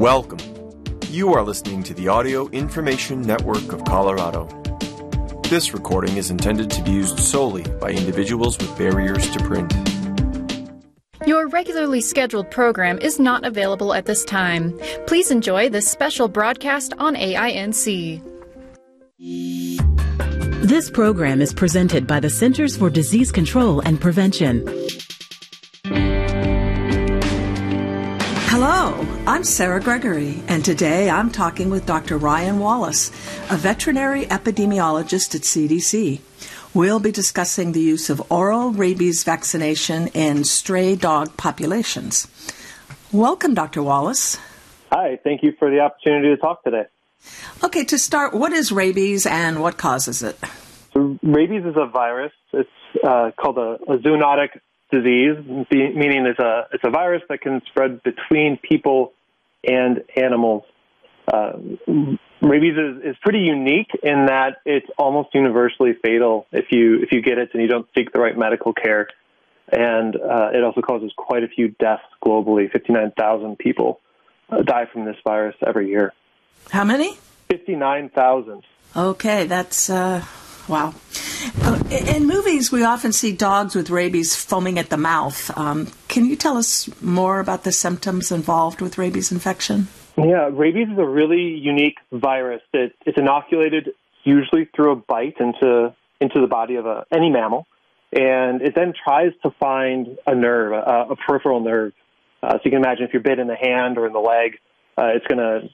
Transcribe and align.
Welcome. 0.00 0.38
You 1.10 1.34
are 1.34 1.42
listening 1.42 1.82
to 1.82 1.92
the 1.92 2.08
Audio 2.08 2.48
Information 2.52 3.20
Network 3.20 3.70
of 3.70 3.84
Colorado. 3.84 4.46
This 5.50 5.74
recording 5.74 6.16
is 6.16 6.30
intended 6.30 6.70
to 6.70 6.82
be 6.82 6.90
used 6.90 7.18
solely 7.18 7.64
by 7.82 7.90
individuals 7.90 8.56
with 8.56 8.78
barriers 8.78 9.28
to 9.28 9.38
print. 9.40 9.70
Your 11.26 11.48
regularly 11.48 12.00
scheduled 12.00 12.50
program 12.50 12.96
is 13.00 13.20
not 13.20 13.44
available 13.44 13.92
at 13.92 14.06
this 14.06 14.24
time. 14.24 14.80
Please 15.06 15.30
enjoy 15.30 15.68
this 15.68 15.86
special 15.86 16.28
broadcast 16.28 16.94
on 16.96 17.14
AINC. 17.14 18.22
This 20.62 20.90
program 20.90 21.42
is 21.42 21.52
presented 21.52 22.06
by 22.06 22.20
the 22.20 22.30
Centers 22.30 22.74
for 22.74 22.88
Disease 22.88 23.30
Control 23.30 23.80
and 23.80 24.00
Prevention. 24.00 24.66
I'm 29.40 29.44
Sarah 29.44 29.80
Gregory, 29.80 30.42
and 30.48 30.62
today 30.62 31.08
I'm 31.08 31.30
talking 31.30 31.70
with 31.70 31.86
Dr. 31.86 32.18
Ryan 32.18 32.58
Wallace, 32.58 33.08
a 33.48 33.56
veterinary 33.56 34.26
epidemiologist 34.26 35.34
at 35.34 35.40
CDC. 35.40 36.20
We'll 36.74 37.00
be 37.00 37.10
discussing 37.10 37.72
the 37.72 37.80
use 37.80 38.10
of 38.10 38.30
oral 38.30 38.70
rabies 38.70 39.24
vaccination 39.24 40.08
in 40.08 40.44
stray 40.44 40.94
dog 40.94 41.38
populations. 41.38 42.28
Welcome, 43.12 43.54
Dr. 43.54 43.82
Wallace. 43.82 44.36
Hi, 44.92 45.18
thank 45.24 45.42
you 45.42 45.54
for 45.58 45.70
the 45.70 45.80
opportunity 45.80 46.28
to 46.28 46.36
talk 46.36 46.62
today. 46.62 46.84
Okay, 47.64 47.84
to 47.84 47.96
start, 47.96 48.34
what 48.34 48.52
is 48.52 48.70
rabies 48.70 49.24
and 49.24 49.62
what 49.62 49.78
causes 49.78 50.22
it? 50.22 50.38
So, 50.92 51.18
rabies 51.22 51.64
is 51.64 51.76
a 51.78 51.86
virus. 51.86 52.32
It's 52.52 52.68
uh, 53.02 53.30
called 53.40 53.56
a, 53.56 53.78
a 53.90 53.96
zoonotic 54.00 54.60
disease, 54.92 55.38
meaning 55.70 56.26
it's 56.26 56.38
a 56.38 56.66
it's 56.72 56.84
a 56.84 56.90
virus 56.90 57.22
that 57.30 57.40
can 57.40 57.62
spread 57.70 58.02
between 58.02 58.58
people 58.58 59.14
and 59.64 60.02
animals. 60.16 60.64
Uh, 61.32 61.52
rabies 62.42 62.74
is, 62.76 63.10
is 63.10 63.16
pretty 63.22 63.40
unique 63.40 63.90
in 64.02 64.26
that 64.26 64.56
it's 64.64 64.86
almost 64.98 65.28
universally 65.34 65.92
fatal 66.02 66.46
if 66.50 66.66
you 66.70 67.00
if 67.02 67.12
you 67.12 67.22
get 67.22 67.38
it 67.38 67.50
and 67.52 67.62
you 67.62 67.68
don't 67.68 67.86
seek 67.94 68.12
the 68.12 68.18
right 68.18 68.36
medical 68.36 68.72
care, 68.72 69.08
and 69.70 70.16
uh, 70.16 70.50
it 70.52 70.64
also 70.64 70.80
causes 70.80 71.12
quite 71.16 71.44
a 71.44 71.48
few 71.48 71.68
deaths 71.68 72.02
globally. 72.24 72.70
Fifty 72.70 72.92
nine 72.92 73.12
thousand 73.16 73.58
people 73.58 74.00
uh, 74.48 74.62
die 74.62 74.86
from 74.92 75.04
this 75.04 75.16
virus 75.24 75.54
every 75.64 75.88
year. 75.88 76.12
How 76.70 76.84
many? 76.84 77.16
Fifty 77.48 77.76
nine 77.76 78.08
thousand. 78.08 78.64
Okay, 78.96 79.46
that's 79.46 79.88
uh, 79.88 80.24
Wow. 80.70 80.94
Uh, 81.62 81.82
in 81.90 82.28
movies, 82.28 82.70
we 82.70 82.84
often 82.84 83.12
see 83.12 83.32
dogs 83.32 83.74
with 83.74 83.90
rabies 83.90 84.36
foaming 84.36 84.78
at 84.78 84.88
the 84.88 84.96
mouth. 84.96 85.50
Um, 85.58 85.88
can 86.06 86.24
you 86.26 86.36
tell 86.36 86.56
us 86.56 86.88
more 87.02 87.40
about 87.40 87.64
the 87.64 87.72
symptoms 87.72 88.30
involved 88.30 88.80
with 88.80 88.96
rabies 88.96 89.32
infection? 89.32 89.88
Yeah, 90.16 90.48
rabies 90.52 90.86
is 90.86 90.96
a 90.96 91.04
really 91.04 91.42
unique 91.42 91.96
virus. 92.12 92.62
It, 92.72 92.94
it's 93.04 93.18
inoculated 93.18 93.90
usually 94.22 94.68
through 94.76 94.92
a 94.92 94.96
bite 94.96 95.40
into 95.40 95.92
into 96.20 96.40
the 96.40 96.46
body 96.46 96.76
of 96.76 96.86
a, 96.86 97.04
any 97.12 97.30
mammal, 97.30 97.66
and 98.12 98.62
it 98.62 98.74
then 98.76 98.92
tries 98.92 99.32
to 99.42 99.50
find 99.58 100.18
a 100.26 100.34
nerve, 100.36 100.72
a, 100.72 101.06
a 101.10 101.16
peripheral 101.16 101.60
nerve. 101.60 101.94
Uh, 102.42 102.52
so 102.52 102.60
you 102.64 102.70
can 102.70 102.78
imagine 102.78 103.04
if 103.04 103.12
you're 103.12 103.22
bit 103.22 103.40
in 103.40 103.48
the 103.48 103.56
hand 103.56 103.98
or 103.98 104.06
in 104.06 104.12
the 104.12 104.20
leg, 104.20 104.58
uh, 104.98 105.06
it's 105.14 105.26
going 105.26 105.38
to 105.38 105.68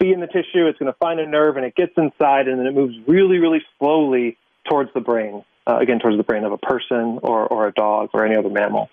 be 0.00 0.12
in 0.12 0.20
the 0.20 0.26
tissue. 0.26 0.66
It's 0.66 0.78
going 0.78 0.92
to 0.92 0.98
find 0.98 1.20
a 1.20 1.26
nerve, 1.26 1.56
and 1.56 1.64
it 1.64 1.76
gets 1.76 1.92
inside, 1.96 2.48
and 2.48 2.58
then 2.58 2.66
it 2.66 2.74
moves 2.74 2.94
really, 3.06 3.38
really 3.38 3.60
slowly 3.78 4.36
towards 4.68 4.90
the 4.94 5.00
brain. 5.00 5.44
Uh, 5.66 5.78
again, 5.78 6.00
towards 6.00 6.16
the 6.16 6.24
brain 6.24 6.42
of 6.42 6.52
a 6.52 6.58
person 6.58 7.20
or, 7.22 7.46
or 7.46 7.68
a 7.68 7.72
dog 7.72 8.08
or 8.14 8.24
any 8.24 8.34
other 8.34 8.48
mammal. 8.48 8.88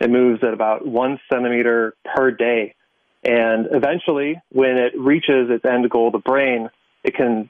It 0.00 0.10
moves 0.10 0.42
at 0.42 0.52
about 0.52 0.86
one 0.86 1.18
centimeter 1.32 1.94
per 2.04 2.32
day. 2.32 2.74
And 3.24 3.68
eventually, 3.70 4.40
when 4.50 4.76
it 4.76 4.92
reaches 4.98 5.48
its 5.48 5.64
end 5.64 5.88
goal, 5.88 6.10
the 6.10 6.18
brain, 6.18 6.68
it 7.04 7.14
can 7.14 7.48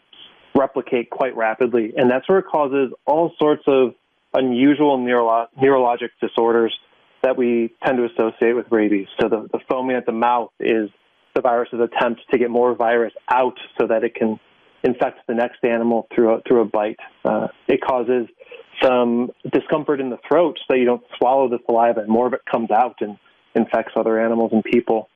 replicate 0.55 1.08
quite 1.11 1.35
rapidly. 1.35 1.95
And 1.96 2.11
that's 2.11 2.29
where 2.29 2.39
it 2.39 2.46
causes 2.46 2.92
all 3.07 3.33
sorts 3.39 3.63
of 3.67 3.95
unusual 4.35 4.98
neuro- 4.98 5.48
neurologic 5.61 6.11
disorders 6.20 6.79
that 7.23 7.36
we 7.36 7.75
tend 7.85 7.98
to 7.98 8.05
associate 8.05 8.52
with 8.52 8.67
rabies. 8.70 9.08
So 9.19 9.29
the, 9.29 9.48
the 9.51 9.61
foaming 9.69 9.96
at 9.96 10.07
the 10.07 10.13
mouth 10.13 10.51
is 10.61 10.90
the 11.39 11.49
virus's 11.49 11.81
attempt 11.81 12.21
to 12.33 12.39
get 12.39 12.51
more 12.51 12.75
virus 12.75 13.13
out 13.31 13.57
so 13.81 13.87
that 13.87 14.03
it 14.03 14.15
can 14.15 14.41
infect 14.83 15.21
the 15.29 15.35
next 15.35 15.63
animal 15.63 16.09
through 16.15 16.35
a, 16.35 16.41
through 16.47 16.63
a 16.63 16.65
bite. 16.65 16.99
Uh, 17.25 17.47
it 17.69 17.81
causes 17.81 18.27
some 18.83 19.31
discomfort 19.53 20.01
in 20.01 20.11
the 20.11 20.19
throat 20.29 20.59
so 20.67 20.75
you 20.75 20.85
don't 20.85 21.03
swallow 21.17 21.49
the 21.49 21.59
saliva 21.67 22.01
and 22.01 22.09
more 22.09 22.27
of 22.27 22.33
it 22.33 22.41
comes 22.51 22.71
out 22.71 22.97
and 23.01 23.19
infects 23.55 23.93
other 23.97 24.21
animals 24.21 24.51
and 24.53 24.65
people. 24.65 25.09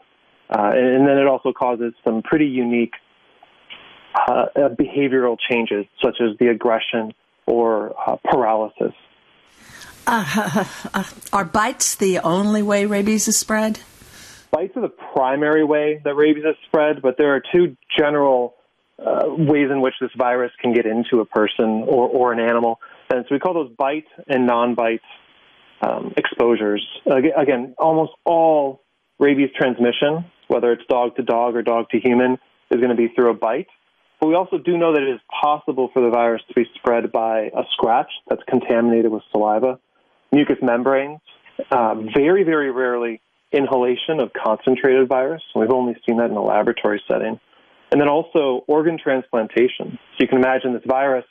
Uh, 0.50 0.71
and, 0.75 0.87
and, 0.87 1.09
then 1.09 1.19
it 1.19 1.27
also 1.27 1.53
causes 1.53 1.93
some 2.05 2.22
pretty 2.22 2.47
unique 2.47 2.93
uh, 4.15 4.47
behavioral 4.78 5.37
changes, 5.50 5.87
such 6.03 6.16
as 6.21 6.37
the 6.39 6.49
aggression 6.49 7.12
or 7.47 7.94
uh, 8.06 8.16
paralysis. 8.25 8.93
Uh, 10.06 10.65
are 11.33 11.44
bites 11.44 11.94
the 11.94 12.19
only 12.19 12.62
way 12.62 12.84
rabies 12.84 13.28
is 13.28 13.39
spread? 13.39 13.81
Bites 14.52 14.76
are 14.76 14.82
the 14.82 14.94
primary 15.14 15.64
way 15.64 16.00
that 16.04 16.14
rabies 16.14 16.44
is 16.44 16.54
spread, 16.66 17.02
but 17.02 17.16
there 17.18 17.34
are 17.34 17.42
two 17.52 17.76
general 17.98 18.54
uh, 18.98 19.24
ways 19.26 19.68
in 19.70 19.80
which 19.80 19.94
this 20.00 20.10
virus 20.16 20.52
can 20.60 20.72
get 20.72 20.86
into 20.86 21.20
a 21.20 21.24
person 21.24 21.84
or, 21.88 22.06
or 22.08 22.32
an 22.32 22.38
animal. 22.38 22.78
And 23.10 23.24
so 23.28 23.34
we 23.34 23.41
call 23.41 23.54
those 23.54 23.72
bite 23.76 24.06
and 24.28 24.46
non-bite 24.46 25.00
um, 25.80 26.12
exposures. 26.16 26.86
Again, 27.06 27.74
almost 27.78 28.12
all 28.24 28.82
rabies 29.18 29.50
transmission, 29.56 30.24
whether 30.48 30.70
it's 30.72 30.84
dog 30.88 31.16
to 31.16 31.22
dog 31.22 31.56
or 31.56 31.62
dog 31.62 31.88
to 31.91 31.98
human, 31.98 32.38
is 32.70 32.78
going 32.78 32.91
to 32.91 32.96
be 32.96 33.08
through 33.08 33.30
a 33.30 33.34
bite. 33.34 33.68
But 34.20 34.28
we 34.28 34.34
also 34.34 34.58
do 34.58 34.78
know 34.78 34.92
that 34.92 35.02
it 35.02 35.12
is 35.12 35.20
possible 35.42 35.91
for 35.92 36.00
the 36.00 36.10
virus 36.10 36.42
to 36.48 36.54
be 36.54 36.64
spread 36.76 37.10
by 37.10 37.50
a 37.56 37.64
scratch 37.72 38.10
that's 38.28 38.42
contaminated 38.48 39.10
with 39.10 39.22
saliva, 39.32 39.80
mucous 40.30 40.58
membranes. 40.62 41.20
Uh, 41.70 41.94
very, 42.14 42.44
very 42.44 42.70
rarely 42.70 43.20
inhalation 43.52 44.20
of 44.20 44.32
concentrated 44.32 45.08
virus. 45.08 45.42
We've 45.54 45.70
only 45.70 45.94
seen 46.06 46.18
that 46.18 46.30
in 46.30 46.36
a 46.36 46.42
laboratory 46.42 47.02
setting. 47.08 47.38
And 47.90 48.00
then 48.00 48.08
also 48.08 48.64
organ 48.66 48.98
transplantation. 49.02 49.98
So 49.98 50.18
you 50.20 50.28
can 50.28 50.38
imagine 50.38 50.72
this 50.72 50.82
virus 50.86 51.24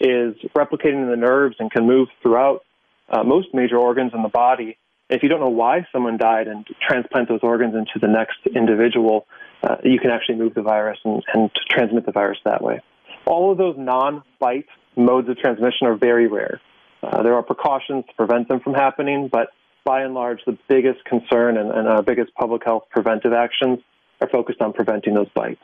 is 0.00 0.34
replicating 0.56 1.02
in 1.02 1.10
the 1.10 1.16
nerves 1.16 1.56
and 1.58 1.70
can 1.70 1.86
move 1.86 2.08
throughout 2.22 2.62
uh, 3.08 3.22
most 3.22 3.48
major 3.54 3.76
organs 3.76 4.12
in 4.14 4.22
the 4.22 4.28
body. 4.28 4.76
If 5.08 5.22
you 5.22 5.28
don't 5.28 5.40
know 5.40 5.48
why 5.48 5.86
someone 5.92 6.18
died 6.18 6.48
and 6.48 6.66
transplant 6.86 7.28
those 7.28 7.40
organs 7.42 7.74
into 7.74 7.98
the 8.00 8.08
next 8.08 8.38
individual, 8.54 9.26
uh, 9.62 9.76
you 9.82 9.98
can 9.98 10.10
actually 10.10 10.36
move 10.36 10.54
the 10.54 10.62
virus 10.62 10.98
and, 11.04 11.22
and 11.32 11.50
transmit 11.70 12.04
the 12.04 12.12
virus 12.12 12.38
that 12.44 12.62
way. 12.62 12.80
All 13.26 13.52
of 13.52 13.58
those 13.58 13.76
non-bite 13.78 14.66
modes 14.96 15.28
of 15.28 15.38
transmission 15.38 15.86
are 15.86 15.96
very 15.96 16.26
rare. 16.26 16.60
Uh, 17.02 17.22
there 17.22 17.34
are 17.34 17.42
precautions 17.42 18.04
to 18.08 18.14
prevent 18.16 18.48
them 18.48 18.60
from 18.60 18.74
happening, 18.74 19.28
but 19.30 19.48
by 19.88 20.02
and 20.02 20.12
large, 20.12 20.44
the 20.44 20.58
biggest 20.68 21.02
concern 21.06 21.56
and, 21.56 21.70
and 21.70 21.88
our 21.88 22.02
biggest 22.02 22.34
public 22.34 22.62
health 22.62 22.84
preventive 22.90 23.32
actions 23.32 23.78
are 24.20 24.28
focused 24.28 24.60
on 24.60 24.74
preventing 24.74 25.14
those 25.14 25.30
bites. 25.30 25.62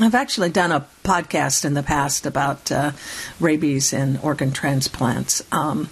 I've 0.00 0.16
actually 0.16 0.50
done 0.50 0.72
a 0.72 0.84
podcast 1.04 1.64
in 1.64 1.74
the 1.74 1.82
past 1.84 2.26
about 2.26 2.72
uh, 2.72 2.90
rabies 3.38 3.92
and 3.92 4.18
organ 4.20 4.50
transplants. 4.50 5.44
Um, 5.52 5.90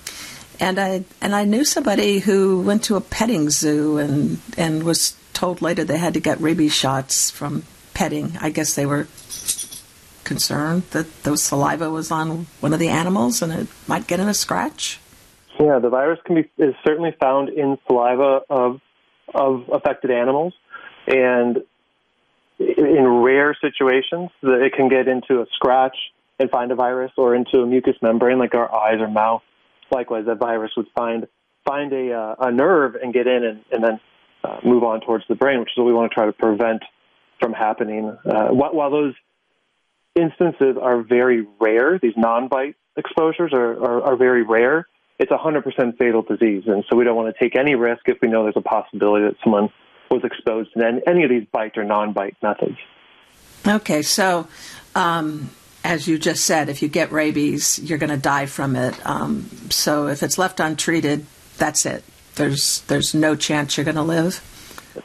and 0.58 0.80
I 0.80 1.04
and 1.20 1.32
I 1.32 1.44
knew 1.44 1.64
somebody 1.64 2.18
who 2.18 2.60
went 2.60 2.82
to 2.84 2.96
a 2.96 3.00
petting 3.00 3.50
zoo 3.50 3.98
and 3.98 4.40
and 4.58 4.82
was 4.82 5.14
told 5.32 5.62
later 5.62 5.84
they 5.84 5.98
had 5.98 6.14
to 6.14 6.20
get 6.20 6.40
rabies 6.40 6.74
shots 6.74 7.30
from 7.30 7.62
petting. 7.94 8.36
I 8.40 8.50
guess 8.50 8.74
they 8.74 8.84
were 8.84 9.06
concerned 10.24 10.82
that 10.90 11.22
the 11.22 11.36
saliva 11.36 11.88
was 11.88 12.10
on 12.10 12.48
one 12.58 12.72
of 12.72 12.80
the 12.80 12.88
animals 12.88 13.42
and 13.42 13.52
it 13.52 13.68
might 13.86 14.08
get 14.08 14.18
in 14.18 14.26
a 14.26 14.34
scratch. 14.34 14.98
Yeah, 15.60 15.78
the 15.78 15.90
virus 15.90 16.18
can 16.24 16.36
be 16.36 16.50
is 16.56 16.74
certainly 16.86 17.14
found 17.20 17.50
in 17.50 17.76
saliva 17.86 18.40
of 18.48 18.80
of 19.34 19.68
affected 19.70 20.10
animals, 20.10 20.54
and 21.06 21.58
in 22.58 23.06
rare 23.06 23.54
situations, 23.60 24.30
it 24.42 24.72
can 24.72 24.88
get 24.88 25.06
into 25.06 25.42
a 25.42 25.46
scratch 25.54 25.96
and 26.38 26.50
find 26.50 26.72
a 26.72 26.74
virus, 26.74 27.12
or 27.18 27.34
into 27.34 27.58
a 27.58 27.66
mucous 27.66 27.96
membrane 28.00 28.38
like 28.38 28.54
our 28.54 28.74
eyes 28.74 29.00
or 29.00 29.08
mouth. 29.08 29.42
Likewise, 29.92 30.24
that 30.26 30.38
virus 30.38 30.72
would 30.78 30.88
find 30.96 31.26
find 31.66 31.92
a 31.92 32.12
uh, 32.12 32.34
a 32.38 32.50
nerve 32.50 32.94
and 32.94 33.12
get 33.12 33.26
in, 33.26 33.44
and, 33.44 33.64
and 33.70 33.84
then 33.84 34.00
uh, 34.42 34.60
move 34.64 34.82
on 34.82 35.02
towards 35.02 35.24
the 35.28 35.34
brain, 35.34 35.60
which 35.60 35.68
is 35.72 35.76
what 35.76 35.86
we 35.86 35.92
want 35.92 36.10
to 36.10 36.14
try 36.14 36.24
to 36.24 36.32
prevent 36.32 36.82
from 37.38 37.52
happening. 37.52 38.16
Uh, 38.24 38.48
while, 38.48 38.90
those 38.90 39.14
instances 40.14 40.76
are 40.80 41.02
very 41.02 41.46
rare, 41.60 41.98
these 41.98 42.16
non-bite 42.16 42.76
exposures 42.96 43.52
are, 43.52 43.72
are, 43.72 44.02
are 44.02 44.16
very 44.16 44.42
rare 44.42 44.86
it's 45.20 45.30
a 45.30 45.36
100% 45.36 45.98
fatal 45.98 46.22
disease. 46.22 46.64
And 46.66 46.82
so 46.88 46.96
we 46.96 47.04
don't 47.04 47.14
want 47.14 47.32
to 47.32 47.38
take 47.38 47.54
any 47.54 47.74
risk 47.74 48.00
if 48.06 48.16
we 48.22 48.28
know 48.28 48.44
there's 48.44 48.56
a 48.56 48.62
possibility 48.62 49.26
that 49.26 49.36
someone 49.44 49.68
was 50.10 50.22
exposed 50.24 50.72
to 50.72 51.02
any 51.06 51.24
of 51.24 51.30
these 51.30 51.46
bite 51.52 51.76
or 51.76 51.84
non 51.84 52.14
bite 52.14 52.36
methods. 52.42 52.78
Okay, 53.68 54.00
so 54.00 54.48
um, 54.94 55.50
as 55.84 56.08
you 56.08 56.18
just 56.18 56.46
said, 56.46 56.70
if 56.70 56.80
you 56.80 56.88
get 56.88 57.12
rabies, 57.12 57.78
you're 57.78 57.98
going 57.98 58.10
to 58.10 58.16
die 58.16 58.46
from 58.46 58.74
it. 58.74 58.94
Um, 59.06 59.48
so 59.68 60.08
if 60.08 60.22
it's 60.22 60.38
left 60.38 60.58
untreated, 60.58 61.26
that's 61.58 61.84
it. 61.84 62.02
There's 62.36 62.80
there's 62.82 63.14
no 63.14 63.36
chance 63.36 63.76
you're 63.76 63.84
going 63.84 63.96
to 63.96 64.02
live. 64.02 64.40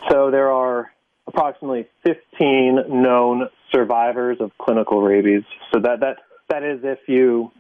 So 0.09 0.31
there 0.31 0.50
are 0.53 0.94
approximately 1.27 1.88
15 2.06 2.85
known 2.88 3.50
survivors 3.69 4.38
of 4.39 4.51
clinical 4.57 5.01
rabies. 5.01 5.44
So 5.73 5.81
that 5.81 6.00
that 6.00 6.18
that 6.50 6.63
is 6.63 6.79
if 6.83 7.00
you 7.07 7.51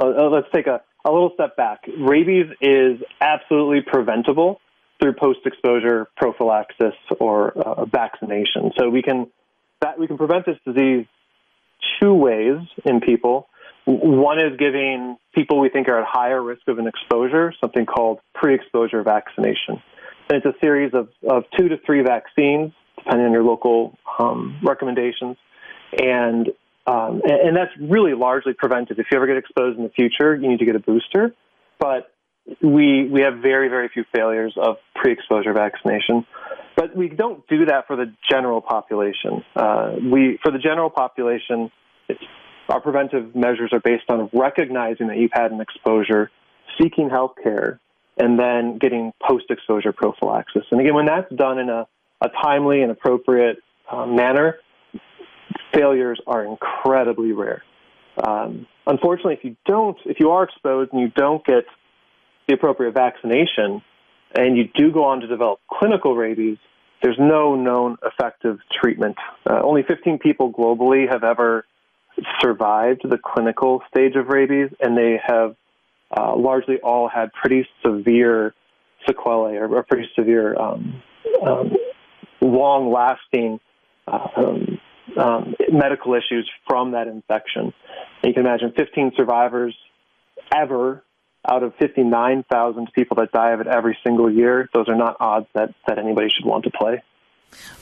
uh, 0.00 0.06
uh, 0.06 0.30
let's 0.30 0.46
take 0.54 0.66
a, 0.66 0.80
a 1.04 1.10
little 1.10 1.30
step 1.34 1.56
back. 1.56 1.80
Rabies 1.98 2.46
is 2.60 3.00
absolutely 3.20 3.80
preventable 3.82 4.60
through 5.00 5.14
post-exposure 5.14 6.08
prophylaxis 6.16 6.94
or 7.20 7.52
uh, 7.52 7.84
vaccination. 7.84 8.72
So 8.78 8.88
we 8.88 9.02
can 9.02 9.30
that 9.80 9.98
we 9.98 10.06
can 10.06 10.16
prevent 10.16 10.46
this 10.46 10.56
disease 10.64 11.06
two 12.00 12.14
ways 12.14 12.58
in 12.84 13.00
people. 13.00 13.48
One 13.84 14.38
is 14.38 14.56
giving 14.58 15.18
people 15.34 15.60
we 15.60 15.68
think 15.68 15.88
are 15.88 16.00
at 16.00 16.06
higher 16.08 16.42
risk 16.42 16.62
of 16.68 16.78
an 16.78 16.86
exposure 16.86 17.52
something 17.60 17.84
called 17.84 18.20
pre-exposure 18.34 19.02
vaccination. 19.02 19.82
And 20.30 20.42
it's 20.42 20.46
a 20.46 20.58
series 20.62 20.94
of, 20.94 21.08
of 21.28 21.44
two 21.58 21.68
to 21.68 21.76
three 21.84 22.02
vaccines, 22.02 22.72
depending 22.96 23.26
on 23.26 23.32
your 23.32 23.42
local 23.42 23.98
um, 24.18 24.58
recommendations. 24.62 25.36
And, 26.00 26.48
um, 26.86 27.22
and, 27.24 27.48
and 27.48 27.56
that's 27.56 27.72
really 27.80 28.14
largely 28.14 28.52
preventive. 28.52 28.98
If 28.98 29.06
you 29.10 29.16
ever 29.16 29.26
get 29.26 29.36
exposed 29.36 29.78
in 29.78 29.84
the 29.84 29.90
future, 29.90 30.34
you 30.34 30.48
need 30.48 30.58
to 30.58 30.66
get 30.66 30.76
a 30.76 30.80
booster. 30.80 31.34
But 31.78 32.10
we 32.62 33.08
we 33.08 33.22
have 33.22 33.38
very 33.38 33.68
very 33.68 33.88
few 33.88 34.04
failures 34.14 34.54
of 34.56 34.76
pre-exposure 34.94 35.52
vaccination, 35.52 36.26
but 36.76 36.94
we 36.94 37.08
don't 37.08 37.46
do 37.48 37.64
that 37.66 37.86
for 37.86 37.96
the 37.96 38.12
general 38.30 38.60
population. 38.60 39.44
Uh, 39.56 39.94
we 40.12 40.38
for 40.42 40.52
the 40.52 40.58
general 40.58 40.90
population, 40.90 41.70
our 42.68 42.80
preventive 42.80 43.34
measures 43.34 43.70
are 43.72 43.80
based 43.80 44.04
on 44.08 44.28
recognizing 44.32 45.08
that 45.08 45.16
you've 45.16 45.32
had 45.32 45.52
an 45.52 45.60
exposure, 45.60 46.30
seeking 46.80 47.08
health 47.08 47.32
care, 47.42 47.80
and 48.18 48.38
then 48.38 48.78
getting 48.78 49.12
post-exposure 49.26 49.92
prophylaxis. 49.92 50.64
And 50.70 50.80
again, 50.80 50.94
when 50.94 51.06
that's 51.06 51.32
done 51.34 51.58
in 51.58 51.68
a, 51.68 51.86
a 52.20 52.28
timely 52.42 52.82
and 52.82 52.90
appropriate 52.90 53.58
uh, 53.90 54.06
manner, 54.06 54.56
failures 55.72 56.20
are 56.26 56.44
incredibly 56.44 57.32
rare. 57.32 57.62
Um, 58.22 58.66
unfortunately, 58.86 59.34
if 59.34 59.44
you 59.44 59.56
don't, 59.66 59.96
if 60.04 60.18
you 60.20 60.30
are 60.30 60.44
exposed 60.44 60.92
and 60.92 61.00
you 61.00 61.08
don't 61.08 61.44
get 61.44 61.64
the 62.46 62.54
appropriate 62.54 62.94
vaccination, 62.94 63.82
and 64.36 64.56
you 64.56 64.68
do 64.74 64.92
go 64.92 65.04
on 65.04 65.20
to 65.20 65.26
develop 65.26 65.60
clinical 65.70 66.14
rabies, 66.16 66.58
there's 67.02 67.18
no 67.18 67.54
known 67.54 67.96
effective 68.04 68.58
treatment. 68.72 69.16
Uh, 69.48 69.60
only 69.62 69.82
15 69.82 70.18
people 70.18 70.52
globally 70.52 71.10
have 71.10 71.22
ever 71.24 71.64
survived 72.40 73.02
the 73.04 73.18
clinical 73.18 73.82
stage 73.88 74.14
of 74.16 74.28
rabies, 74.28 74.70
and 74.80 74.96
they 74.96 75.20
have 75.24 75.56
uh, 76.16 76.36
largely 76.36 76.76
all 76.82 77.08
had 77.08 77.32
pretty 77.32 77.66
severe 77.84 78.54
sequelae 79.06 79.56
or, 79.56 79.68
or 79.68 79.82
pretty 79.82 80.08
severe, 80.18 80.58
um, 80.58 81.02
um, 81.46 81.72
long-lasting 82.40 83.60
uh, 84.06 84.28
um, 84.36 84.73
um, 85.16 85.54
medical 85.70 86.14
issues 86.14 86.48
from 86.66 86.92
that 86.92 87.06
infection. 87.06 87.72
And 88.22 88.24
you 88.24 88.32
can 88.32 88.46
imagine 88.46 88.72
15 88.76 89.12
survivors 89.16 89.76
ever 90.54 91.04
out 91.46 91.62
of 91.62 91.74
59,000 91.78 92.88
people 92.94 93.16
that 93.16 93.32
die 93.32 93.52
of 93.52 93.60
it 93.60 93.66
every 93.66 93.98
single 94.04 94.30
year. 94.30 94.68
Those 94.72 94.88
are 94.88 94.96
not 94.96 95.16
odds 95.20 95.46
that, 95.54 95.74
that 95.86 95.98
anybody 95.98 96.28
should 96.34 96.46
want 96.46 96.64
to 96.64 96.70
play. 96.70 97.02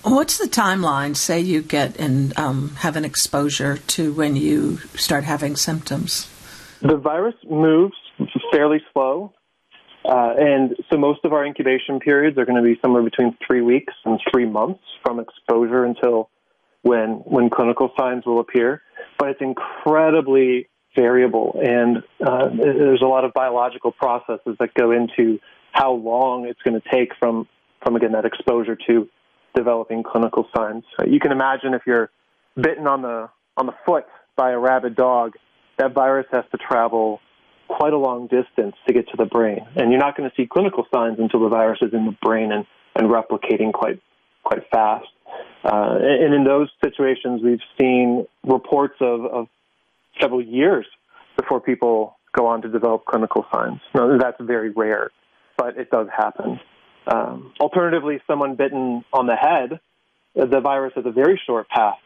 What's 0.02 0.38
the 0.38 0.48
timeline? 0.48 1.16
Say 1.16 1.40
you 1.40 1.62
get 1.62 1.98
and 1.98 2.36
um, 2.38 2.74
have 2.76 2.96
an 2.96 3.04
exposure 3.04 3.78
to 3.78 4.12
when 4.12 4.36
you 4.36 4.78
start 4.94 5.24
having 5.24 5.56
symptoms. 5.56 6.28
The 6.82 6.96
virus 6.96 7.36
moves 7.48 7.94
fairly 8.52 8.82
slow, 8.92 9.32
uh, 10.04 10.34
and 10.36 10.76
so 10.90 10.98
most 10.98 11.20
of 11.24 11.32
our 11.32 11.46
incubation 11.46 12.00
periods 12.00 12.36
are 12.36 12.44
going 12.44 12.62
to 12.62 12.62
be 12.62 12.78
somewhere 12.82 13.02
between 13.02 13.36
three 13.46 13.62
weeks 13.62 13.94
and 14.04 14.20
three 14.32 14.46
months 14.46 14.82
from 15.02 15.20
exposure 15.20 15.84
until 15.84 16.28
when 16.82 17.22
when 17.24 17.50
clinical 17.50 17.90
signs 17.98 18.26
will 18.26 18.40
appear. 18.40 18.82
But 19.18 19.30
it's 19.30 19.40
incredibly 19.40 20.68
variable, 20.96 21.58
and 21.62 21.98
uh, 22.24 22.48
there's 22.54 23.02
a 23.02 23.06
lot 23.06 23.24
of 23.24 23.32
biological 23.32 23.92
processes 23.92 24.56
that 24.58 24.74
go 24.74 24.90
into 24.90 25.38
how 25.72 25.92
long 25.92 26.46
it's 26.46 26.60
going 26.62 26.80
to 26.80 26.88
take 26.90 27.12
from 27.18 27.48
from 27.82 27.96
again 27.96 28.12
that 28.12 28.24
exposure 28.24 28.76
to 28.86 29.08
developing 29.54 30.02
clinical 30.02 30.48
signs. 30.56 30.84
You 31.06 31.20
can 31.20 31.32
imagine 31.32 31.74
if 31.74 31.82
you're 31.86 32.10
bitten 32.56 32.86
on 32.86 33.02
the 33.02 33.28
on 33.56 33.66
the 33.66 33.74
foot 33.86 34.04
by 34.36 34.52
a 34.52 34.58
rabid 34.58 34.96
dog, 34.96 35.34
that 35.78 35.92
virus 35.94 36.26
has 36.32 36.44
to 36.52 36.58
travel 36.58 37.20
quite 37.68 37.92
a 37.92 37.98
long 37.98 38.26
distance 38.26 38.74
to 38.86 38.92
get 38.92 39.08
to 39.08 39.16
the 39.16 39.24
brain, 39.24 39.60
and 39.76 39.90
you're 39.90 40.00
not 40.00 40.16
going 40.16 40.28
to 40.28 40.34
see 40.36 40.46
clinical 40.46 40.86
signs 40.94 41.18
until 41.18 41.40
the 41.40 41.48
virus 41.48 41.78
is 41.82 41.92
in 41.92 42.04
the 42.06 42.16
brain 42.22 42.52
and, 42.52 42.66
and 42.96 43.08
replicating 43.08 43.72
quite 43.72 44.00
quite 44.42 44.62
fast. 44.70 45.06
Uh, 45.64 45.98
and 46.00 46.34
in 46.34 46.44
those 46.44 46.68
situations, 46.84 47.40
we've 47.42 47.60
seen 47.80 48.26
reports 48.44 48.96
of, 49.00 49.24
of 49.26 49.48
several 50.20 50.42
years 50.42 50.86
before 51.36 51.60
people 51.60 52.16
go 52.32 52.46
on 52.46 52.62
to 52.62 52.68
develop 52.68 53.04
clinical 53.04 53.46
signs. 53.52 53.80
Now, 53.94 54.16
that's 54.18 54.36
very 54.40 54.70
rare, 54.70 55.10
but 55.56 55.76
it 55.76 55.90
does 55.90 56.08
happen. 56.14 56.60
Um, 57.06 57.52
alternatively, 57.60 58.20
someone 58.26 58.56
bitten 58.56 59.04
on 59.12 59.26
the 59.26 59.36
head, 59.36 59.80
the 60.34 60.60
virus 60.60 60.92
has 60.96 61.04
a 61.06 61.10
very 61.10 61.40
short 61.46 61.68
path, 61.68 61.98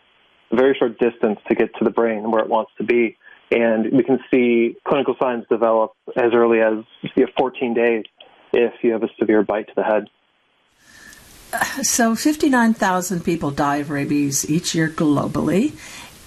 a 0.51 0.57
very 0.57 0.77
short 0.79 0.99
distance 0.99 1.39
to 1.49 1.55
get 1.55 1.75
to 1.79 1.85
the 1.85 1.91
brain 1.91 2.31
where 2.31 2.43
it 2.43 2.49
wants 2.49 2.73
to 2.79 2.85
be. 2.85 3.17
And 3.51 3.93
we 3.93 4.03
can 4.03 4.19
see 4.31 4.77
clinical 4.85 5.15
signs 5.21 5.45
develop 5.49 5.93
as 6.17 6.33
early 6.35 6.61
as 6.61 6.85
you 7.15 7.25
know, 7.25 7.33
14 7.39 7.75
days 7.75 8.05
if 8.53 8.73
you 8.83 8.93
have 8.93 9.03
a 9.03 9.09
severe 9.19 9.43
bite 9.43 9.69
to 9.69 9.73
the 9.77 9.85
head. 9.85 10.09
So, 11.83 12.15
59,000 12.15 13.25
people 13.25 13.51
die 13.51 13.77
of 13.77 13.91
rabies 13.91 14.49
each 14.51 14.75
year 14.75 14.89
globally. 14.89 15.73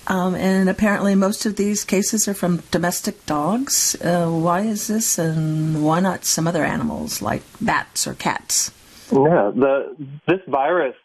Um, 0.07 0.33
and 0.33 0.69
apparently, 0.69 1.13
most 1.13 1.45
of 1.45 1.55
these 1.55 1.83
cases 1.83 2.27
are 2.27 2.33
from 2.33 2.63
domestic 2.71 3.25
dogs. 3.25 3.95
Uh, 4.01 4.27
why 4.27 4.61
is 4.61 4.87
this, 4.87 5.19
and 5.19 5.83
why 5.83 5.99
not 5.99 6.25
some 6.25 6.47
other 6.47 6.63
animals 6.63 7.21
like 7.21 7.43
bats 7.61 8.07
or 8.07 8.15
cats? 8.15 8.71
Yeah, 9.11 9.51
the 9.55 9.95
this 10.27 10.39
virus 10.47 10.95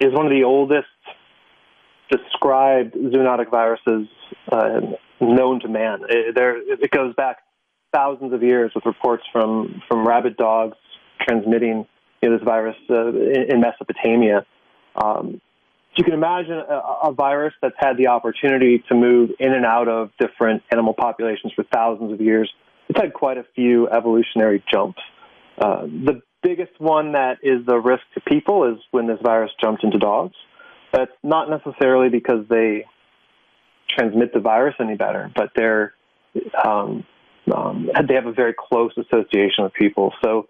is 0.00 0.12
one 0.12 0.26
of 0.26 0.32
the 0.32 0.44
oldest 0.44 0.88
described 2.10 2.94
zoonotic 2.94 3.50
viruses 3.50 4.08
uh, 4.52 4.80
known 5.20 5.60
to 5.60 5.68
man. 5.68 6.00
It, 6.08 6.34
there, 6.34 6.56
it 6.56 6.90
goes 6.90 7.14
back 7.14 7.38
thousands 7.94 8.32
of 8.32 8.42
years 8.42 8.72
with 8.74 8.84
reports 8.84 9.24
from 9.32 9.82
from 9.88 10.06
rabid 10.06 10.36
dogs 10.36 10.76
transmitting 11.20 11.86
you 12.24 12.30
know, 12.30 12.38
this 12.38 12.44
virus 12.44 12.76
uh, 12.88 13.08
in, 13.08 13.52
in 13.52 13.60
Mesopotamia. 13.60 14.46
Um, 14.96 15.40
you 15.94 16.04
can 16.04 16.14
imagine 16.14 16.54
a, 16.54 17.08
a, 17.08 17.12
virus 17.12 17.52
that's 17.60 17.74
had 17.78 17.96
the 17.98 18.08
opportunity 18.08 18.82
to 18.88 18.94
move 18.94 19.30
in 19.38 19.52
and 19.52 19.66
out 19.66 19.88
of 19.88 20.10
different 20.18 20.62
animal 20.72 20.94
populations 20.94 21.52
for 21.54 21.64
thousands 21.64 22.12
of 22.12 22.20
years. 22.20 22.50
It's 22.88 22.98
had 22.98 23.12
quite 23.12 23.36
a 23.36 23.44
few 23.54 23.88
evolutionary 23.90 24.64
jumps. 24.72 25.00
Uh, 25.58 25.82
the 25.82 26.22
biggest 26.42 26.72
one 26.78 27.12
that 27.12 27.38
is 27.42 27.64
the 27.66 27.78
risk 27.78 28.02
to 28.14 28.20
people 28.20 28.72
is 28.72 28.78
when 28.90 29.06
this 29.06 29.18
virus 29.22 29.50
jumped 29.60 29.84
into 29.84 29.98
dogs. 29.98 30.34
That's 30.92 31.12
not 31.22 31.50
necessarily 31.50 32.08
because 32.08 32.46
they 32.48 32.86
transmit 33.90 34.32
the 34.32 34.40
virus 34.40 34.74
any 34.80 34.96
better, 34.96 35.30
but 35.34 35.50
they're 35.54 35.92
um, 36.64 37.04
um, 37.54 37.90
they 38.08 38.14
have 38.14 38.26
a 38.26 38.32
very 38.32 38.54
close 38.58 38.92
association 38.96 39.64
with 39.64 39.74
people. 39.74 40.12
So 40.24 40.48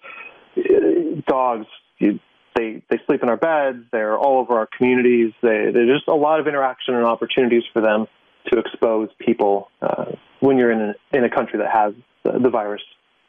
dogs, 1.27 1.67
you, 1.99 2.21
they 2.55 2.83
they 2.89 2.99
sleep 3.07 3.23
in 3.23 3.29
our 3.29 3.37
beds. 3.37 3.85
They're 3.93 4.17
all 4.17 4.39
over 4.41 4.59
our 4.59 4.69
communities. 4.77 5.33
They, 5.43 5.71
there's 5.73 5.99
just 5.99 6.09
a 6.09 6.15
lot 6.15 6.41
of 6.41 6.47
interaction 6.47 6.95
and 6.95 7.05
opportunities 7.05 7.65
for 7.73 7.83
them 7.83 8.07
to 8.53 8.59
expose 8.59 9.09
people 9.19 9.71
uh, 9.81 10.13
when 10.41 10.59
you're 10.59 10.71
in 10.71 10.81
a, 10.81 11.17
in 11.17 11.25
a 11.25 11.31
country 11.31 11.59
that 11.59 11.71
has 11.73 11.95
the, 12.23 12.39
the 12.39 12.51
virus 12.51 12.83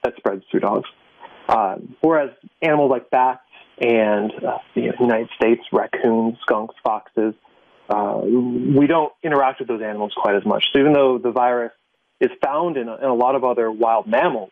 that 0.04 0.14
spreads 0.18 0.44
through 0.52 0.60
dogs. 0.62 0.88
Uh, 1.48 1.76
whereas 2.02 2.32
animals 2.62 2.90
like 2.92 3.10
bats 3.10 3.42
and 3.80 4.32
uh, 4.44 4.58
the 4.74 4.82
United 5.00 5.30
States, 5.36 5.62
raccoons, 5.72 6.38
skunks, 6.42 6.76
foxes, 6.84 7.34
uh, 7.90 8.20
we 8.24 8.88
don't 8.88 9.14
interact 9.24 9.60
with 9.60 9.68
those 9.68 9.82
animals 9.82 10.12
quite 10.18 10.36
as 10.36 10.46
much. 10.46 10.66
So 10.74 10.80
even 10.80 10.94
though 10.94 11.20
the 11.20 11.32
virus 11.32 11.72
is 12.20 12.32
found 12.44 12.78
in 12.78 12.88
a, 12.88 12.96
in 12.96 13.06
a 13.06 13.14
lot 13.14 13.36
of 13.36 13.44
other 13.44 13.70
wild 13.72 14.08
mammals, 14.08 14.52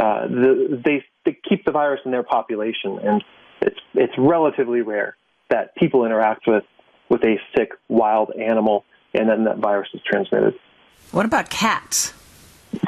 uh, 0.00 0.26
the, 0.26 0.80
they, 0.84 1.04
they 1.24 1.36
keep 1.48 1.64
the 1.64 1.72
virus 1.72 2.00
in 2.04 2.10
their 2.10 2.22
population, 2.22 2.98
and 3.02 3.24
it's 3.60 3.80
it's 3.94 4.14
relatively 4.16 4.80
rare 4.80 5.16
that 5.50 5.74
people 5.76 6.04
interact 6.06 6.46
with 6.46 6.64
with 7.08 7.22
a 7.24 7.36
sick 7.54 7.72
wild 7.88 8.30
animal 8.30 8.84
and 9.14 9.28
then 9.28 9.44
that 9.44 9.58
virus 9.58 9.88
is 9.92 10.00
transmitted. 10.06 10.54
What 11.10 11.26
about 11.26 11.50
cats? 11.50 12.14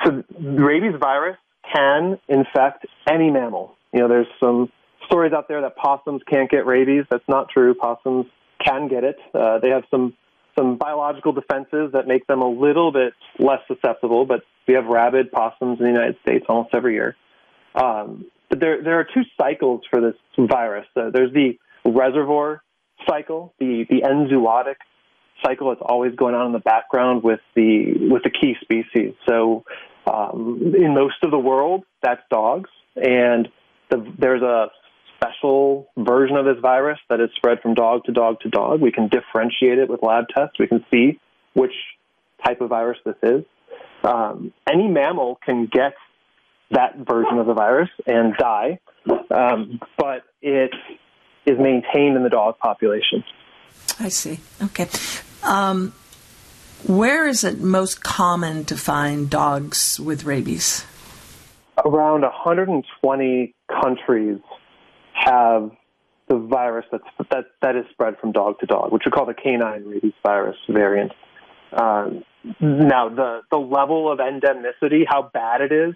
So 0.05 0.23
rabies 0.39 0.95
virus 0.99 1.37
can 1.75 2.19
infect 2.29 2.87
any 3.09 3.31
mammal. 3.31 3.77
You 3.93 4.01
know, 4.01 4.09
there's 4.09 4.29
some 4.39 4.71
stories 5.07 5.33
out 5.33 5.49
there 5.49 5.61
that 5.63 5.77
possums 5.77 6.23
can't 6.29 6.51
get 6.51 6.67
rabies. 6.67 7.05
That's 7.11 7.29
not 7.29 7.49
true. 7.49 7.75
Possums 7.75 8.27
can 8.65 8.89
get 8.89 9.05
it. 9.05 9.17
Uh, 9.35 9.59
they 9.59 9.71
have 9.71 9.85
some 9.91 10.15
some 10.57 10.77
biological 10.77 11.33
defenses 11.33 11.93
that 11.95 12.07
make 12.07 12.27
them 12.27 12.43
a 12.43 12.49
little 12.49 12.93
bit 12.93 13.15
less 13.39 13.61
susceptible. 13.67 14.27
But 14.27 14.43
we 14.67 14.75
have 14.75 14.87
rabid 14.87 15.33
possums 15.33 15.79
in 15.81 15.87
the 15.87 15.93
United 15.93 16.17
States 16.23 16.45
almost 16.49 16.75
every 16.75 16.95
year. 16.95 17.17
Um, 17.75 18.27
but 18.49 18.61
there 18.61 18.83
there 18.83 19.01
are 19.01 19.05
two 19.05 19.23
cycles 19.41 19.83
for 19.91 20.01
this 20.01 20.15
virus. 20.39 20.87
Uh, 20.95 21.11
there's 21.11 21.33
the 21.33 21.59
reservoir 21.85 22.63
cycle, 23.09 23.55
the, 23.59 23.87
the 23.89 24.03
enzootic 24.03 24.77
cycle 25.43 25.71
that's 25.71 25.81
always 25.83 26.15
going 26.15 26.35
on 26.35 26.47
in 26.47 26.53
the 26.53 26.59
background 26.59 27.23
with 27.23 27.41
the 27.55 27.95
with 28.11 28.23
the 28.23 28.31
key 28.31 28.55
species. 28.61 29.15
So 29.29 29.65
um, 30.07 30.75
in 30.77 30.95
most 30.95 31.17
of 31.23 31.31
the 31.31 31.39
world, 31.39 31.85
that's 32.03 32.21
dogs, 32.31 32.71
and 32.97 33.49
the, 33.91 34.07
there's 34.19 34.43
a 34.43 34.67
special 35.17 35.89
version 35.97 36.37
of 36.37 36.45
this 36.45 36.59
virus 36.61 36.99
that 37.09 37.21
is 37.21 37.31
spread 37.37 37.61
from 37.61 37.75
dog 37.75 38.05
to 38.05 38.13
dog 38.13 38.41
to 38.41 38.51
dog. 38.51 38.81
We 38.81 38.93
can 38.93 39.09
differentiate 39.09 39.79
it 39.79 39.89
with 39.89 40.03
lab 40.03 40.25
tests. 40.35 40.59
We 40.59 40.67
can 40.67 40.85
see 40.93 41.21
which 41.55 41.73
type 42.45 42.61
of 42.61 42.71
virus 42.71 42.99
this 43.05 43.15
is. 43.23 43.45
Um, 44.05 44.53
any 44.69 44.89
mammal 44.89 45.39
can 45.45 45.67
get 45.67 45.95
that 46.71 46.97
version 46.97 47.39
of 47.39 47.47
the 47.47 47.55
virus 47.55 47.91
and 48.07 48.35
die, 48.37 48.79
um, 49.31 49.81
but 49.99 50.23
it 50.41 50.73
is 51.47 51.59
maintained 51.59 52.17
in 52.17 52.23
the 52.23 52.31
dog 52.31 52.59
population. 52.59 53.25
I 54.01 54.09
see. 54.09 54.41
Okay. 54.63 54.89
Um, 55.43 55.93
where 56.87 57.29
is 57.29 57.45
it 57.45 57.61
most 57.61 58.03
common 58.03 58.65
to 58.65 58.77
find 58.77 59.31
dogs 59.31 60.01
with 60.01 60.25
rabies? 60.25 60.85
Around 61.85 62.23
120 62.23 63.55
countries 63.83 64.39
have 65.15 65.71
the 66.29 66.39
virus 66.39 66.87
that's, 66.91 67.05
that, 67.31 67.45
that 67.61 67.77
is 67.77 67.85
spread 67.93 68.19
from 68.19 68.33
dog 68.33 68.59
to 68.61 68.67
dog, 68.67 68.93
which 68.93 69.03
we 69.05 69.13
call 69.13 69.27
the 69.27 69.35
canine 69.35 69.85
rabies 69.85 70.13
virus 70.23 70.57
variant. 70.69 71.13
Um, 71.73 72.25
now, 72.61 73.09
the, 73.09 73.41
the 73.51 73.57
level 73.59 74.11
of 74.11 74.19
endemicity, 74.19 75.05
how 75.07 75.31
bad 75.33 75.61
it 75.61 75.73
is, 75.73 75.95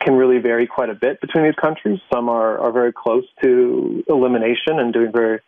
can 0.00 0.14
really 0.14 0.38
vary 0.38 0.66
quite 0.66 0.88
a 0.88 0.94
bit 0.94 1.20
between 1.20 1.44
these 1.44 1.54
countries. 1.60 1.98
Some 2.12 2.28
are, 2.28 2.58
are 2.58 2.72
very 2.72 2.92
close 2.92 3.24
to 3.42 4.02
elimination 4.08 4.78
and 4.78 4.92
doing 4.92 5.12
very, 5.12 5.40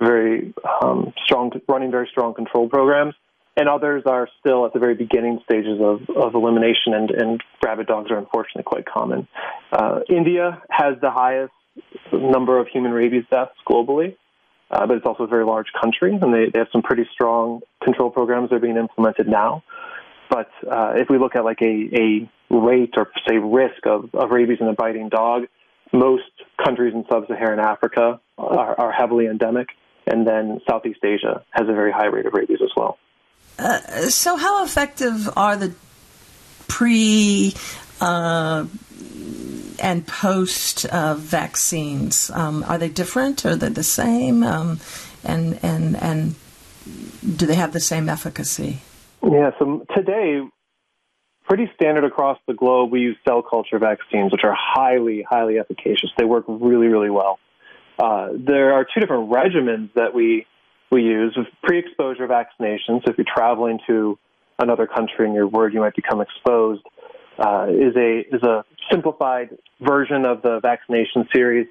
very 0.00 0.52
um, 0.82 1.12
strong, 1.24 1.52
running 1.68 1.90
very 1.90 2.06
strong 2.10 2.34
control 2.34 2.68
programs, 2.68 3.14
and 3.56 3.68
others 3.68 4.02
are 4.06 4.28
still 4.40 4.66
at 4.66 4.72
the 4.72 4.78
very 4.78 4.94
beginning 4.94 5.40
stages 5.44 5.80
of, 5.80 6.02
of 6.14 6.34
elimination, 6.34 6.94
and, 6.94 7.10
and 7.10 7.42
rabid 7.64 7.86
dogs 7.86 8.10
are 8.10 8.18
unfortunately 8.18 8.62
quite 8.62 8.84
common. 8.86 9.26
Uh, 9.72 10.00
India 10.08 10.62
has 10.70 10.94
the 11.00 11.10
highest 11.10 11.52
number 12.12 12.58
of 12.58 12.68
human 12.68 12.92
rabies 12.92 13.24
deaths 13.30 13.56
globally, 13.68 14.16
uh, 14.70 14.86
but 14.86 14.98
it's 14.98 15.06
also 15.06 15.24
a 15.24 15.26
very 15.26 15.44
large 15.44 15.68
country, 15.80 16.12
and 16.12 16.32
they, 16.34 16.50
they 16.52 16.58
have 16.58 16.68
some 16.72 16.82
pretty 16.82 17.08
strong 17.12 17.60
control 17.82 18.10
programs 18.10 18.50
that 18.50 18.56
are 18.56 18.60
being 18.60 18.76
implemented 18.76 19.26
now. 19.26 19.62
But 20.28 20.50
uh, 20.70 20.94
if 20.96 21.08
we 21.08 21.18
look 21.18 21.36
at 21.36 21.44
like 21.44 21.62
a, 21.62 21.88
a 21.94 22.30
rate 22.50 22.94
or 22.96 23.10
say 23.26 23.36
risk 23.36 23.86
of, 23.86 24.14
of 24.14 24.30
rabies 24.30 24.58
in 24.60 24.68
a 24.68 24.74
biting 24.74 25.08
dog, 25.08 25.44
most 25.92 26.24
countries 26.62 26.94
in 26.94 27.04
sub-Saharan 27.10 27.60
Africa 27.60 28.20
are, 28.36 28.78
are 28.78 28.92
heavily 28.92 29.26
endemic, 29.26 29.68
and 30.06 30.26
then 30.26 30.60
Southeast 30.68 31.00
Asia 31.02 31.44
has 31.50 31.68
a 31.68 31.72
very 31.72 31.92
high 31.92 32.06
rate 32.06 32.26
of 32.26 32.34
rabies 32.34 32.58
as 32.62 32.70
well. 32.76 32.98
Uh, 33.58 33.78
so, 34.08 34.36
how 34.36 34.64
effective 34.64 35.28
are 35.36 35.56
the 35.56 35.74
pre 36.68 37.54
uh, 38.00 38.66
and 39.80 40.06
post 40.06 40.84
uh, 40.86 41.14
vaccines? 41.14 42.30
Um, 42.30 42.64
are 42.68 42.78
they 42.78 42.88
different? 42.88 43.44
Are 43.44 43.56
they 43.56 43.68
the 43.68 43.82
same? 43.82 44.42
Um, 44.42 44.78
and 45.24 45.58
and 45.62 45.96
and 45.96 46.34
do 47.36 47.46
they 47.46 47.56
have 47.56 47.72
the 47.72 47.80
same 47.80 48.08
efficacy? 48.08 48.80
Yeah. 49.30 49.50
So 49.58 49.84
today, 49.94 50.40
pretty 51.46 51.70
standard 51.74 52.04
across 52.04 52.38
the 52.46 52.54
globe, 52.54 52.90
we 52.90 53.00
use 53.00 53.16
cell 53.26 53.42
culture 53.42 53.78
vaccines, 53.78 54.32
which 54.32 54.42
are 54.42 54.56
highly 54.56 55.24
highly 55.28 55.58
efficacious. 55.58 56.10
They 56.16 56.24
work 56.24 56.44
really 56.48 56.86
really 56.86 57.10
well. 57.10 57.38
Uh, 57.98 58.28
there 58.34 58.72
are 58.72 58.84
two 58.84 59.00
different 59.00 59.30
regimens 59.30 59.92
that 59.94 60.14
we 60.14 60.46
we 60.90 61.02
use 61.02 61.34
with 61.36 61.46
pre-exposure 61.62 62.26
vaccinations. 62.26 63.04
So 63.04 63.10
if 63.10 63.18
you're 63.18 63.26
traveling 63.26 63.80
to 63.86 64.18
another 64.58 64.86
country 64.86 65.26
and 65.26 65.34
you're 65.34 65.46
worried 65.46 65.74
you 65.74 65.80
might 65.80 65.94
become 65.94 66.22
exposed, 66.22 66.82
uh, 67.38 67.66
is 67.68 67.94
a 67.96 68.20
is 68.34 68.42
a 68.42 68.64
simplified 68.90 69.50
version 69.80 70.24
of 70.24 70.40
the 70.40 70.60
vaccination 70.62 71.28
series, 71.34 71.66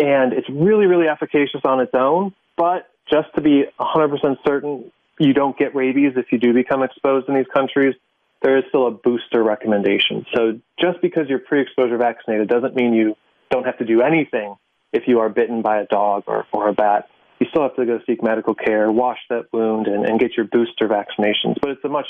and 0.00 0.32
it's 0.32 0.48
really 0.50 0.86
really 0.86 1.06
efficacious 1.06 1.60
on 1.64 1.78
its 1.80 1.92
own. 1.94 2.34
But 2.56 2.88
just 3.10 3.28
to 3.34 3.42
be 3.42 3.64
100% 3.78 4.36
certain 4.46 4.90
you 5.18 5.32
don't 5.32 5.56
get 5.56 5.74
rabies 5.74 6.12
if 6.16 6.26
you 6.32 6.38
do 6.38 6.52
become 6.52 6.82
exposed 6.82 7.28
in 7.28 7.34
these 7.34 7.46
countries, 7.54 7.94
there 8.42 8.58
is 8.58 8.64
still 8.68 8.86
a 8.86 8.90
booster 8.90 9.42
recommendation. 9.42 10.26
So 10.34 10.60
just 10.80 11.00
because 11.00 11.24
you're 11.28 11.38
pre-exposure 11.38 11.96
vaccinated 11.96 12.48
doesn't 12.48 12.74
mean 12.74 12.92
you 12.92 13.16
don't 13.50 13.64
have 13.64 13.78
to 13.78 13.84
do 13.84 14.02
anything 14.02 14.56
if 14.92 15.04
you 15.06 15.20
are 15.20 15.28
bitten 15.28 15.62
by 15.62 15.80
a 15.80 15.86
dog 15.86 16.24
or, 16.26 16.46
or 16.52 16.68
a 16.68 16.72
bat. 16.72 17.08
You 17.40 17.46
still 17.50 17.62
have 17.62 17.74
to 17.76 17.86
go 17.86 18.00
seek 18.06 18.22
medical 18.22 18.54
care, 18.54 18.90
wash 18.90 19.18
that 19.30 19.46
wound, 19.52 19.86
and, 19.86 20.04
and 20.04 20.20
get 20.20 20.36
your 20.36 20.46
booster 20.46 20.88
vaccinations. 20.88 21.56
But 21.60 21.70
it's 21.70 21.84
a 21.84 21.88
much 21.88 22.06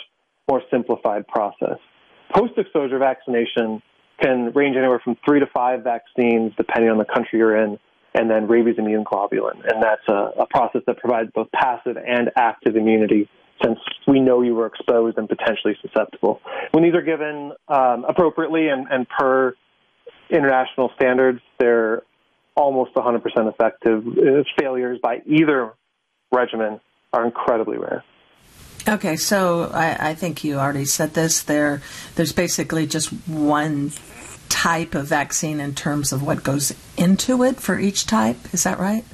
more 0.50 0.62
simplified 0.70 1.26
process. 1.26 1.78
Post 2.34 2.54
exposure 2.58 2.99
vaccination 2.99 3.82
can 4.20 4.52
range 4.54 4.76
anywhere 4.76 5.00
from 5.02 5.16
three 5.26 5.40
to 5.40 5.46
five 5.46 5.82
vaccines, 5.82 6.52
depending 6.56 6.90
on 6.90 6.99
the 6.99 7.04
country 7.04 7.38
you're 7.38 7.56
in, 7.56 7.78
and 8.14 8.30
then 8.30 8.47
rabies 8.47 8.76
immune 8.78 9.04
globulin. 9.04 9.61
And 9.66 9.83
that's 9.83 10.06
a, 10.09 10.42
a 10.42 10.47
process 10.47 10.83
that 10.87 10.99
provides 10.99 11.30
both 11.35 11.49
passive 11.52 11.97
and 11.97 12.30
active 12.37 12.76
immunity 12.76 13.28
since 13.62 13.78
we 14.06 14.21
know 14.21 14.42
you 14.42 14.54
were 14.54 14.66
exposed 14.66 15.18
and 15.18 15.28
potentially 15.28 15.76
susceptible. 15.83 16.40
When 16.73 16.83
these 16.83 16.94
are 16.94 17.02
given 17.02 17.52
um, 17.68 18.04
appropriately 18.09 18.68
and, 18.68 18.87
and 18.90 19.06
per 19.09 19.54
international 20.30 20.90
standards, 20.97 21.40
they're 21.59 22.02
almost 22.56 22.94
100% 22.94 23.23
effective. 23.49 24.06
Uh, 24.06 24.42
failures 24.59 24.99
by 25.02 25.23
either 25.26 25.73
regimen 26.33 26.80
are 27.12 27.25
incredibly 27.25 27.78
rare. 27.78 28.04
Okay, 28.87 29.16
so 29.16 29.71
I, 29.73 30.11
I, 30.11 30.14
think 30.14 30.44
you 30.44 30.59
already 30.59 30.85
said 30.85 31.14
this. 31.14 31.42
There, 31.42 31.80
there's 32.16 32.33
basically 32.33 32.87
just 32.87 33.09
one 33.26 33.92
type 34.48 34.94
of 34.94 35.06
vaccine 35.06 35.60
in 35.60 35.74
terms 35.74 36.12
of 36.12 36.22
what 36.22 36.42
goes 36.42 36.74
into 36.96 37.42
it 37.42 37.60
for 37.60 37.78
each 37.78 38.06
type. 38.06 38.36
Is 38.52 38.64
that 38.64 38.78
right? 38.78 39.04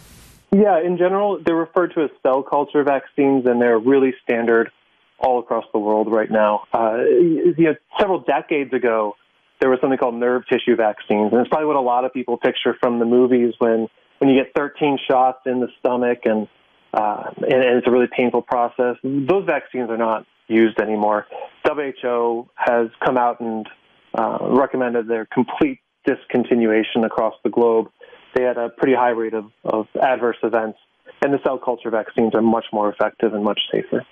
Yeah, 0.53 0.81
in 0.85 0.99
general, 0.99 1.41
they're 1.45 1.55
referred 1.55 1.95
to 1.95 2.03
as 2.03 2.11
cell 2.23 2.43
culture 2.43 2.83
vaccines, 2.83 3.47
and 3.47 3.61
they're 3.61 3.79
really 3.79 4.15
standard 4.23 4.71
all 5.19 5.39
across 5.39 5.65
the 5.73 5.79
world 5.79 6.11
right 6.11 6.31
now. 6.31 6.65
Uh, 6.73 6.99
you 6.99 7.55
know, 7.59 7.75
several 7.99 8.21
decades 8.21 8.73
ago, 8.73 9.15
there 9.61 9.71
was 9.71 9.79
something 9.81 9.99
called 9.99 10.15
nerve 10.15 10.43
tissue 10.51 10.75
vaccines, 10.75 11.33
and 11.33 11.41
it's 11.41 11.49
probably 11.49 11.67
what 11.67 11.77
a 11.77 11.81
lot 11.81 12.05
of 12.05 12.13
people 12.13 12.37
picture 12.37 12.75
from 12.81 12.99
the 12.99 13.05
movies 13.05 13.55
when 13.59 13.89
when 14.19 14.29
you 14.29 14.43
get 14.43 14.53
13 14.55 14.99
shots 15.09 15.39
in 15.47 15.61
the 15.61 15.69
stomach 15.79 16.21
and 16.25 16.49
uh, 16.93 17.31
and, 17.37 17.53
and 17.53 17.79
it's 17.79 17.87
a 17.87 17.91
really 17.91 18.09
painful 18.17 18.43
process. 18.43 18.97
Those 19.05 19.45
vaccines 19.47 19.91
are 19.91 19.97
not 19.97 20.27
used 20.49 20.81
anymore. 20.81 21.27
WHO 21.65 22.49
has 22.55 22.89
come 23.05 23.17
out 23.17 23.41
and 23.41 23.69
uh, 24.15 24.39
recommended 24.43 25.09
their 25.09 25.27
complete 25.27 25.81
discontinuation 26.07 27.05
across 27.05 27.35
the 27.45 27.51
globe. 27.51 27.89
They 28.35 28.43
had 28.43 28.57
a 28.57 28.69
pretty 28.69 28.95
high 28.95 29.11
rate 29.11 29.35
of, 29.35 29.47
of 29.65 29.87
adverse 30.01 30.37
events, 30.43 30.79
and 31.23 31.33
the 31.33 31.39
cell 31.45 31.59
culture 31.59 31.91
vaccines 31.91 32.35
are 32.35 32.43
much 32.43 32.67
more 32.73 32.91
effective 32.93 33.35
and 33.35 33.45
much 33.45 33.61
safer. 33.73 34.05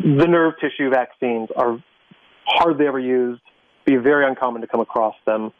The 0.00 0.26
nerve 0.26 0.54
tissue 0.60 0.90
vaccines 0.90 1.48
are 1.56 1.82
hardly 2.46 2.86
ever 2.86 2.98
used, 2.98 3.42
be 3.84 3.96
very 3.96 4.26
uncommon 4.26 4.62
to 4.62 4.66
come 4.66 4.80
across 4.80 5.14
them. 5.26 5.52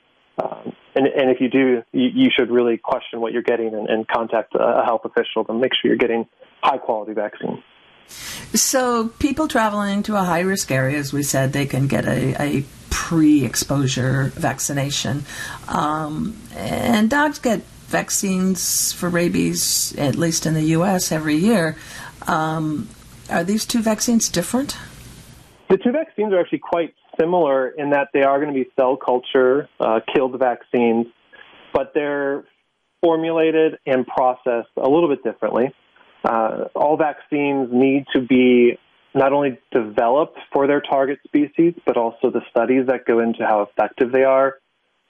Um, 0.43 0.73
and, 0.97 1.07
and 1.07 1.31
if 1.31 1.41
you 1.41 1.49
do, 1.49 1.83
you, 1.93 2.09
you, 2.13 2.31
should 2.37 2.51
really 2.51 2.77
question 2.77 3.21
what 3.21 3.33
you're 3.33 3.43
getting 3.43 3.69
and, 3.69 3.89
and 3.89 4.07
contact 4.09 4.55
a, 4.57 4.81
a 4.81 4.85
health 4.85 5.03
official 5.05 5.45
to 5.45 5.55
make 5.55 5.71
sure 5.75 5.89
you're 5.89 5.97
getting 5.97 6.27
high 6.61 6.79
quality 6.79 7.13
vaccine. 7.13 7.63
So, 8.09 9.09
people 9.19 9.49
traveling 9.49 10.03
to 10.05 10.17
a 10.17 10.23
high 10.23 10.41
risk 10.41 10.71
area, 10.71 10.99
as 10.99 11.13
we 11.13 11.23
said, 11.23 11.53
they 11.53 11.67
can 11.67 11.89
get 11.89 12.07
a, 12.07 12.41
a 12.41 12.65
pre 12.91 13.45
exposure 13.45 14.31
vaccination. 14.35 15.25
Um, 15.69 16.37
and 16.55 17.11
dogs 17.11 17.39
get 17.39 17.63
vaccines 17.87 18.93
for 18.93 19.09
rabies, 19.09 19.95
at 19.99 20.17
least 20.17 20.47
in 20.47 20.55
the 20.55 20.63
U.S., 20.79 21.11
every 21.11 21.37
year. 21.37 21.77
Um, 22.27 22.89
are 23.31 23.45
these 23.45 23.65
two 23.65 23.83
vaccines 23.83 24.29
different? 24.29 24.77
The 25.71 25.79
two 25.79 25.93
vaccines 25.93 26.33
are 26.33 26.41
actually 26.41 26.59
quite 26.59 26.95
similar 27.19 27.69
in 27.69 27.91
that 27.91 28.09
they 28.13 28.23
are 28.23 28.41
going 28.41 28.55
to 28.55 28.65
be 28.65 28.69
cell 28.77 28.97
culture 28.97 29.69
uh, 29.81 30.01
killed 30.15 30.39
vaccines, 30.39 31.07
but 31.73 31.93
they're 31.95 32.45
formulated 33.03 33.79
and 33.87 34.07
processed 34.07 34.71
a 34.77 34.89
little 34.89 35.09
bit 35.09 35.23
differently. 35.23 35.75
Uh, 36.25 36.65
all 36.75 36.97
vaccines 36.97 37.69
need 37.73 38.07
to 38.13 38.21
be 38.21 38.79
not 39.15 39.33
only 39.33 39.59
developed 39.71 40.39
for 40.53 40.67
their 40.67 40.81
target 40.81 41.19
species, 41.27 41.75
but 41.87 41.97
also 41.97 42.31
the 42.31 42.41
studies 42.51 42.87
that 42.89 43.05
go 43.07 43.21
into 43.21 43.45
how 43.47 43.63
effective 43.63 44.11
they 44.11 44.25
are, 44.25 44.57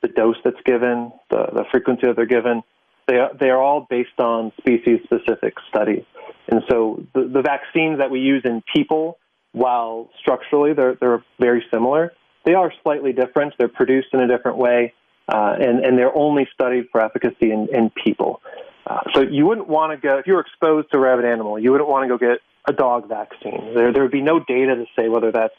the 0.02 0.08
dose 0.08 0.36
that's 0.44 0.60
given, 0.66 1.12
the, 1.30 1.46
the 1.52 1.64
frequency 1.70 2.06
that 2.06 2.16
they're 2.16 2.26
given. 2.26 2.62
They 3.06 3.16
are, 3.16 3.30
they 3.38 3.48
are 3.48 3.62
all 3.62 3.86
based 3.88 4.18
on 4.18 4.52
species 4.58 5.00
specific 5.04 5.54
studies. 5.68 6.04
And 6.48 6.62
so 6.70 7.04
the, 7.14 7.30
the 7.32 7.42
vaccines 7.42 7.98
that 7.98 8.10
we 8.10 8.20
use 8.20 8.42
in 8.44 8.62
people, 8.74 9.18
while 9.52 10.10
structurally 10.20 10.74
they're, 10.74 10.96
they're 11.00 11.24
very 11.38 11.64
similar, 11.72 12.12
they 12.44 12.54
are 12.54 12.72
slightly 12.82 13.12
different. 13.12 13.54
They're 13.58 13.68
produced 13.68 14.08
in 14.12 14.20
a 14.20 14.28
different 14.28 14.58
way, 14.58 14.92
uh, 15.28 15.54
and, 15.58 15.84
and 15.84 15.96
they're 15.96 16.14
only 16.14 16.46
studied 16.52 16.88
for 16.92 17.02
efficacy 17.02 17.50
in, 17.50 17.68
in 17.72 17.90
people. 17.90 18.42
Uh, 18.86 19.00
so 19.14 19.22
you 19.22 19.46
wouldn't 19.46 19.68
want 19.68 19.92
to 19.92 20.08
go 20.08 20.18
if 20.18 20.26
you 20.26 20.34
were 20.34 20.40
exposed 20.40 20.90
to 20.90 20.98
a 20.98 21.00
rabid 21.00 21.24
animal. 21.24 21.58
You 21.58 21.72
wouldn't 21.72 21.88
want 21.88 22.04
to 22.04 22.08
go 22.08 22.18
get 22.18 22.40
a 22.66 22.72
dog 22.72 23.08
vaccine. 23.08 23.74
There 23.74 23.92
there 23.92 24.02
would 24.02 24.12
be 24.12 24.20
no 24.20 24.40
data 24.40 24.74
to 24.74 24.84
say 24.96 25.08
whether 25.08 25.32
that's 25.32 25.54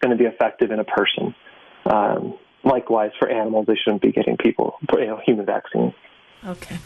going 0.00 0.16
to 0.16 0.16
be 0.16 0.28
effective 0.28 0.70
in 0.70 0.78
a 0.78 0.84
person. 0.84 1.34
Um, 1.84 2.38
likewise, 2.64 3.10
for 3.18 3.28
animals, 3.28 3.66
they 3.66 3.74
shouldn't 3.74 4.02
be 4.02 4.12
getting 4.12 4.36
people 4.36 4.76
you 4.92 5.06
know 5.06 5.20
human 5.24 5.46
vaccines. 5.46 5.94
Okay. 6.46 6.78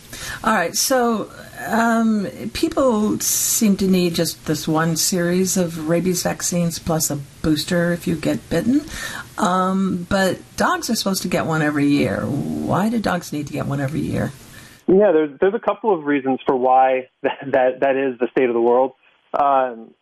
All 0.43 0.53
right. 0.53 0.75
So 0.75 1.31
um, 1.65 2.27
people 2.55 3.21
seem 3.21 3.77
to 3.77 3.87
need 3.87 4.15
just 4.15 4.47
this 4.47 4.67
one 4.67 4.97
series 4.97 5.57
of 5.57 5.89
rabies 5.89 6.25
vaccines 6.25 6.81
plus 6.81 7.09
a 7.09 7.17
booster 7.43 7.93
if 7.93 8.09
you 8.09 8.17
get 8.17 8.51
bitten. 8.51 8.83
Um, 9.39 10.07
but 10.09 10.41
dogs 10.57 10.91
are 10.91 10.97
supposed 10.97 11.23
to 11.23 11.29
get 11.29 11.47
one 11.47 11.63
every 11.63 11.87
year. 11.87 12.23
Why 12.23 12.89
do 12.89 12.99
dogs 12.99 13.33
need 13.33 13.47
to 13.47 13.53
get 13.53 13.67
one 13.67 13.81
every 13.81 14.01
year? 14.01 14.33
Yeah, 14.87 15.13
there's 15.13 15.39
there's 15.41 15.55
a 15.55 15.61
couple 15.61 15.97
of 15.97 16.05
reasons 16.05 16.41
for 16.47 16.57
why 16.57 17.09
that 17.23 17.39
that, 17.53 17.81
that 17.81 17.97
is 17.97 18.19
the 18.19 18.29
state 18.31 18.49
of 18.49 18.55
the 18.55 18.61
world. 18.61 18.93
Um, 19.33 19.95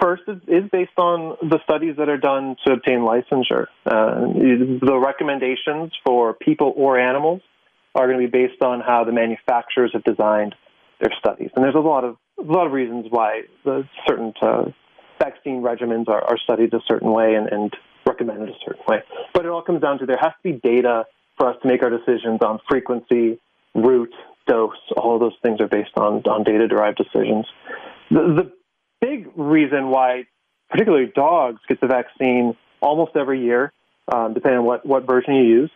first 0.00 0.22
is, 0.26 0.38
is, 0.48 0.68
based 0.72 0.98
on 0.98 1.36
the 1.48 1.60
studies 1.62 1.94
that 1.98 2.08
are 2.08 2.18
done 2.18 2.56
to 2.66 2.72
obtain 2.72 3.00
licensure. 3.00 3.66
Uh, 3.86 4.26
the 4.84 4.98
recommendations 4.98 5.92
for 6.04 6.34
people 6.34 6.72
or 6.76 6.98
animals 6.98 7.40
are 7.94 8.06
going 8.06 8.20
to 8.20 8.28
be 8.28 8.30
based 8.30 8.62
on 8.62 8.80
how 8.80 9.04
the 9.04 9.12
manufacturers 9.12 9.90
have 9.92 10.02
designed 10.02 10.54
their 11.00 11.12
studies. 11.18 11.50
And 11.54 11.64
there's 11.64 11.74
a 11.74 11.78
lot 11.78 12.04
of 12.04 12.16
a 12.38 12.42
lot 12.42 12.66
of 12.66 12.72
reasons 12.72 13.06
why 13.10 13.42
the 13.64 13.86
certain 14.08 14.32
uh, 14.40 14.64
vaccine 15.18 15.62
regimens 15.62 16.08
are, 16.08 16.22
are, 16.22 16.38
studied 16.38 16.72
a 16.72 16.80
certain 16.88 17.12
way 17.12 17.34
and, 17.34 17.48
and 17.48 17.76
recommended 18.06 18.48
a 18.48 18.58
certain 18.64 18.82
way. 18.88 19.02
But 19.34 19.44
it 19.44 19.48
all 19.50 19.62
comes 19.62 19.82
down 19.82 19.98
to 19.98 20.06
there 20.06 20.18
has 20.20 20.32
to 20.42 20.52
be 20.52 20.52
data 20.52 21.04
for 21.36 21.50
us 21.50 21.56
to 21.62 21.68
make 21.68 21.82
our 21.82 21.90
decisions 21.90 22.40
on 22.40 22.58
frequency, 22.68 23.38
route, 23.74 24.14
dose. 24.46 24.76
All 24.96 25.14
of 25.14 25.20
those 25.20 25.36
things 25.42 25.60
are 25.60 25.68
based 25.68 25.96
on 25.96 26.22
on 26.26 26.44
data 26.44 26.68
derived 26.68 26.98
decisions. 26.98 27.46
The, 28.10 28.42
the 28.42 28.52
big 29.00 29.28
reason 29.36 29.88
why, 29.88 30.24
particularly 30.70 31.12
dogs, 31.14 31.60
get 31.68 31.80
the 31.80 31.86
vaccine 31.86 32.56
almost 32.80 33.12
every 33.16 33.42
year, 33.42 33.72
um, 34.12 34.34
depending 34.34 34.60
on 34.60 34.64
what 34.64 34.84
what 34.84 35.06
version 35.06 35.34
you 35.34 35.44
use, 35.44 35.70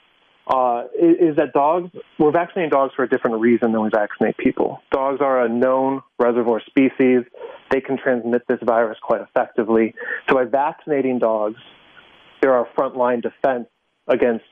uh, 0.46 0.84
is 0.94 1.36
that 1.36 1.52
dogs, 1.54 1.90
we're 2.18 2.30
vaccinating 2.30 2.70
dogs 2.70 2.92
for 2.94 3.02
a 3.02 3.08
different 3.08 3.40
reason 3.40 3.72
than 3.72 3.82
we 3.82 3.88
vaccinate 3.88 4.36
people. 4.36 4.82
Dogs 4.90 5.20
are 5.20 5.44
a 5.44 5.48
known 5.48 6.02
reservoir 6.18 6.60
species. 6.66 7.22
They 7.70 7.80
can 7.80 7.96
transmit 7.96 8.42
this 8.46 8.58
virus 8.62 8.98
quite 9.02 9.22
effectively. 9.22 9.94
So 10.28 10.34
by 10.34 10.44
vaccinating 10.44 11.18
dogs, 11.18 11.56
they're 12.42 12.52
our 12.52 12.68
frontline 12.76 13.22
defense 13.22 13.68
against 14.06 14.44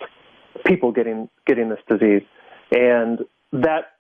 people 0.65 0.93
getting, 0.93 1.29
getting 1.47 1.69
this 1.69 1.81
disease. 1.89 2.23
And 2.71 3.21
that 3.53 3.93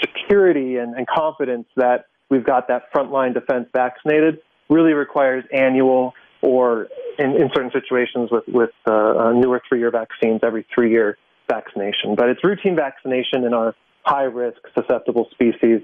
security 0.00 0.76
and, 0.76 0.94
and 0.94 1.06
confidence 1.06 1.66
that 1.76 2.06
we've 2.30 2.44
got 2.44 2.68
that 2.68 2.92
frontline 2.92 3.34
defense 3.34 3.68
vaccinated 3.72 4.38
really 4.68 4.92
requires 4.92 5.44
annual 5.52 6.14
or 6.40 6.88
in, 7.18 7.30
in 7.40 7.50
certain 7.54 7.70
situations 7.70 8.30
with, 8.30 8.44
with 8.48 8.70
uh, 8.88 8.92
uh, 8.92 9.32
newer 9.32 9.62
three 9.68 9.78
year 9.78 9.90
vaccines, 9.90 10.40
every 10.42 10.66
three 10.74 10.90
year 10.90 11.16
vaccination. 11.48 12.14
But 12.16 12.30
it's 12.30 12.42
routine 12.42 12.76
vaccination 12.76 13.44
in 13.44 13.54
our 13.54 13.74
high 14.04 14.24
risk, 14.24 14.58
susceptible 14.74 15.28
species, 15.30 15.82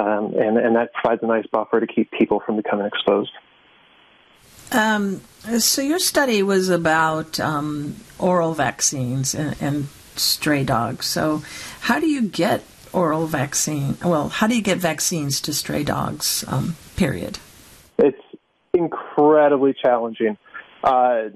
um, 0.00 0.32
and, 0.38 0.56
and 0.56 0.76
that 0.76 0.92
provides 0.94 1.22
a 1.22 1.26
nice 1.26 1.46
buffer 1.52 1.80
to 1.80 1.86
keep 1.86 2.10
people 2.12 2.40
from 2.44 2.56
becoming 2.56 2.86
exposed. 2.86 3.30
Um, 4.72 5.20
so, 5.58 5.80
your 5.80 5.98
study 5.98 6.42
was 6.42 6.68
about 6.68 7.40
um, 7.40 7.96
oral 8.18 8.52
vaccines 8.52 9.34
and, 9.34 9.56
and 9.60 9.88
stray 10.16 10.64
dogs. 10.64 11.06
So, 11.06 11.42
how 11.80 12.00
do 12.00 12.06
you 12.06 12.22
get 12.22 12.64
oral 12.92 13.26
vaccine? 13.26 13.96
Well, 14.04 14.28
how 14.28 14.46
do 14.46 14.54
you 14.56 14.62
get 14.62 14.78
vaccines 14.78 15.40
to 15.42 15.52
stray 15.52 15.84
dogs? 15.84 16.44
Um, 16.48 16.76
period. 16.96 17.38
It's 17.98 18.20
incredibly 18.74 19.74
challenging. 19.74 20.36
Uh, 20.82 21.30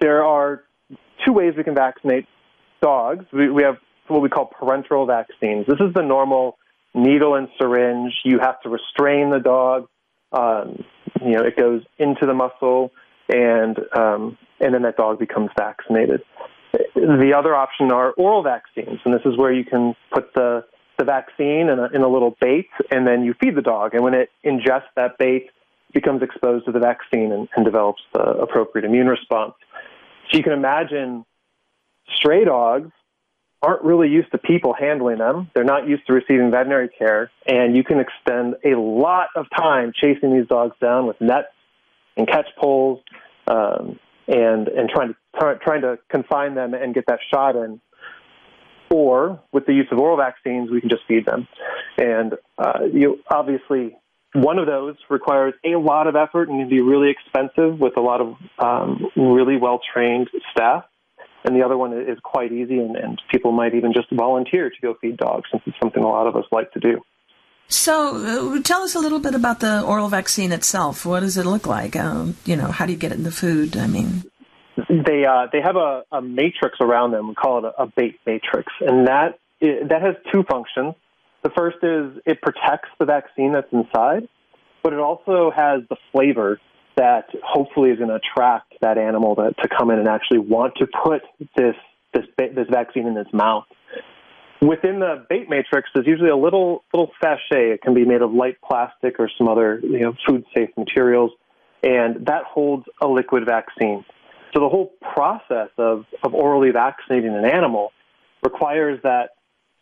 there 0.00 0.24
are 0.24 0.64
two 1.24 1.32
ways 1.32 1.54
we 1.56 1.64
can 1.64 1.74
vaccinate 1.74 2.26
dogs. 2.82 3.24
We, 3.32 3.50
we 3.50 3.62
have 3.62 3.76
what 4.08 4.20
we 4.20 4.28
call 4.28 4.50
parenteral 4.50 5.06
vaccines. 5.06 5.66
This 5.66 5.80
is 5.80 5.94
the 5.94 6.02
normal 6.02 6.58
needle 6.94 7.34
and 7.34 7.48
syringe. 7.58 8.12
You 8.24 8.38
have 8.38 8.60
to 8.62 8.68
restrain 8.68 9.30
the 9.30 9.40
dog. 9.40 9.88
Um, 10.32 10.84
you 11.24 11.32
know, 11.32 11.44
it 11.44 11.56
goes 11.56 11.82
into 11.98 12.26
the 12.26 12.34
muscle, 12.34 12.92
and 13.28 13.78
um, 13.96 14.36
and 14.60 14.74
then 14.74 14.82
that 14.82 14.96
dog 14.96 15.18
becomes 15.18 15.50
vaccinated. 15.56 16.22
The 16.94 17.32
other 17.36 17.54
option 17.54 17.90
are 17.90 18.12
oral 18.12 18.42
vaccines, 18.42 19.00
and 19.04 19.12
this 19.12 19.22
is 19.24 19.36
where 19.36 19.52
you 19.52 19.64
can 19.64 19.94
put 20.12 20.32
the 20.34 20.64
the 20.96 21.04
vaccine 21.04 21.68
in 21.68 21.80
a, 21.80 21.86
in 21.92 22.02
a 22.02 22.08
little 22.08 22.36
bait, 22.40 22.68
and 22.90 23.04
then 23.04 23.24
you 23.24 23.34
feed 23.40 23.56
the 23.56 23.62
dog. 23.62 23.94
And 23.94 24.04
when 24.04 24.14
it 24.14 24.30
ingests 24.44 24.92
that 24.94 25.18
bait, 25.18 25.50
becomes 25.92 26.22
exposed 26.22 26.66
to 26.66 26.72
the 26.72 26.78
vaccine 26.78 27.32
and, 27.32 27.48
and 27.56 27.64
develops 27.64 28.02
the 28.12 28.20
appropriate 28.20 28.84
immune 28.84 29.06
response. 29.06 29.54
So 30.30 30.38
you 30.38 30.44
can 30.44 30.52
imagine 30.52 31.24
stray 32.16 32.44
dogs 32.44 32.90
aren't 33.62 33.82
really 33.82 34.08
used 34.08 34.30
to 34.32 34.38
people 34.38 34.74
handling 34.78 35.18
them. 35.18 35.50
They're 35.54 35.64
not 35.64 35.88
used 35.88 36.06
to 36.08 36.12
receiving 36.12 36.50
veterinary 36.50 36.90
care, 36.90 37.30
and 37.46 37.74
you 37.74 37.82
can 37.82 37.98
extend 37.98 38.56
a 38.64 38.78
lot 38.78 39.28
of 39.34 39.46
time 39.56 39.92
chasing 39.94 40.36
these 40.36 40.46
dogs 40.46 40.76
down 40.80 41.06
with 41.06 41.20
nets 41.20 41.48
and 42.16 42.28
catch 42.28 42.46
poles, 42.60 43.00
um, 43.46 43.98
and 44.28 44.68
and 44.68 44.88
trying 44.88 45.08
to 45.08 45.16
try, 45.38 45.54
trying 45.54 45.82
to 45.82 45.98
confine 46.08 46.54
them 46.54 46.74
and 46.74 46.94
get 46.94 47.04
that 47.06 47.20
shot 47.32 47.56
in. 47.56 47.80
Or 48.90 49.42
with 49.52 49.66
the 49.66 49.72
use 49.72 49.88
of 49.90 49.98
oral 49.98 50.16
vaccines, 50.16 50.70
we 50.70 50.80
can 50.80 50.90
just 50.90 51.02
feed 51.08 51.24
them, 51.26 51.48
and 51.98 52.34
uh, 52.58 52.84
you 52.92 53.20
obviously 53.28 53.96
one 54.34 54.58
of 54.58 54.66
those 54.66 54.96
requires 55.08 55.54
a 55.64 55.76
lot 55.76 56.06
of 56.06 56.16
effort 56.16 56.48
and 56.48 56.60
can 56.60 56.68
be 56.68 56.80
really 56.80 57.10
expensive 57.10 57.78
with 57.78 57.96
a 57.96 58.00
lot 58.00 58.20
of 58.20 58.36
um, 58.58 59.06
really 59.16 59.56
well 59.56 59.80
trained 59.92 60.28
staff. 60.50 60.84
And 61.44 61.54
the 61.54 61.62
other 61.62 61.76
one 61.76 61.92
is 61.92 62.18
quite 62.22 62.52
easy, 62.52 62.78
and, 62.78 62.96
and 62.96 63.20
people 63.30 63.52
might 63.52 63.74
even 63.74 63.92
just 63.92 64.08
volunteer 64.10 64.70
to 64.70 64.76
go 64.80 64.94
feed 65.00 65.18
dogs, 65.18 65.44
since 65.50 65.62
it's 65.66 65.76
something 65.78 66.02
a 66.02 66.08
lot 66.08 66.26
of 66.26 66.36
us 66.36 66.44
like 66.50 66.72
to 66.72 66.80
do. 66.80 67.02
So, 67.68 68.54
uh, 68.56 68.62
tell 68.62 68.82
us 68.82 68.94
a 68.94 69.00
little 69.00 69.18
bit 69.18 69.34
about 69.34 69.60
the 69.60 69.82
oral 69.82 70.08
vaccine 70.08 70.52
itself. 70.52 71.06
What 71.06 71.20
does 71.20 71.36
it 71.36 71.46
look 71.46 71.66
like? 71.66 71.96
Um, 71.96 72.36
you 72.44 72.56
know, 72.56 72.68
how 72.68 72.86
do 72.86 72.92
you 72.92 72.98
get 72.98 73.12
it 73.12 73.18
in 73.18 73.24
the 73.24 73.32
food? 73.32 73.76
I 73.76 73.86
mean, 73.86 74.24
they 74.76 75.24
uh, 75.24 75.46
they 75.52 75.60
have 75.60 75.76
a, 75.76 76.02
a, 76.12 76.20
matrix 76.20 76.78
around 76.80 77.12
them. 77.12 77.28
We 77.28 77.34
call 77.34 77.58
it 77.58 77.74
a, 77.76 77.82
a 77.82 77.86
bait 77.86 78.18
matrix, 78.26 78.72
and 78.80 79.08
that 79.08 79.38
that 79.60 80.02
has 80.02 80.14
two 80.32 80.44
functions. 80.44 80.94
The 81.42 81.50
first 81.50 81.78
is 81.82 82.20
it 82.26 82.40
protects 82.42 82.88
the 82.98 83.06
vaccine 83.06 83.52
that's 83.52 83.72
inside, 83.72 84.28
but 84.82 84.92
it 84.92 84.98
also 84.98 85.50
has 85.54 85.82
the 85.88 85.96
flavor 86.12 86.60
that 86.96 87.26
hopefully 87.42 87.90
is 87.90 87.98
going 87.98 88.10
to 88.10 88.16
attract 88.16 88.72
that 88.80 88.98
animal 88.98 89.36
to, 89.36 89.52
to 89.62 89.68
come 89.68 89.90
in 89.90 89.98
and 89.98 90.08
actually 90.08 90.38
want 90.38 90.74
to 90.76 90.86
put 90.86 91.22
this 91.56 91.74
this 92.12 92.24
this 92.36 92.66
vaccine 92.70 93.06
in 93.06 93.16
its 93.16 93.32
mouth. 93.32 93.64
Within 94.66 95.00
the 95.00 95.26
bait 95.28 95.50
matrix, 95.50 95.90
there's 95.94 96.06
usually 96.06 96.30
a 96.30 96.36
little 96.36 96.84
little 96.92 97.10
sachet. 97.22 97.72
It 97.72 97.82
can 97.82 97.92
be 97.92 98.04
made 98.04 98.22
of 98.22 98.32
light 98.32 98.56
plastic 98.66 99.16
or 99.18 99.28
some 99.36 99.46
other 99.46 99.78
you 99.82 100.00
know 100.00 100.14
food 100.26 100.44
safe 100.56 100.70
materials, 100.76 101.32
and 101.82 102.26
that 102.26 102.44
holds 102.44 102.84
a 103.02 103.06
liquid 103.06 103.44
vaccine. 103.44 104.04
So 104.54 104.60
the 104.60 104.68
whole 104.68 104.92
process 105.12 105.68
of, 105.76 106.06
of 106.22 106.32
orally 106.32 106.70
vaccinating 106.70 107.34
an 107.34 107.44
animal 107.44 107.90
requires 108.42 109.00
that 109.02 109.30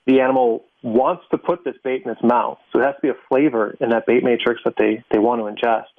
the 0.06 0.20
animal 0.20 0.64
wants 0.82 1.24
to 1.30 1.38
put 1.38 1.64
this 1.64 1.76
bait 1.84 2.02
in 2.04 2.10
its 2.10 2.22
mouth. 2.24 2.58
So 2.72 2.80
it 2.80 2.84
has 2.84 2.94
to 2.96 3.02
be 3.02 3.08
a 3.10 3.20
flavor 3.28 3.76
in 3.80 3.90
that 3.90 4.06
bait 4.06 4.24
matrix 4.24 4.62
that 4.64 4.74
they, 4.78 5.04
they 5.12 5.18
want 5.18 5.40
to 5.40 5.44
ingest. 5.44 5.92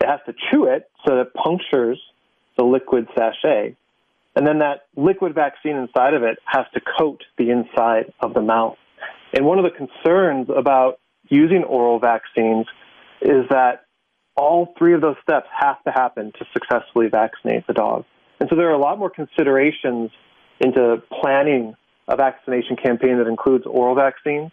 It 0.00 0.06
has 0.06 0.20
to 0.26 0.34
chew 0.50 0.64
it 0.64 0.88
so 1.04 1.16
that 1.16 1.20
it 1.22 1.34
punctures 1.34 2.00
the 2.56 2.64
liquid 2.64 3.08
sachet. 3.18 3.76
And 4.36 4.46
then 4.46 4.60
that 4.60 4.86
liquid 4.96 5.34
vaccine 5.34 5.76
inside 5.76 6.14
of 6.14 6.22
it 6.22 6.38
has 6.44 6.64
to 6.74 6.80
coat 6.98 7.22
the 7.36 7.50
inside 7.50 8.12
of 8.20 8.34
the 8.34 8.40
mouth. 8.40 8.76
And 9.32 9.44
one 9.44 9.58
of 9.58 9.64
the 9.64 9.70
concerns 9.70 10.48
about 10.54 11.00
using 11.28 11.64
oral 11.64 11.98
vaccines 11.98 12.66
is 13.20 13.44
that 13.50 13.84
all 14.36 14.72
three 14.78 14.94
of 14.94 15.00
those 15.00 15.16
steps 15.22 15.46
have 15.58 15.82
to 15.84 15.90
happen 15.90 16.32
to 16.38 16.44
successfully 16.52 17.08
vaccinate 17.08 17.66
the 17.66 17.72
dog. 17.72 18.04
And 18.38 18.48
so 18.48 18.56
there 18.56 18.68
are 18.68 18.74
a 18.74 18.78
lot 18.78 18.98
more 18.98 19.10
considerations 19.10 20.10
into 20.60 21.02
planning 21.20 21.74
a 22.08 22.16
vaccination 22.16 22.76
campaign 22.76 23.18
that 23.18 23.26
includes 23.26 23.64
oral 23.66 23.94
vaccines 23.94 24.50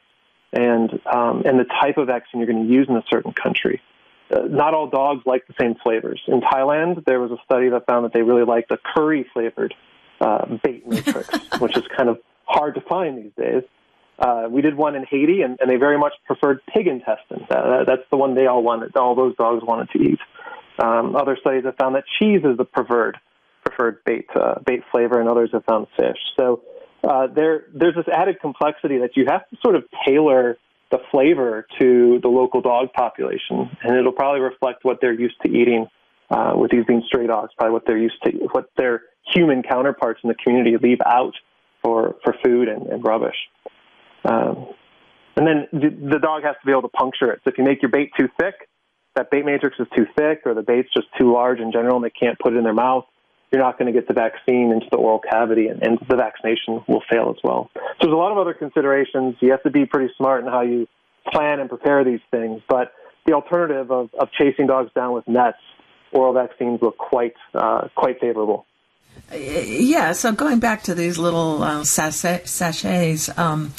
and 0.53 0.99
um, 1.05 1.43
and 1.45 1.59
the 1.59 1.65
type 1.81 1.97
of 1.97 2.07
vaccine 2.07 2.39
you're 2.39 2.51
going 2.51 2.67
to 2.67 2.73
use 2.73 2.87
in 2.89 2.95
a 2.95 3.03
certain 3.09 3.33
country. 3.33 3.81
Uh, 4.29 4.41
not 4.49 4.73
all 4.73 4.89
dogs 4.89 5.23
like 5.25 5.47
the 5.47 5.53
same 5.59 5.75
flavors. 5.83 6.21
In 6.27 6.41
Thailand, 6.41 7.05
there 7.05 7.19
was 7.19 7.31
a 7.31 7.37
study 7.45 7.69
that 7.69 7.85
found 7.85 8.03
that 8.05 8.13
they 8.13 8.21
really 8.21 8.43
liked 8.43 8.69
the 8.69 8.77
curry 8.77 9.25
flavored 9.33 9.73
uh, 10.19 10.57
bait 10.63 10.85
matrix, 10.85 11.29
which 11.59 11.77
is 11.77 11.83
kind 11.95 12.09
of 12.09 12.19
hard 12.45 12.75
to 12.75 12.81
find 12.81 13.17
these 13.17 13.31
days. 13.37 13.63
Uh, 14.19 14.47
we 14.49 14.61
did 14.61 14.75
one 14.75 14.95
in 14.95 15.05
Haiti, 15.05 15.41
and, 15.43 15.57
and 15.61 15.69
they 15.69 15.75
very 15.75 15.97
much 15.97 16.13
preferred 16.25 16.59
pig 16.73 16.87
intestine. 16.87 17.45
Uh, 17.49 17.83
that's 17.85 18.01
the 18.09 18.17
one 18.17 18.35
they 18.35 18.47
all 18.47 18.63
wanted. 18.63 18.95
All 18.97 19.15
those 19.15 19.35
dogs 19.35 19.63
wanted 19.63 19.89
to 19.91 19.99
eat. 19.99 20.19
Um, 20.79 21.15
other 21.15 21.37
studies 21.39 21.63
have 21.65 21.75
found 21.77 21.95
that 21.95 22.03
cheese 22.19 22.41
is 22.43 22.57
the 22.57 22.65
preferred 22.65 23.17
preferred 23.63 24.03
bait 24.05 24.27
uh, 24.35 24.59
bait 24.65 24.81
flavor, 24.91 25.19
and 25.19 25.29
others 25.29 25.49
have 25.53 25.65
found 25.65 25.87
fish. 25.95 26.17
So 26.35 26.63
uh, 27.03 27.27
there 27.27 27.65
there's 27.73 27.95
this 27.95 28.07
added 28.11 28.39
complexity 28.41 28.99
that 28.99 29.15
you 29.15 29.25
have 29.27 29.47
to 29.49 29.57
sort 29.61 29.75
of 29.75 29.85
tailor 30.05 30.57
the 30.91 30.99
flavor 31.11 31.67
to 31.79 32.19
the 32.21 32.27
local 32.27 32.61
dog 32.61 32.93
population, 32.93 33.69
and 33.83 33.97
it'll 33.97 34.11
probably 34.11 34.41
reflect 34.41 34.83
what 34.83 34.99
they're 35.01 35.13
used 35.13 35.35
to 35.45 35.49
eating. 35.49 35.87
Uh, 36.29 36.51
with 36.57 36.69
these 36.71 36.83
being 36.85 37.01
stray 37.07 37.25
dogs, 37.25 37.53
probably 37.57 37.71
what 37.71 37.83
they're 37.87 37.97
used 37.97 38.21
to, 38.21 38.31
what 38.51 38.69
their 38.75 39.03
human 39.33 39.63
counterparts 39.63 40.19
in 40.25 40.27
the 40.27 40.35
community 40.35 40.75
leave 40.81 40.99
out 41.05 41.31
for 41.81 42.17
for 42.21 42.35
food 42.43 42.67
and, 42.67 42.85
and 42.87 43.01
rubbish. 43.07 43.37
Um, 44.25 44.67
and 45.37 45.47
then 45.47 45.67
the, 45.71 45.89
the 45.89 46.19
dog 46.19 46.43
has 46.43 46.55
to 46.59 46.65
be 46.65 46.71
able 46.71 46.81
to 46.81 46.89
puncture 46.89 47.31
it. 47.31 47.39
So 47.45 47.51
if 47.51 47.57
you 47.57 47.63
make 47.63 47.81
your 47.81 47.91
bait 47.91 48.11
too 48.19 48.27
thick, 48.37 48.55
that 49.15 49.31
bait 49.31 49.45
matrix 49.45 49.77
is 49.79 49.87
too 49.95 50.05
thick, 50.17 50.41
or 50.45 50.53
the 50.53 50.63
bait's 50.63 50.89
just 50.93 51.07
too 51.17 51.31
large 51.31 51.59
in 51.59 51.71
general, 51.71 51.95
and 51.95 52.03
they 52.03 52.09
can't 52.09 52.37
put 52.39 52.53
it 52.53 52.57
in 52.57 52.65
their 52.65 52.73
mouth 52.73 53.05
you're 53.51 53.61
not 53.61 53.79
going 53.79 53.91
to 53.91 53.97
get 53.97 54.07
the 54.07 54.13
vaccine 54.13 54.71
into 54.71 54.87
the 54.91 54.97
oral 54.97 55.19
cavity, 55.19 55.67
and, 55.67 55.81
and 55.81 55.97
the 56.09 56.15
vaccination 56.15 56.83
will 56.87 57.03
fail 57.09 57.29
as 57.29 57.41
well. 57.43 57.69
So 57.75 57.81
there's 58.01 58.13
a 58.13 58.17
lot 58.17 58.31
of 58.31 58.37
other 58.37 58.53
considerations. 58.53 59.35
You 59.39 59.51
have 59.51 59.63
to 59.63 59.71
be 59.71 59.85
pretty 59.85 60.13
smart 60.17 60.43
in 60.43 60.49
how 60.49 60.61
you 60.61 60.87
plan 61.31 61.59
and 61.59 61.69
prepare 61.69 62.03
these 62.03 62.19
things, 62.31 62.61
but 62.67 62.91
the 63.25 63.33
alternative 63.33 63.91
of, 63.91 64.09
of 64.19 64.29
chasing 64.31 64.67
dogs 64.67 64.91
down 64.93 65.13
with 65.13 65.27
nets, 65.27 65.57
oral 66.11 66.33
vaccines 66.33 66.79
look 66.81 66.97
quite 66.97 67.33
uh, 67.53 67.87
quite 67.95 68.19
favorable. 68.19 68.65
Yeah, 69.33 70.13
so 70.13 70.31
going 70.31 70.59
back 70.59 70.83
to 70.83 70.95
these 70.95 71.17
little 71.17 71.63
uh, 71.63 71.83
sachets, 71.83 73.37
um, 73.37 73.73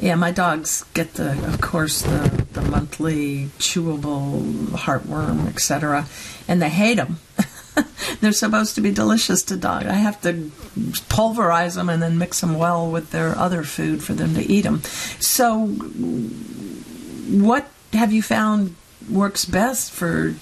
yeah, 0.00 0.14
my 0.14 0.30
dogs 0.30 0.84
get 0.94 1.14
the, 1.14 1.32
of 1.46 1.60
course, 1.60 2.02
the, 2.02 2.46
the 2.52 2.62
monthly 2.62 3.46
chewable 3.58 4.68
heartworm, 4.70 5.46
etc., 5.48 6.06
and 6.48 6.62
they 6.62 6.70
hate 6.70 6.96
them. 6.96 7.18
They're 8.20 8.32
supposed 8.32 8.74
to 8.76 8.80
be 8.80 8.90
delicious 8.90 9.42
to 9.44 9.56
dog. 9.56 9.86
I 9.86 9.94
have 9.94 10.20
to 10.22 10.50
pulverize 11.08 11.74
them 11.74 11.88
and 11.88 12.02
then 12.02 12.18
mix 12.18 12.40
them 12.40 12.56
well 12.56 12.90
with 12.90 13.10
their 13.10 13.36
other 13.36 13.62
food 13.62 14.02
for 14.02 14.12
them 14.14 14.34
to 14.34 14.42
eat 14.42 14.62
them. 14.62 14.82
So, 15.20 15.66
what 17.28 17.68
have 17.92 18.12
you 18.12 18.22
found 18.22 18.76
works 19.10 19.44
best 19.44 19.92
for 19.92 20.34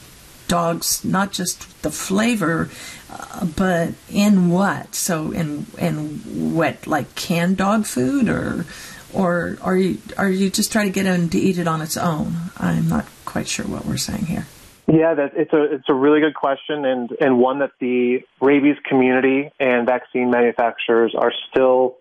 dogs? 0.48 1.04
Not 1.04 1.32
just 1.32 1.82
the 1.82 1.90
flavor, 1.90 2.70
uh, 3.10 3.46
but 3.46 3.94
in 4.10 4.50
what? 4.50 4.94
So, 4.94 5.30
in 5.30 5.66
in 5.78 6.54
what 6.54 6.86
like 6.86 7.14
canned 7.14 7.56
dog 7.56 7.86
food 7.86 8.28
or 8.28 8.66
or 9.12 9.58
are 9.60 9.76
you 9.76 9.98
are 10.18 10.30
you 10.30 10.50
just 10.50 10.72
trying 10.72 10.86
to 10.86 10.92
get 10.92 11.04
them 11.04 11.28
to 11.30 11.38
eat 11.38 11.58
it 11.58 11.68
on 11.68 11.80
its 11.80 11.96
own? 11.96 12.34
I'm 12.58 12.88
not 12.88 13.06
quite 13.24 13.48
sure 13.48 13.66
what 13.66 13.86
we're 13.86 13.96
saying 13.96 14.26
here. 14.26 14.46
Yeah, 14.86 15.14
that, 15.14 15.32
it's 15.36 15.52
a 15.52 15.62
it's 15.74 15.88
a 15.88 15.94
really 15.94 16.20
good 16.20 16.34
question, 16.34 16.84
and 16.84 17.10
and 17.20 17.38
one 17.38 17.60
that 17.60 17.70
the 17.80 18.20
rabies 18.40 18.76
community 18.88 19.50
and 19.60 19.86
vaccine 19.86 20.30
manufacturers 20.30 21.14
are 21.16 21.32
still 21.50 21.98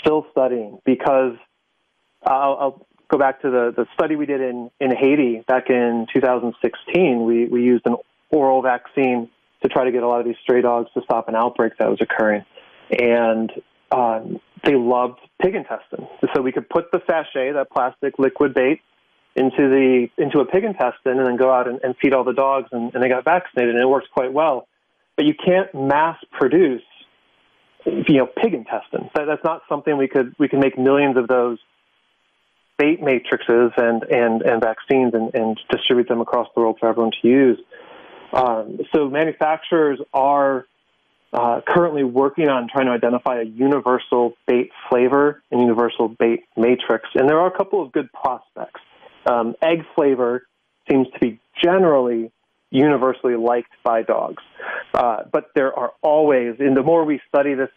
still 0.00 0.26
studying 0.30 0.78
because 0.84 1.36
I'll, 2.24 2.86
go 3.10 3.16
back 3.16 3.40
to 3.42 3.50
the 3.50 3.72
the 3.76 3.86
study 3.94 4.16
we 4.16 4.26
did 4.26 4.40
in 4.40 4.70
in 4.80 4.94
Haiti 4.94 5.44
back 5.46 5.70
in 5.70 6.06
2016. 6.12 7.24
We 7.24 7.46
we 7.46 7.62
used 7.62 7.86
an 7.86 7.96
oral 8.30 8.62
vaccine 8.62 9.28
to 9.62 9.68
try 9.68 9.84
to 9.84 9.92
get 9.92 10.02
a 10.02 10.08
lot 10.08 10.20
of 10.20 10.26
these 10.26 10.36
stray 10.42 10.62
dogs 10.62 10.90
to 10.94 11.02
stop 11.02 11.28
an 11.28 11.34
outbreak 11.34 11.74
that 11.78 11.90
was 11.90 12.00
occurring, 12.00 12.44
and 12.90 13.52
um, 13.90 14.40
they 14.64 14.74
loved 14.74 15.20
pig 15.42 15.54
intestine. 15.54 16.06
So 16.34 16.42
we 16.42 16.52
could 16.52 16.68
put 16.68 16.90
the 16.90 17.00
sachet, 17.06 17.52
that 17.52 17.70
plastic 17.70 18.18
liquid 18.18 18.54
bait, 18.54 18.80
into 19.38 19.68
the 19.68 20.08
into 20.18 20.40
a 20.40 20.44
pig 20.44 20.64
intestine 20.64 21.18
and 21.18 21.26
then 21.26 21.36
go 21.36 21.52
out 21.52 21.68
and, 21.68 21.80
and 21.82 21.96
feed 22.02 22.12
all 22.12 22.24
the 22.24 22.32
dogs 22.32 22.68
and, 22.72 22.92
and 22.94 23.02
they 23.02 23.08
got 23.08 23.24
vaccinated 23.24 23.74
and 23.74 23.82
it 23.82 23.88
works 23.88 24.08
quite 24.12 24.32
well. 24.32 24.66
But 25.16 25.26
you 25.26 25.34
can't 25.34 25.72
mass 25.74 26.16
produce 26.32 26.82
you 27.84 28.18
know 28.18 28.26
pig 28.26 28.54
intestines. 28.54 29.10
That, 29.14 29.26
that's 29.26 29.44
not 29.44 29.62
something 29.68 29.96
we 29.96 30.08
could 30.08 30.34
we 30.38 30.48
can 30.48 30.60
make 30.60 30.78
millions 30.78 31.16
of 31.16 31.28
those 31.28 31.58
bait 32.78 33.00
matrices 33.00 33.72
and 33.76 34.02
and 34.02 34.42
and 34.42 34.60
vaccines 34.62 35.14
and, 35.14 35.34
and 35.34 35.58
distribute 35.70 36.08
them 36.08 36.20
across 36.20 36.48
the 36.54 36.60
world 36.60 36.76
for 36.80 36.88
everyone 36.88 37.12
to 37.22 37.28
use. 37.28 37.58
Um, 38.32 38.80
so 38.94 39.08
manufacturers 39.08 40.00
are 40.12 40.66
uh, 41.32 41.60
currently 41.66 42.04
working 42.04 42.48
on 42.48 42.68
trying 42.68 42.86
to 42.86 42.92
identify 42.92 43.40
a 43.40 43.44
universal 43.44 44.34
bait 44.46 44.70
flavor 44.88 45.42
and 45.50 45.60
universal 45.60 46.08
bait 46.08 46.44
matrix, 46.56 47.08
and 47.14 47.28
there 47.28 47.38
are 47.38 47.46
a 47.46 47.56
couple 47.56 47.82
of 47.82 47.92
good 47.92 48.10
prospects 48.12 48.80
um, 49.28 49.54
egg 49.62 49.84
flavor 49.94 50.46
seems 50.90 51.06
to 51.12 51.18
be 51.20 51.40
generally 51.62 52.32
universally 52.70 53.36
liked 53.36 53.72
by 53.84 54.02
dogs. 54.02 54.42
Uh, 54.94 55.24
but 55.32 55.50
there 55.54 55.76
are 55.78 55.92
always, 56.02 56.56
and 56.58 56.76
the 56.76 56.82
more 56.82 57.04
we 57.04 57.20
study 57.28 57.54
this, 57.54 57.70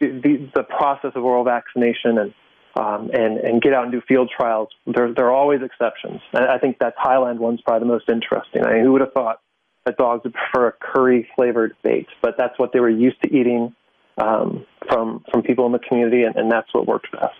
the, 0.00 0.50
the 0.54 0.62
process 0.62 1.12
of 1.14 1.24
oral 1.24 1.44
vaccination 1.44 2.18
and 2.18 2.34
um, 2.78 3.10
and 3.14 3.38
and 3.38 3.62
get 3.62 3.72
out 3.72 3.84
and 3.84 3.92
do 3.92 4.02
field 4.06 4.30
trials, 4.36 4.68
there 4.86 5.12
there 5.14 5.26
are 5.26 5.34
always 5.34 5.62
exceptions. 5.62 6.20
And 6.34 6.44
I 6.44 6.58
think 6.58 6.78
that 6.80 6.94
Thailand 6.98 7.38
one's 7.38 7.62
probably 7.62 7.88
the 7.88 7.92
most 7.92 8.08
interesting. 8.10 8.66
I 8.66 8.74
mean, 8.74 8.84
who 8.84 8.92
would 8.92 9.00
have 9.00 9.14
thought 9.14 9.40
that 9.86 9.96
dogs 9.96 10.24
would 10.24 10.34
prefer 10.34 10.68
a 10.68 10.72
curry 10.72 11.26
flavored 11.34 11.74
bait? 11.82 12.06
But 12.20 12.34
that's 12.36 12.58
what 12.58 12.74
they 12.74 12.80
were 12.80 12.90
used 12.90 13.22
to 13.22 13.34
eating 13.34 13.74
um, 14.18 14.66
from 14.90 15.24
from 15.30 15.42
people 15.42 15.64
in 15.64 15.72
the 15.72 15.78
community, 15.78 16.24
and, 16.24 16.36
and 16.36 16.52
that's 16.52 16.68
what 16.74 16.86
worked 16.86 17.10
best. 17.12 17.32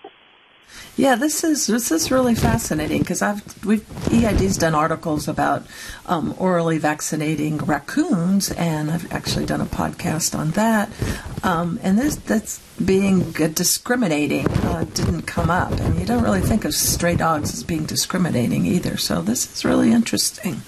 Yeah, 0.97 1.15
this 1.15 1.45
is 1.45 1.67
this 1.67 1.91
is 1.91 2.11
really 2.11 2.35
fascinating 2.35 3.01
because 3.01 3.21
I've 3.21 3.65
we've 3.67 3.85
EID's 4.11 4.57
done 4.57 4.75
articles 4.75 5.29
about 5.29 5.67
um, 6.07 6.35
orally 6.39 6.79
vaccinating 6.79 7.59
raccoons, 7.59 8.51
and 8.53 8.91
I've 8.91 9.13
actually 9.13 9.45
done 9.45 9.61
a 9.61 9.67
podcast 9.67 10.39
on 10.39 10.53
that. 10.53 10.91
Um, 11.43 11.79
and 11.83 11.99
this 11.99 12.17
that's 12.17 12.61
being 12.83 13.33
discriminating 13.33 14.49
uh, 14.49 14.85
didn't 14.95 15.23
come 15.23 15.51
up, 15.51 15.73
and 15.73 15.99
you 15.99 16.07
don't 16.07 16.23
really 16.23 16.41
think 16.41 16.65
of 16.65 16.75
stray 16.75 17.17
dogs 17.17 17.53
as 17.53 17.63
being 17.63 17.85
discriminating 17.85 18.65
either. 18.65 18.97
So 18.97 19.21
this 19.21 19.53
is 19.53 19.65
really 19.65 19.93
interesting. 19.93 20.63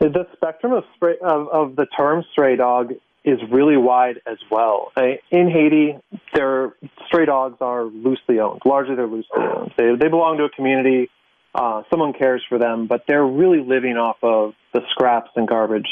The 0.00 0.26
spectrum 0.32 0.72
of, 0.72 0.84
spray, 0.94 1.16
of, 1.22 1.48
of 1.48 1.76
the 1.76 1.86
term 1.86 2.24
stray 2.32 2.56
dog 2.56 2.94
is 3.24 3.38
really 3.50 3.76
wide 3.76 4.20
as 4.26 4.38
well. 4.50 4.92
In 4.96 5.50
Haiti, 5.50 5.96
their 6.34 6.74
stray 7.06 7.26
dogs 7.26 7.56
are 7.60 7.84
loosely 7.84 8.40
owned. 8.40 8.62
Largely, 8.64 8.96
they're 8.96 9.06
loosely 9.06 9.42
owned. 9.42 9.72
They, 9.76 9.94
they 9.98 10.08
belong 10.08 10.38
to 10.38 10.44
a 10.44 10.50
community. 10.50 11.10
Uh, 11.54 11.82
someone 11.90 12.12
cares 12.12 12.42
for 12.48 12.58
them, 12.58 12.86
but 12.86 13.04
they're 13.08 13.26
really 13.26 13.60
living 13.60 13.96
off 13.96 14.16
of 14.22 14.54
the 14.72 14.80
scraps 14.90 15.30
and 15.36 15.48
garbage 15.48 15.86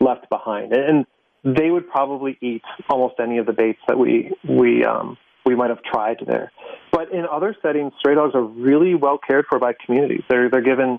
left 0.00 0.28
behind. 0.28 0.72
And 0.72 1.06
they 1.44 1.70
would 1.70 1.88
probably 1.88 2.36
eat 2.40 2.62
almost 2.90 3.14
any 3.20 3.38
of 3.38 3.46
the 3.46 3.52
baits 3.52 3.78
that 3.88 3.98
we 3.98 4.32
we 4.46 4.84
um, 4.84 5.16
we 5.44 5.54
might 5.54 5.70
have 5.70 5.82
tried 5.82 6.18
there. 6.26 6.50
But 6.92 7.12
in 7.12 7.24
other 7.30 7.54
settings, 7.62 7.92
stray 8.00 8.14
dogs 8.14 8.34
are 8.34 8.42
really 8.42 8.94
well 8.94 9.18
cared 9.18 9.46
for 9.48 9.58
by 9.58 9.72
communities. 9.84 10.22
They're 10.28 10.50
they're 10.50 10.60
given 10.60 10.98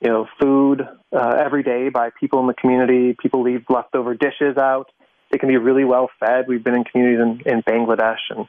you 0.00 0.10
know 0.10 0.26
food 0.40 0.82
uh, 1.12 1.36
every 1.38 1.62
day 1.62 1.88
by 1.88 2.10
people 2.18 2.40
in 2.40 2.48
the 2.48 2.54
community. 2.54 3.16
People 3.20 3.42
leave 3.42 3.64
leftover 3.68 4.14
dishes 4.14 4.56
out 4.58 4.90
they 5.36 5.38
can 5.38 5.50
be 5.50 5.58
really 5.58 5.84
well 5.84 6.08
fed. 6.18 6.46
We've 6.48 6.64
been 6.64 6.74
in 6.74 6.84
communities 6.84 7.20
in, 7.20 7.52
in 7.52 7.62
Bangladesh 7.62 8.20
and 8.30 8.48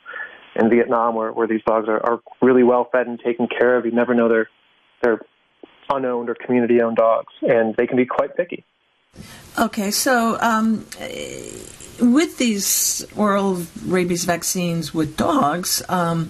in 0.56 0.70
Vietnam 0.70 1.16
where, 1.16 1.34
where 1.34 1.46
these 1.46 1.62
dogs 1.66 1.90
are, 1.90 2.00
are 2.00 2.22
really 2.42 2.64
well 2.64 2.88
fed 2.90 3.08
and 3.08 3.20
taken 3.20 3.48
care 3.48 3.76
of. 3.76 3.86
You 3.86 3.92
never 3.92 4.14
know 4.14 4.30
they're 4.30 4.50
they're 5.02 5.20
unowned 5.90 6.30
or 6.30 6.36
community 6.36 6.82
owned 6.82 6.96
dogs, 6.96 7.34
and 7.42 7.76
they 7.76 7.88
can 7.88 7.98
be 7.98 8.06
quite 8.06 8.38
picky. 8.38 8.64
Okay, 9.60 9.92
so 9.92 10.38
um, 10.40 10.86
with 12.00 12.38
these 12.38 13.06
oral 13.18 13.64
rabies 13.86 14.24
vaccines 14.24 14.94
with 14.94 15.18
dogs, 15.18 15.84
um, 15.90 16.30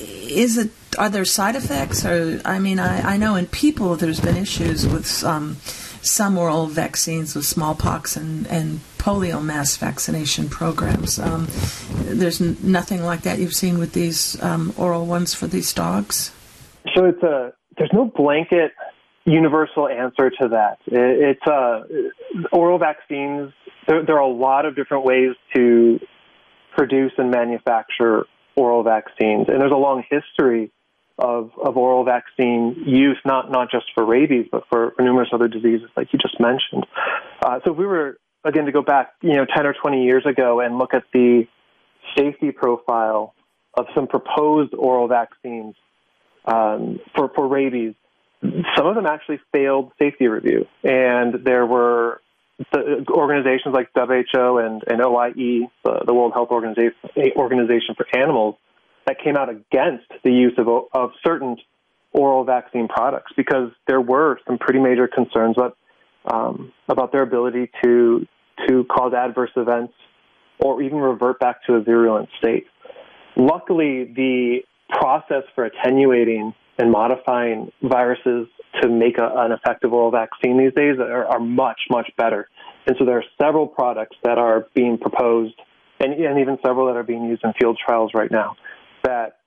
is 0.00 0.56
it 0.56 0.70
are 0.98 1.10
there 1.10 1.26
side 1.26 1.54
effects? 1.54 2.02
Or 2.06 2.40
I 2.46 2.58
mean, 2.58 2.78
I, 2.78 3.14
I 3.14 3.16
know 3.18 3.36
in 3.36 3.44
people 3.46 3.94
there's 3.96 4.20
been 4.20 4.38
issues 4.38 4.86
with 4.86 5.22
um, 5.22 5.56
some 6.00 6.38
oral 6.38 6.66
vaccines 6.66 7.34
with 7.34 7.44
smallpox 7.44 8.16
and, 8.16 8.46
and 8.46 8.80
polio 9.04 9.44
mass 9.44 9.76
vaccination 9.76 10.48
programs. 10.48 11.18
Um, 11.18 11.46
there's 12.06 12.40
n- 12.40 12.56
nothing 12.62 13.02
like 13.02 13.20
that 13.22 13.38
you've 13.38 13.54
seen 13.54 13.78
with 13.78 13.92
these 13.92 14.42
um, 14.42 14.72
oral 14.78 15.04
ones 15.04 15.34
for 15.34 15.46
these 15.46 15.74
dogs. 15.74 16.32
So 16.94 17.04
it's 17.04 17.22
a 17.22 17.52
there's 17.76 17.90
no 17.92 18.06
blanket 18.06 18.72
universal 19.26 19.88
answer 19.88 20.30
to 20.30 20.48
that. 20.48 20.78
It, 20.86 21.36
it's 21.36 21.46
uh, 21.46 21.82
oral 22.50 22.78
vaccines. 22.78 23.52
There, 23.86 24.04
there 24.06 24.16
are 24.16 24.22
a 24.22 24.26
lot 24.26 24.64
of 24.64 24.74
different 24.74 25.04
ways 25.04 25.32
to 25.54 26.00
produce 26.74 27.12
and 27.18 27.30
manufacture 27.30 28.24
oral 28.56 28.82
vaccines, 28.82 29.48
and 29.48 29.60
there's 29.60 29.72
a 29.72 29.76
long 29.76 30.02
history 30.08 30.72
of, 31.18 31.50
of 31.62 31.76
oral 31.76 32.04
vaccine 32.04 32.82
use, 32.86 33.18
not, 33.24 33.50
not 33.50 33.70
just 33.70 33.86
for 33.94 34.04
rabies, 34.04 34.46
but 34.50 34.64
for, 34.70 34.92
for 34.96 35.02
numerous 35.02 35.28
other 35.32 35.48
diseases 35.48 35.88
like 35.96 36.08
you 36.12 36.18
just 36.18 36.40
mentioned. 36.40 36.86
Uh, 37.44 37.60
so 37.64 37.72
if 37.72 37.78
we 37.78 37.86
were, 37.86 38.18
again, 38.44 38.66
to 38.66 38.72
go 38.72 38.82
back, 38.82 39.14
you 39.22 39.34
know, 39.34 39.46
10 39.54 39.66
or 39.66 39.74
20 39.74 40.04
years 40.04 40.24
ago 40.26 40.60
and 40.60 40.78
look 40.78 40.94
at 40.94 41.04
the 41.12 41.46
safety 42.16 42.50
profile 42.50 43.34
of 43.76 43.86
some 43.94 44.06
proposed 44.06 44.74
oral 44.74 45.08
vaccines 45.08 45.74
um, 46.44 47.00
for, 47.16 47.30
for 47.34 47.48
rabies, 47.48 47.94
some 48.76 48.86
of 48.86 48.94
them 48.94 49.06
actually 49.06 49.40
failed 49.52 49.92
safety 50.00 50.28
review. 50.28 50.66
And 50.82 51.44
there 51.44 51.66
were 51.66 52.20
the 52.72 53.04
organizations 53.08 53.74
like 53.74 53.88
WHO 53.94 54.58
and, 54.58 54.82
and 54.86 55.04
OIE, 55.04 55.68
the, 55.84 56.02
the 56.06 56.14
World 56.14 56.32
Health 56.34 56.50
Organization, 56.50 56.92
Organization 57.36 57.94
for 57.96 58.06
Animals, 58.16 58.56
that 59.06 59.16
came 59.22 59.36
out 59.36 59.48
against 59.48 60.06
the 60.22 60.30
use 60.30 60.54
of, 60.58 60.68
of 60.92 61.10
certain 61.26 61.56
oral 62.12 62.44
vaccine 62.44 62.88
products 62.88 63.32
because 63.36 63.70
there 63.88 64.00
were 64.00 64.38
some 64.46 64.56
pretty 64.58 64.78
major 64.78 65.08
concerns 65.08 65.56
about 65.56 65.76
um, 66.26 66.72
about 66.88 67.12
their 67.12 67.20
ability 67.20 67.70
to 67.82 68.26
to 68.68 68.84
cause 68.84 69.12
adverse 69.14 69.50
events 69.56 69.94
or 70.60 70.82
even 70.82 70.98
revert 70.98 71.40
back 71.40 71.64
to 71.66 71.74
a 71.74 71.80
virulent 71.82 72.28
state. 72.38 72.66
Luckily, 73.36 74.12
the 74.14 74.60
process 74.88 75.42
for 75.54 75.64
attenuating 75.64 76.54
and 76.78 76.90
modifying 76.90 77.70
viruses 77.82 78.48
to 78.80 78.88
make 78.88 79.18
a, 79.18 79.30
an 79.36 79.52
effective 79.52 79.92
oral 79.92 80.10
vaccine 80.10 80.58
these 80.58 80.74
days 80.74 80.98
are, 80.98 81.26
are, 81.26 81.40
much, 81.40 81.80
much 81.90 82.10
better. 82.16 82.48
And 82.86 82.96
so 82.98 83.04
there 83.04 83.18
are 83.18 83.24
several 83.40 83.66
products 83.66 84.16
that 84.24 84.38
are 84.38 84.66
being 84.74 84.98
proposed, 84.98 85.54
and, 86.00 86.12
and 86.14 86.40
even 86.40 86.58
several 86.64 86.86
that 86.88 86.96
are 86.96 87.04
being 87.04 87.24
used 87.24 87.42
in 87.44 87.52
field 87.60 87.78
trials 87.84 88.10
right 88.14 88.30
now, 88.30 88.56
that 89.04 89.38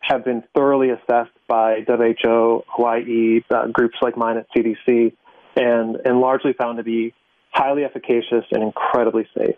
have 0.00 0.24
been 0.24 0.42
thoroughly 0.54 0.90
assessed 0.90 1.30
by 1.48 1.84
WHO, 1.86 2.64
OIE, 2.78 3.44
uh, 3.50 3.68
groups 3.68 3.96
like 4.02 4.16
mine 4.16 4.36
at 4.36 4.46
CDC, 4.56 5.12
and, 5.54 5.96
and 6.04 6.18
largely 6.18 6.52
found 6.52 6.78
to 6.78 6.82
be 6.82 7.14
highly 7.52 7.84
efficacious 7.84 8.44
and 8.50 8.62
incredibly 8.62 9.28
safe. 9.36 9.56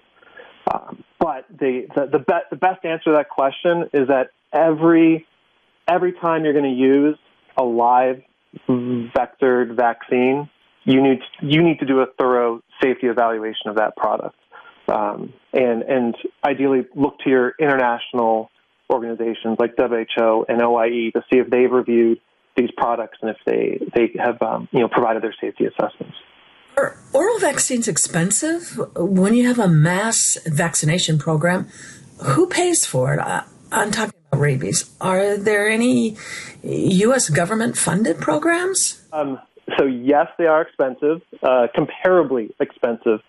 Um, 0.72 1.04
but 1.18 1.46
the, 1.48 1.86
the, 1.94 2.06
the, 2.12 2.18
be- 2.18 2.46
the 2.50 2.56
best 2.56 2.84
answer 2.84 3.04
to 3.04 3.12
that 3.12 3.28
question 3.28 3.88
is 3.92 4.08
that 4.08 4.30
every, 4.52 5.26
every 5.88 6.12
time 6.12 6.44
you're 6.44 6.52
going 6.52 6.64
to 6.64 6.70
use 6.70 7.18
a 7.56 7.64
live 7.64 8.22
vectored 8.68 9.76
vaccine, 9.76 10.48
you 10.84 11.02
need, 11.02 11.20
you 11.40 11.62
need 11.62 11.78
to 11.80 11.86
do 11.86 12.00
a 12.00 12.06
thorough 12.18 12.62
safety 12.82 13.06
evaluation 13.06 13.68
of 13.68 13.76
that 13.76 13.96
product. 13.96 14.36
Um, 14.86 15.32
and, 15.52 15.82
and 15.82 16.14
ideally 16.44 16.86
look 16.94 17.18
to 17.20 17.30
your 17.30 17.54
international 17.58 18.50
organizations 18.90 19.56
like 19.58 19.74
WHO 19.78 20.44
and 20.48 20.60
OIE 20.60 21.10
to 21.12 21.24
see 21.32 21.38
if 21.38 21.48
they've 21.48 21.70
reviewed 21.70 22.20
these 22.56 22.70
products 22.76 23.18
and 23.22 23.30
if 23.30 23.36
they, 23.46 23.80
they 23.94 24.12
have 24.22 24.40
um, 24.42 24.68
you 24.72 24.80
know, 24.80 24.88
provided 24.88 25.22
their 25.22 25.34
safety 25.40 25.64
assessments. 25.64 26.16
Are 26.76 26.96
oral 27.12 27.38
vaccines 27.38 27.86
expensive? 27.88 28.78
When 28.96 29.34
you 29.34 29.46
have 29.46 29.58
a 29.58 29.68
mass 29.68 30.38
vaccination 30.46 31.18
program, 31.18 31.68
who 32.22 32.48
pays 32.48 32.84
for 32.84 33.14
it? 33.14 33.20
I, 33.20 33.44
am 33.70 33.90
talking 33.90 34.14
about 34.30 34.40
rabies. 34.40 34.90
Are 35.00 35.36
there 35.36 35.68
any 35.68 36.16
U.S. 36.62 37.30
government 37.30 37.76
funded 37.76 38.18
programs? 38.18 39.06
Um, 39.12 39.38
so 39.78 39.86
yes, 39.86 40.26
they 40.36 40.46
are 40.46 40.62
expensive, 40.62 41.22
uh, 41.42 41.68
comparably 41.76 42.50
expensive, 42.60 43.20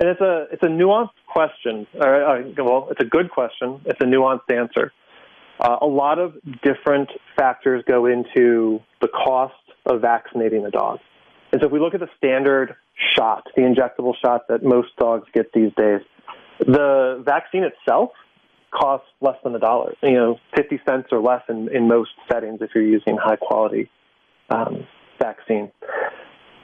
and 0.00 0.08
it's 0.08 0.20
a 0.20 0.46
it's 0.50 0.62
a 0.62 0.68
nuanced 0.68 1.10
question. 1.26 1.86
Well, 1.94 2.88
it's 2.90 3.00
a 3.00 3.04
good 3.04 3.30
question. 3.30 3.80
It's 3.84 4.00
a 4.00 4.04
nuanced 4.04 4.50
answer. 4.50 4.92
Uh, 5.60 5.76
a 5.82 5.86
lot 5.86 6.18
of 6.18 6.34
different 6.62 7.10
factors 7.36 7.84
go 7.86 8.06
into 8.06 8.80
the 9.00 9.08
cost 9.08 9.54
of 9.86 10.00
vaccinating 10.00 10.64
a 10.64 10.70
dog. 10.70 10.98
And 11.52 11.60
so 11.60 11.66
if 11.66 11.72
we 11.72 11.78
look 11.78 11.94
at 11.94 12.00
the 12.00 12.08
standard 12.16 12.74
shot, 13.16 13.46
the 13.56 13.62
injectable 13.62 14.14
shot 14.24 14.48
that 14.48 14.62
most 14.62 14.88
dogs 14.98 15.26
get 15.34 15.52
these 15.52 15.72
days, 15.76 16.00
the 16.60 17.22
vaccine 17.24 17.64
itself 17.64 18.10
costs 18.70 19.06
less 19.20 19.36
than 19.44 19.54
a 19.54 19.58
dollar, 19.58 19.94
you 20.02 20.12
know, 20.12 20.38
50 20.56 20.80
cents 20.88 21.08
or 21.12 21.20
less 21.20 21.42
in, 21.48 21.68
in 21.74 21.88
most 21.88 22.10
settings 22.30 22.58
if 22.60 22.70
you're 22.74 22.84
using 22.84 23.16
high 23.16 23.36
quality 23.36 23.88
um, 24.50 24.86
vaccine. 25.20 25.70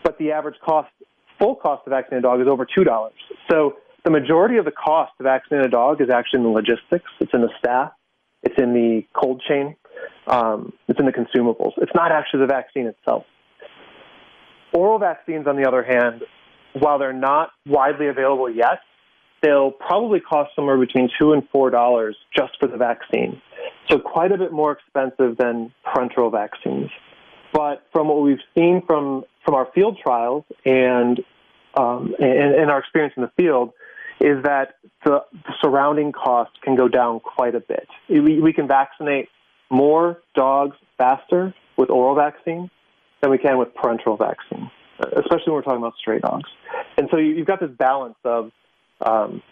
But 0.02 0.18
the 0.18 0.32
average 0.32 0.56
cost, 0.64 0.90
full 1.38 1.56
cost 1.56 1.86
of 1.86 1.90
vaccinating 1.90 2.18
a 2.18 2.22
dog 2.22 2.40
is 2.40 2.48
over 2.48 2.66
$2. 2.66 3.10
So 3.50 3.74
the 4.04 4.10
majority 4.10 4.56
of 4.56 4.64
the 4.64 4.72
cost 4.72 5.12
of 5.20 5.24
vaccinating 5.24 5.66
a 5.66 5.70
dog 5.70 6.00
is 6.00 6.10
actually 6.10 6.38
in 6.38 6.44
the 6.44 6.50
logistics. 6.50 7.10
It's 7.20 7.32
in 7.32 7.42
the 7.42 7.50
staff. 7.58 7.92
It's 8.42 8.54
in 8.58 8.72
the 8.72 9.02
cold 9.12 9.42
chain. 9.46 9.76
Um, 10.26 10.72
it's 10.88 10.98
in 10.98 11.06
the 11.06 11.12
consumables. 11.12 11.72
It's 11.76 11.92
not 11.94 12.12
actually 12.12 12.40
the 12.40 12.46
vaccine 12.46 12.86
itself. 12.86 13.24
Oral 14.72 14.98
vaccines, 14.98 15.46
on 15.46 15.56
the 15.56 15.66
other 15.66 15.82
hand, 15.82 16.22
while 16.74 16.98
they're 16.98 17.12
not 17.12 17.50
widely 17.66 18.08
available 18.08 18.48
yet, 18.48 18.80
they'll 19.42 19.72
probably 19.72 20.20
cost 20.20 20.54
somewhere 20.54 20.78
between 20.78 21.08
two 21.18 21.32
and 21.32 21.48
four 21.50 21.70
dollars 21.70 22.16
just 22.36 22.58
for 22.60 22.66
the 22.68 22.76
vaccine. 22.76 23.40
So 23.88 23.98
quite 23.98 24.32
a 24.32 24.38
bit 24.38 24.52
more 24.52 24.72
expensive 24.72 25.36
than 25.36 25.72
parenteral 25.84 26.30
vaccines. 26.30 26.90
But 27.52 27.82
from 27.92 28.08
what 28.08 28.22
we've 28.22 28.38
seen 28.54 28.82
from 28.86 29.24
from 29.44 29.54
our 29.54 29.68
field 29.74 29.98
trials 30.02 30.44
and 30.64 31.20
um, 31.74 32.14
and, 32.18 32.54
and, 32.54 32.70
our 32.70 32.80
experience 32.80 33.14
in 33.16 33.22
the 33.22 33.30
field, 33.36 33.72
is 34.20 34.42
that 34.42 34.74
the, 35.04 35.22
the 35.32 35.54
surrounding 35.60 36.10
costs 36.10 36.56
can 36.62 36.74
go 36.74 36.88
down 36.88 37.20
quite 37.20 37.54
a 37.54 37.60
bit. 37.60 37.86
We, 38.08 38.40
we 38.40 38.52
can 38.52 38.66
vaccinate 38.66 39.28
more 39.70 40.20
dogs 40.34 40.76
faster 40.98 41.54
with 41.76 41.88
oral 41.88 42.16
vaccine 42.16 42.70
than 43.20 43.30
we 43.30 43.38
can 43.38 43.58
with 43.58 43.68
parenteral 43.74 44.18
vaccine, 44.18 44.70
especially 45.00 45.46
when 45.46 45.54
we're 45.54 45.62
talking 45.62 45.78
about 45.78 45.94
stray 46.00 46.18
dogs. 46.18 46.48
And 46.96 47.08
so 47.10 47.16
you've 47.16 47.46
got 47.46 47.60
this 47.60 47.70
balance 47.70 48.16
of 48.24 48.50
um, 49.04 49.42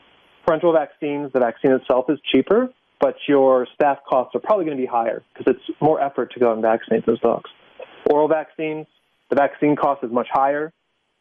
parenteral 0.46 0.72
vaccines, 0.72 1.32
the 1.32 1.40
vaccine 1.40 1.72
itself 1.72 2.06
is 2.08 2.18
cheaper, 2.32 2.72
but 3.00 3.14
your 3.28 3.66
staff 3.74 3.98
costs 4.08 4.34
are 4.34 4.40
probably 4.40 4.64
going 4.64 4.76
to 4.76 4.82
be 4.82 4.86
higher 4.86 5.22
because 5.32 5.54
it's 5.54 5.78
more 5.80 6.02
effort 6.02 6.32
to 6.32 6.40
go 6.40 6.52
and 6.52 6.62
vaccinate 6.62 7.06
those 7.06 7.20
dogs. 7.20 7.50
Oral 8.10 8.28
vaccines, 8.28 8.86
the 9.30 9.36
vaccine 9.36 9.76
cost 9.76 10.02
is 10.02 10.10
much 10.10 10.28
higher, 10.32 10.72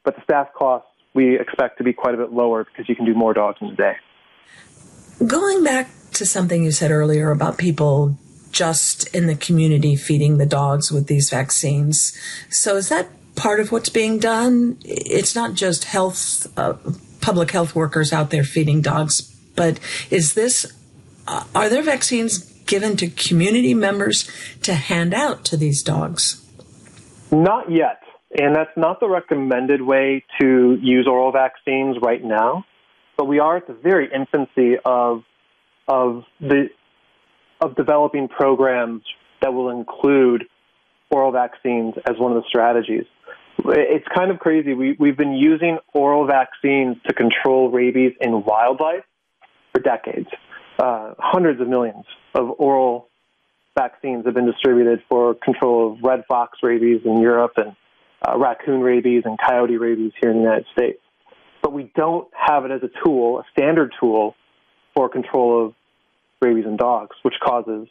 but 0.04 0.16
the 0.16 0.24
staff 0.24 0.48
costs 0.58 0.88
we 1.14 1.40
expect 1.40 1.78
to 1.80 1.84
be 1.84 1.94
quite 1.94 2.14
a 2.14 2.18
bit 2.18 2.32
lower 2.32 2.64
because 2.64 2.88
you 2.88 2.96
can 2.96 3.06
do 3.06 3.14
more 3.14 3.34
dogs 3.34 3.58
in 3.62 3.68
a 3.68 3.76
day. 3.76 3.94
Going 5.26 5.64
back 5.64 5.90
to 6.14 6.26
something 6.26 6.64
you 6.64 6.72
said 6.72 6.92
earlier 6.92 7.32
about 7.32 7.58
people 7.58 8.18
just 8.52 9.08
in 9.16 9.28
the 9.28 9.36
community 9.36 9.96
feeding 9.96 10.38
the 10.38 10.46
dogs 10.46 10.92
with 10.92 11.08
these 11.08 11.30
vaccines. 11.30 12.18
So 12.50 12.76
is 12.76 12.90
that 12.90 13.08
part 13.36 13.60
of 13.60 13.72
what's 13.72 13.90
being 13.90 14.20
done? 14.20 14.78
It's 14.84 15.36
not 15.36 15.54
just 15.54 15.86
health, 15.86 16.48
uh, 16.58 16.74
public 17.22 17.52
health 17.52 17.76
workers 17.76 18.12
out 18.12 18.30
there 18.30 18.44
feeding 18.44 18.82
dogs, 18.82 19.22
but 19.56 19.80
is 20.10 20.34
this, 20.34 20.66
uh, 21.28 21.44
are 21.54 21.70
there 21.70 21.84
vaccines 21.84 22.40
given 22.66 22.98
to 22.98 23.08
community 23.08 23.74
members 23.74 24.30
to 24.64 24.74
hand 24.74 25.14
out 25.14 25.46
to 25.46 25.58
these 25.58 25.82
dogs? 25.84 26.44
Not 27.32 27.72
yet. 27.72 28.02
And 28.38 28.56
that's 28.56 28.76
not 28.76 29.00
the 29.00 29.08
recommended 29.08 29.82
way 29.82 30.24
to 30.40 30.78
use 30.82 31.08
oral 31.08 31.32
vaccines 31.32 31.98
right 32.02 32.24
now. 32.24 32.66
But 33.18 33.26
we 33.26 33.40
are 33.40 33.58
at 33.58 33.68
the 33.68 33.74
very 33.74 34.10
infancy 34.14 34.76
of, 34.86 35.24
of 35.88 36.24
the 36.40 36.70
of 37.62 37.76
developing 37.76 38.28
programs 38.28 39.04
that 39.41 39.54
will 39.54 39.70
include 39.70 40.46
oral 41.10 41.32
vaccines 41.32 41.96
as 42.06 42.17
one 42.17 42.36
of 42.36 42.41
the 42.41 42.48
strategies. 42.48 43.06
It's 43.65 44.06
kind 44.15 44.30
of 44.32 44.39
crazy. 44.39 44.74
We, 44.74 44.96
we've 45.00 45.17
been 45.17 45.34
using 45.34 45.80
oral 45.93 46.28
vaccines 46.28 46.98
to 47.08 47.13
control 47.13 47.72
rabies 47.72 48.13
in 48.22 48.43
wildlife 48.43 49.04
for 49.74 49.82
decades. 49.82 50.28
Uh, 50.80 51.13
hundreds 51.17 51.60
of 51.60 51.67
millions 51.67 52.06
of 52.36 52.52
oral 52.60 53.10
vaccines 53.78 54.26
have 54.26 54.36
been 54.36 54.46
distributed 54.46 55.02
for 55.10 55.36
control 55.36 55.93
of 55.93 56.04
red 56.04 56.24
fox 56.28 56.60
rabies 56.62 57.02
in 57.04 57.20
Europe 57.20 57.54
and 57.58 57.76
uh, 58.28 58.38
raccoon 58.38 58.82
rabies 58.82 59.24
and 59.26 59.38
coyote 59.39 59.78
rabies 59.78 60.12
here 60.22 60.32
in 60.32 60.38
the 60.38 60.43
United 60.43 60.65
States. 60.72 61.00
But 61.62 61.74
we 61.74 61.91
don't 61.96 62.28
have 62.34 62.65
it 62.65 62.72
as 62.72 62.82
a 62.84 62.89
tool, 63.04 63.39
a 63.39 63.43
standard 63.52 63.93
tool 64.00 64.36
for 64.96 65.10
control 65.10 65.65
of 65.65 65.74
rabies 66.41 66.65
in 66.65 66.78
dogs, 66.78 67.15
which 67.23 67.36
causes 67.43 67.88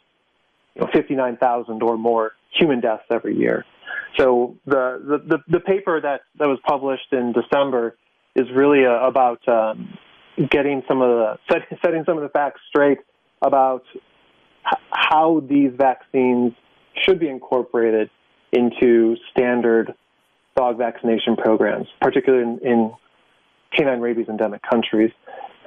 you 0.75 0.81
know, 0.81 0.87
59,000 0.93 1.81
or 1.81 1.97
more 1.97 2.33
human 2.51 2.79
deaths 2.79 3.03
every 3.11 3.35
year. 3.35 3.65
So 4.17 4.55
the, 4.65 5.21
the, 5.27 5.37
the, 5.47 5.59
paper 5.59 5.99
that, 6.01 6.21
that 6.39 6.47
was 6.47 6.59
published 6.67 7.11
in 7.11 7.33
December 7.33 7.95
is 8.35 8.47
really 8.55 8.85
uh, 8.85 9.07
about 9.07 9.47
um, 9.47 9.97
getting 10.49 10.83
some 10.87 11.01
of 11.01 11.09
the 11.09 11.37
set, 11.51 11.61
setting 11.83 12.03
some 12.05 12.17
of 12.17 12.23
the 12.23 12.29
facts 12.29 12.61
straight 12.69 12.99
about 13.41 13.83
h- 13.93 14.79
how 14.91 15.41
these 15.47 15.71
vaccines 15.77 16.53
should 17.05 17.19
be 17.19 17.29
incorporated 17.29 18.09
into 18.51 19.15
standard 19.31 19.93
dog 20.55 20.77
vaccination 20.77 21.35
programs, 21.35 21.87
particularly 22.01 22.43
in, 22.43 22.67
in 22.67 22.91
canine 23.75 23.99
rabies 23.99 24.27
endemic 24.29 24.61
countries 24.67 25.11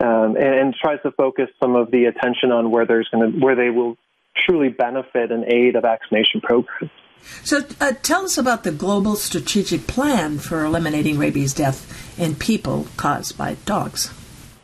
um, 0.01 0.37
and, 0.37 0.55
and, 0.55 0.75
tries 0.75 1.01
to 1.03 1.11
focus 1.13 1.49
some 1.63 1.75
of 1.77 1.91
the 1.91 2.05
attention 2.07 2.53
on 2.53 2.71
where 2.71 2.87
there's 2.87 3.09
going 3.13 3.33
to 3.33 3.39
where 3.39 3.55
they 3.55 3.71
will 3.71 3.97
truly 4.37 4.69
benefit 4.69 5.31
and 5.31 5.45
aid 5.45 5.77
a 5.77 5.81
vaccination 5.81 6.41
program. 6.41 6.91
So, 7.43 7.61
uh, 7.81 7.93
tell 8.03 8.25
us 8.25 8.39
about 8.39 8.65
the 8.65 8.73
global 8.73 9.15
strategic 9.17 9.87
plan 9.87 10.39
for 10.39 10.65
eliminating 10.65 11.19
rabies 11.19 11.53
death 11.53 12.19
in 12.19 12.35
people 12.35 12.87
caused 12.97 13.37
by 13.37 13.57
dogs. 13.67 14.13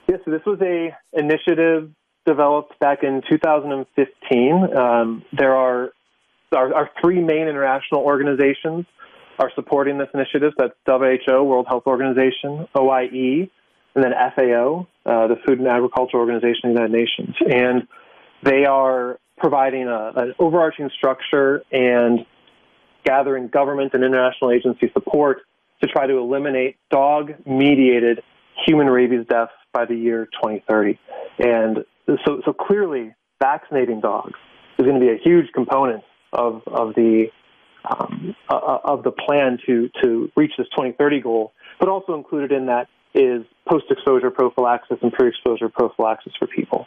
Yes, 0.09 0.20
so 0.25 0.31
this 0.31 0.44
was 0.46 0.59
a 0.62 0.96
initiative 1.12 1.90
developed 2.25 2.79
back 2.81 3.03
in 3.03 3.22
2015. 3.29 4.77
Um, 4.77 5.25
there 5.33 5.55
are 5.55 5.90
our, 6.53 6.75
our, 6.75 6.90
three 7.01 7.20
main 7.20 7.49
international 7.49 8.03
organizations 8.03 8.87
are 9.38 9.51
supporting 9.55 9.99
this 9.99 10.09
initiative. 10.14 10.53
That's 10.57 10.75
WHO, 10.87 11.42
World 11.42 11.66
Health 11.68 11.85
Organization, 11.87 12.66
OIE, 12.79 13.51
and 13.94 14.05
then 14.05 14.12
FAO, 14.35 14.87
uh, 15.07 15.29
the 15.29 15.37
Food 15.47 15.59
and 15.59 15.69
Agriculture 15.69 16.19
Organization 16.19 16.71
of 16.71 16.75
the 16.75 16.81
United 16.81 16.92
Nations. 16.92 17.37
And 17.49 17.88
they 18.42 18.64
are 18.64 19.19
providing 19.38 19.88
a, 19.88 20.12
an 20.16 20.35
overarching 20.38 20.90
structure 20.97 21.62
and 21.71 22.27
gathering 23.05 23.49
government 23.49 23.95
and 23.95 24.03
international 24.03 24.51
agency 24.51 24.90
support 24.92 25.42
to 25.83 25.88
try 25.88 26.07
to 26.07 26.19
eliminate 26.19 26.77
dog 26.90 27.33
mediated 27.47 28.23
human 28.66 28.88
rabies 28.88 29.27
deaths 29.29 29.53
by 29.73 29.85
the 29.85 29.95
year 29.95 30.27
2030. 30.42 30.99
And 31.38 31.85
so, 32.25 32.40
so 32.45 32.53
clearly, 32.53 33.14
vaccinating 33.40 34.01
dogs 34.01 34.38
is 34.79 34.85
going 34.85 34.99
to 34.99 35.07
be 35.07 35.12
a 35.12 35.19
huge 35.23 35.53
component 35.53 36.03
of, 36.33 36.62
of 36.66 36.95
the 36.95 37.27
um, 37.88 38.35
uh, 38.51 38.57
uh, 38.57 38.79
of 38.83 39.05
the 39.05 39.12
plan 39.12 39.59
to 39.66 39.88
to 40.03 40.29
reach 40.37 40.53
this 40.59 40.66
2030 40.71 41.21
goal. 41.21 41.53
But 41.79 41.88
also 41.88 42.14
included 42.14 42.51
in 42.51 42.66
that 42.66 42.88
is 43.16 43.44
post-exposure 43.68 44.31
prophylaxis 44.31 44.98
and 45.02 45.12
pre-exposure 45.12 45.68
prophylaxis 45.68 46.33
for 46.38 46.46
people. 46.46 46.87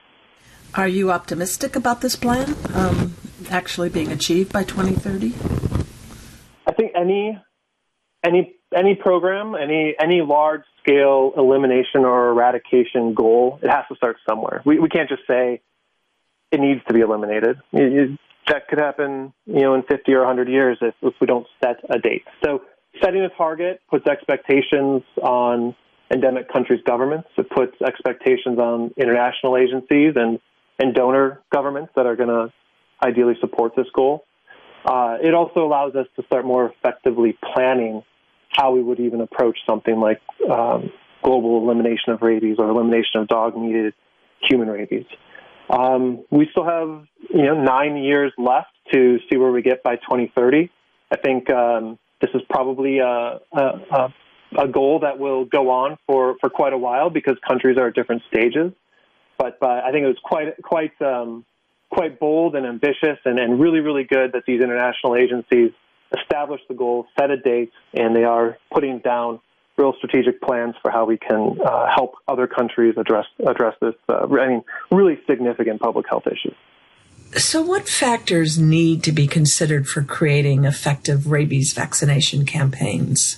Are 0.76 0.88
you 0.88 1.12
optimistic 1.12 1.76
about 1.76 2.02
this 2.02 2.16
plan 2.16 2.56
um, 2.74 3.16
actually 3.50 3.90
being 3.90 4.12
achieved 4.12 4.54
by 4.54 4.64
2030? 4.64 5.34
I 6.68 6.74
think 6.74 6.92
any 6.96 7.38
any 8.24 8.56
any 8.76 8.96
program, 8.96 9.56
any 9.56 9.96
any 10.00 10.22
large 10.22 10.62
scale 10.82 11.34
elimination 11.36 12.06
or 12.06 12.30
eradication 12.30 13.16
goal, 13.16 13.60
it 13.64 13.70
has 13.70 13.86
to 13.90 13.96
start 13.96 14.18
somewhere. 14.30 14.62
We 14.64 14.80
we 14.80 14.90
can't 14.90 15.10
just 15.10 15.24
say 15.28 15.62
it 16.52 16.60
needs 16.60 16.82
to 16.88 16.94
be 16.94 17.00
eliminated. 17.00 17.58
That 17.74 18.68
could 18.68 18.80
happen, 18.80 19.34
you 19.46 19.62
know, 19.62 19.76
in 19.76 19.84
50 19.84 20.12
or 20.14 20.20
100 20.20 20.50
years 20.50 20.78
if, 20.82 20.96
if 21.04 21.14
we 21.22 21.28
don't 21.28 21.46
set 21.64 21.78
a 21.90 22.00
date. 22.00 22.24
So 22.44 22.64
setting 23.00 23.22
a 23.22 23.30
target 23.30 23.82
puts 23.90 24.08
expectations 24.08 25.04
on 25.22 25.76
endemic 26.12 26.52
countries' 26.52 26.82
governments. 26.86 27.28
It 27.38 27.50
puts 27.50 27.80
expectations 27.82 28.60
on 28.60 28.92
international 28.98 29.58
agencies 29.58 30.14
and, 30.16 30.40
and 30.80 30.94
donor 30.94 31.42
governments 31.52 31.92
that 31.96 32.06
are 32.06 32.16
going 32.16 32.30
to 32.30 32.54
ideally 33.06 33.36
support 33.40 33.74
this 33.76 33.88
goal. 33.94 34.26
Uh, 34.86 35.18
it 35.22 35.34
also 35.34 35.66
allows 35.66 35.96
us 35.96 36.08
to 36.16 36.24
start 36.26 36.46
more 36.46 36.72
effectively 36.72 37.38
planning 37.54 38.04
how 38.50 38.72
we 38.72 38.82
would 38.82 39.00
even 39.00 39.22
approach 39.22 39.58
something 39.70 40.00
like 40.00 40.22
um, 40.50 40.92
global 41.24 41.64
elimination 41.64 42.14
of 42.14 42.22
rabies 42.22 42.56
or 42.60 42.70
elimination 42.70 43.22
of 43.22 43.28
dog-mediated 43.28 43.94
human 44.42 44.68
rabies. 44.68 45.06
Um, 45.70 46.24
we 46.32 46.48
still 46.52 46.66
have 46.66 47.06
you 47.30 47.44
know 47.44 47.62
nine 47.62 47.98
years 47.98 48.34
left 48.38 48.72
to 48.92 49.20
see 49.30 49.38
where 49.38 49.52
we 49.52 49.62
get 49.62 49.84
by 49.84 49.98
2030. 49.98 50.72
I 51.12 51.18
think 51.18 51.50
um, 51.52 52.00
this 52.22 52.32
is 52.34 52.42
probably 52.50 53.00
a, 53.00 53.06
a, 53.06 53.62
a, 53.92 54.14
goal 54.68 55.00
that 55.00 55.20
will 55.20 55.46
go 55.46 55.70
on 55.70 55.98
for, 56.08 56.36
for 56.40 56.50
quite 56.50 56.74
a 56.74 56.78
while 56.78 57.10
because 57.10 57.38
countries 57.48 57.78
are 57.78 57.88
at 57.88 57.96
different 57.96 58.24
stages. 58.28 58.72
But, 59.38 59.60
but 59.60 59.84
I 59.84 59.92
think 59.92 60.04
it 60.04 60.08
was 60.08 60.20
quite 60.24 60.62
quite 60.62 61.02
um, 61.02 61.46
quite 61.90 62.20
bold 62.20 62.56
and 62.56 62.66
ambitious, 62.66 63.18
and, 63.24 63.40
and 63.40 63.60
really 63.60 63.80
really 63.80 64.04
good 64.04 64.34
that 64.34 64.44
these 64.46 64.62
international 64.62 65.16
agencies 65.16 65.72
established 66.18 66.68
the 66.68 66.74
goal, 66.74 67.08
set 67.18 67.32
a 67.32 67.38
date, 67.38 67.72
and 67.94 68.16
they 68.16 68.26
are 68.26 68.58
putting 68.72 69.00
down 69.00 69.40
real 69.78 69.94
strategic 69.98 70.42
plans 70.42 70.76
for 70.82 70.92
how 70.92 71.06
we 71.06 71.18
can 71.18 71.58
uh, 71.66 71.88
help 71.94 72.16
other 72.28 72.48
countries 72.48 72.96
address 72.98 73.26
address 73.48 73.76
this. 73.82 73.96
Uh, 74.10 74.28
I 74.30 74.48
mean, 74.48 74.64
really 74.92 75.18
significant 75.26 75.80
public 75.80 76.06
health 76.10 76.28
issue. 76.28 76.54
So, 77.38 77.62
what 77.62 77.88
factors 77.88 78.58
need 78.58 79.04
to 79.04 79.12
be 79.12 79.28
considered 79.28 79.88
for 79.88 80.04
creating 80.04 80.66
effective 80.66 81.32
rabies 81.32 81.74
vaccination 81.74 82.46
campaigns? 82.46 83.38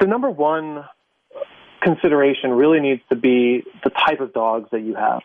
The 0.00 0.06
number 0.06 0.30
one 0.30 0.84
consideration 1.82 2.50
really 2.50 2.80
needs 2.80 3.02
to 3.10 3.16
be 3.16 3.62
the 3.84 3.90
type 3.90 4.20
of 4.20 4.32
dogs 4.32 4.68
that 4.72 4.80
you 4.80 4.94
have. 4.94 5.20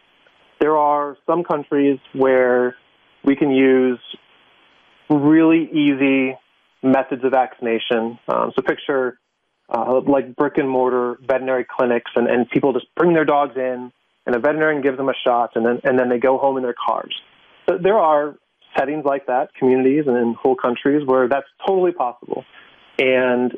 There 0.59 0.77
are 0.77 1.17
some 1.25 1.43
countries 1.43 1.99
where 2.13 2.75
we 3.23 3.35
can 3.35 3.51
use 3.51 3.99
really 5.09 5.69
easy 5.71 6.37
methods 6.83 7.23
of 7.23 7.31
vaccination. 7.31 8.19
Um, 8.27 8.51
so, 8.55 8.61
picture 8.61 9.19
uh, 9.69 10.01
like 10.01 10.35
brick 10.35 10.57
and 10.57 10.69
mortar 10.69 11.17
veterinary 11.25 11.65
clinics, 11.65 12.11
and, 12.15 12.27
and 12.27 12.49
people 12.49 12.73
just 12.73 12.87
bring 12.95 13.13
their 13.13 13.25
dogs 13.25 13.55
in, 13.55 13.91
and 14.25 14.35
a 14.35 14.39
veterinarian 14.39 14.81
gives 14.81 14.97
them 14.97 15.09
a 15.09 15.15
shot, 15.25 15.51
and 15.55 15.65
then 15.65 15.79
and 15.83 15.97
then 15.97 16.09
they 16.09 16.19
go 16.19 16.37
home 16.37 16.57
in 16.57 16.63
their 16.63 16.75
cars. 16.85 17.15
There 17.67 17.97
are 17.97 18.35
settings 18.77 19.05
like 19.05 19.27
that, 19.27 19.53
communities 19.57 20.03
and 20.07 20.17
in 20.17 20.35
whole 20.39 20.55
countries 20.55 21.05
where 21.05 21.27
that's 21.27 21.47
totally 21.65 21.91
possible, 21.91 22.43
and 22.99 23.57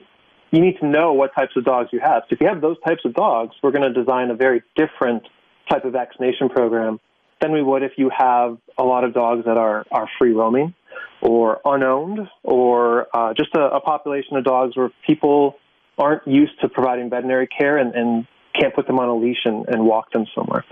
you 0.54 0.62
need 0.62 0.78
to 0.80 0.88
know 0.88 1.14
what 1.14 1.34
types 1.34 1.54
of 1.58 1.66
dogs 1.66 1.90
you 1.92 2.00
have. 2.00 2.22
So 2.30 2.36
if 2.36 2.40
you 2.40 2.48
have 2.48 2.62
those 2.62 2.78
types 2.88 3.02
of 3.06 3.16
dogs, 3.16 3.56
we're 3.64 3.72
going 3.72 3.92
to 3.92 3.94
design 3.94 4.30
a 4.30 4.36
very 4.36 4.62
different 4.76 5.24
type 5.68 5.84
of 5.84 5.94
vaccination 5.94 6.48
program 6.48 7.00
than 7.42 7.52
we 7.52 7.64
would 7.64 7.82
if 7.82 7.94
you 7.98 8.12
have 8.16 8.60
a 8.78 8.84
lot 8.84 9.04
of 9.04 9.16
dogs 9.16 9.46
that 9.46 9.58
are, 9.58 9.84
are 9.92 10.08
free 10.20 10.32
roaming 10.32 10.76
or 11.24 11.60
unowned 11.66 12.20
or 12.44 13.08
uh, 13.16 13.34
just 13.34 13.50
a, 13.56 13.62
a 13.62 13.82
population 13.82 14.38
of 14.38 14.44
dogs 14.44 14.78
where 14.78 14.92
people 15.08 15.56
aren't 15.98 16.28
used 16.28 16.54
to 16.62 16.70
providing 16.70 17.10
veterinary 17.10 17.48
care 17.48 17.80
and, 17.80 17.96
and 17.96 18.28
can't 18.54 18.76
put 18.76 18.86
them 18.86 19.00
on 19.00 19.10
a 19.10 19.16
leash 19.16 19.46
and, 19.46 19.68
and 19.68 19.84
walk 19.84 20.12
them 20.12 20.28
somewhere. 20.36 20.64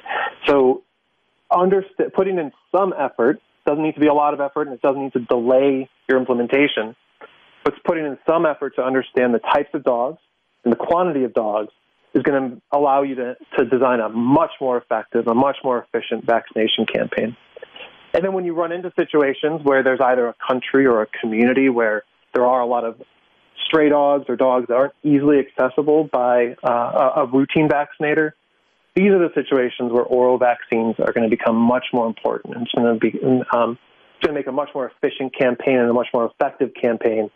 So, 0.46 0.84
underst- 1.52 2.14
putting 2.14 2.38
in 2.38 2.52
some 2.76 2.94
effort 2.98 3.42
doesn't 3.66 3.84
need 3.84 3.96
to 3.96 4.00
be 4.00 4.08
a 4.08 4.14
lot 4.14 4.36
of 4.36 4.42
effort, 4.42 4.68
and 4.68 4.76
it 4.76 4.82
doesn't 4.82 5.02
need 5.02 5.14
to 5.14 5.20
delay 5.20 5.90
your 6.08 6.20
implementation. 6.20 6.96
But 7.64 7.74
putting 7.86 8.06
in 8.06 8.18
some 8.28 8.46
effort 8.46 8.76
to 8.76 8.84
understand 8.84 9.34
the 9.34 9.40
types 9.40 9.70
of 9.74 9.84
dogs 9.84 10.20
and 10.64 10.72
the 10.72 10.78
quantity 10.78 11.24
of 11.24 11.34
dogs 11.34 11.70
is 12.14 12.24
going 12.24 12.52
to 12.52 12.62
allow 12.72 13.04
you 13.04 13.16
to, 13.16 13.36
to 13.58 13.66
design 13.66 14.00
a 14.00 14.10
much 14.10 14.52
more 14.60 14.78
effective, 14.78 15.28
a 15.28 15.34
much 15.34 15.58
more 15.64 15.86
efficient 15.86 16.26
vaccination 16.26 16.86
campaign. 16.86 17.38
And 18.14 18.24
then 18.24 18.34
when 18.34 18.44
you 18.44 18.54
run 18.54 18.72
into 18.72 18.92
situations 19.00 19.62
where 19.64 19.84
there's 19.84 20.02
either 20.02 20.28
a 20.28 20.36
country 20.46 20.86
or 20.86 21.02
a 21.02 21.08
community 21.22 21.70
where 21.70 22.04
there 22.34 22.46
are 22.46 22.62
a 22.62 22.66
lot 22.66 22.84
of 22.84 23.02
stray 23.68 23.90
dogs 23.90 24.26
or 24.28 24.36
dogs 24.36 24.68
that 24.68 24.74
aren't 24.74 24.94
easily 25.04 25.38
accessible 25.40 26.10
by 26.12 26.56
uh, 26.64 27.12
a 27.18 27.26
routine 27.26 27.70
vaccinator, 27.70 28.36
these 28.96 29.10
are 29.12 29.20
the 29.20 29.30
situations 29.34 29.92
where 29.92 30.04
oral 30.04 30.38
vaccines 30.38 30.96
are 31.00 31.14
going 31.14 31.30
to 31.30 31.30
become 31.30 31.56
much 31.56 31.86
more 31.94 32.08
important. 32.08 32.56
It's 32.62 32.72
going 32.74 32.94
to 32.94 33.00
be 33.00 33.20
um, 33.56 33.78
to 34.22 34.32
make 34.32 34.48
a 34.48 34.52
much 34.52 34.70
more 34.74 34.92
efficient 34.92 35.36
campaign 35.38 35.78
and 35.78 35.90
a 35.90 35.94
much 35.94 36.08
more 36.14 36.26
effective 36.26 36.72
campaign 36.80 37.30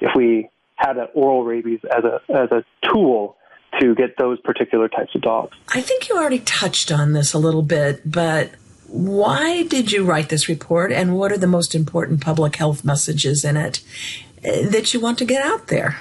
if 0.00 0.10
we 0.16 0.48
had 0.76 0.94
that 0.94 1.10
oral 1.14 1.44
rabies 1.44 1.80
as 1.84 2.04
a 2.04 2.20
as 2.32 2.50
a 2.50 2.64
tool 2.88 3.36
to 3.80 3.94
get 3.94 4.16
those 4.18 4.40
particular 4.40 4.88
types 4.88 5.14
of 5.14 5.22
dogs. 5.22 5.56
I 5.68 5.80
think 5.80 6.08
you 6.08 6.16
already 6.16 6.40
touched 6.40 6.92
on 6.92 7.12
this 7.12 7.32
a 7.32 7.38
little 7.38 7.62
bit, 7.62 8.02
but 8.04 8.50
why 8.88 9.62
did 9.62 9.90
you 9.90 10.04
write 10.04 10.28
this 10.28 10.48
report 10.48 10.92
and 10.92 11.16
what 11.16 11.32
are 11.32 11.38
the 11.38 11.46
most 11.46 11.74
important 11.74 12.20
public 12.20 12.56
health 12.56 12.84
messages 12.84 13.44
in 13.44 13.56
it? 13.56 13.80
Uh, 14.44 14.68
that 14.68 14.92
you 14.92 15.00
want 15.00 15.18
to 15.18 15.24
get 15.24 15.44
out 15.44 15.68
there? 15.68 15.98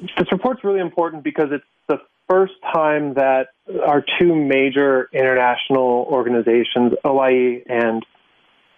This 0.00 0.32
report's 0.32 0.64
really 0.64 0.80
important 0.80 1.22
because 1.22 1.48
it's 1.50 1.64
the 1.88 1.98
first 2.28 2.54
time 2.72 3.14
that 3.14 3.48
our 3.86 4.02
two 4.18 4.34
major 4.34 5.10
international 5.12 6.06
organizations, 6.08 6.92
OIE 7.04 7.62
and 7.66 8.06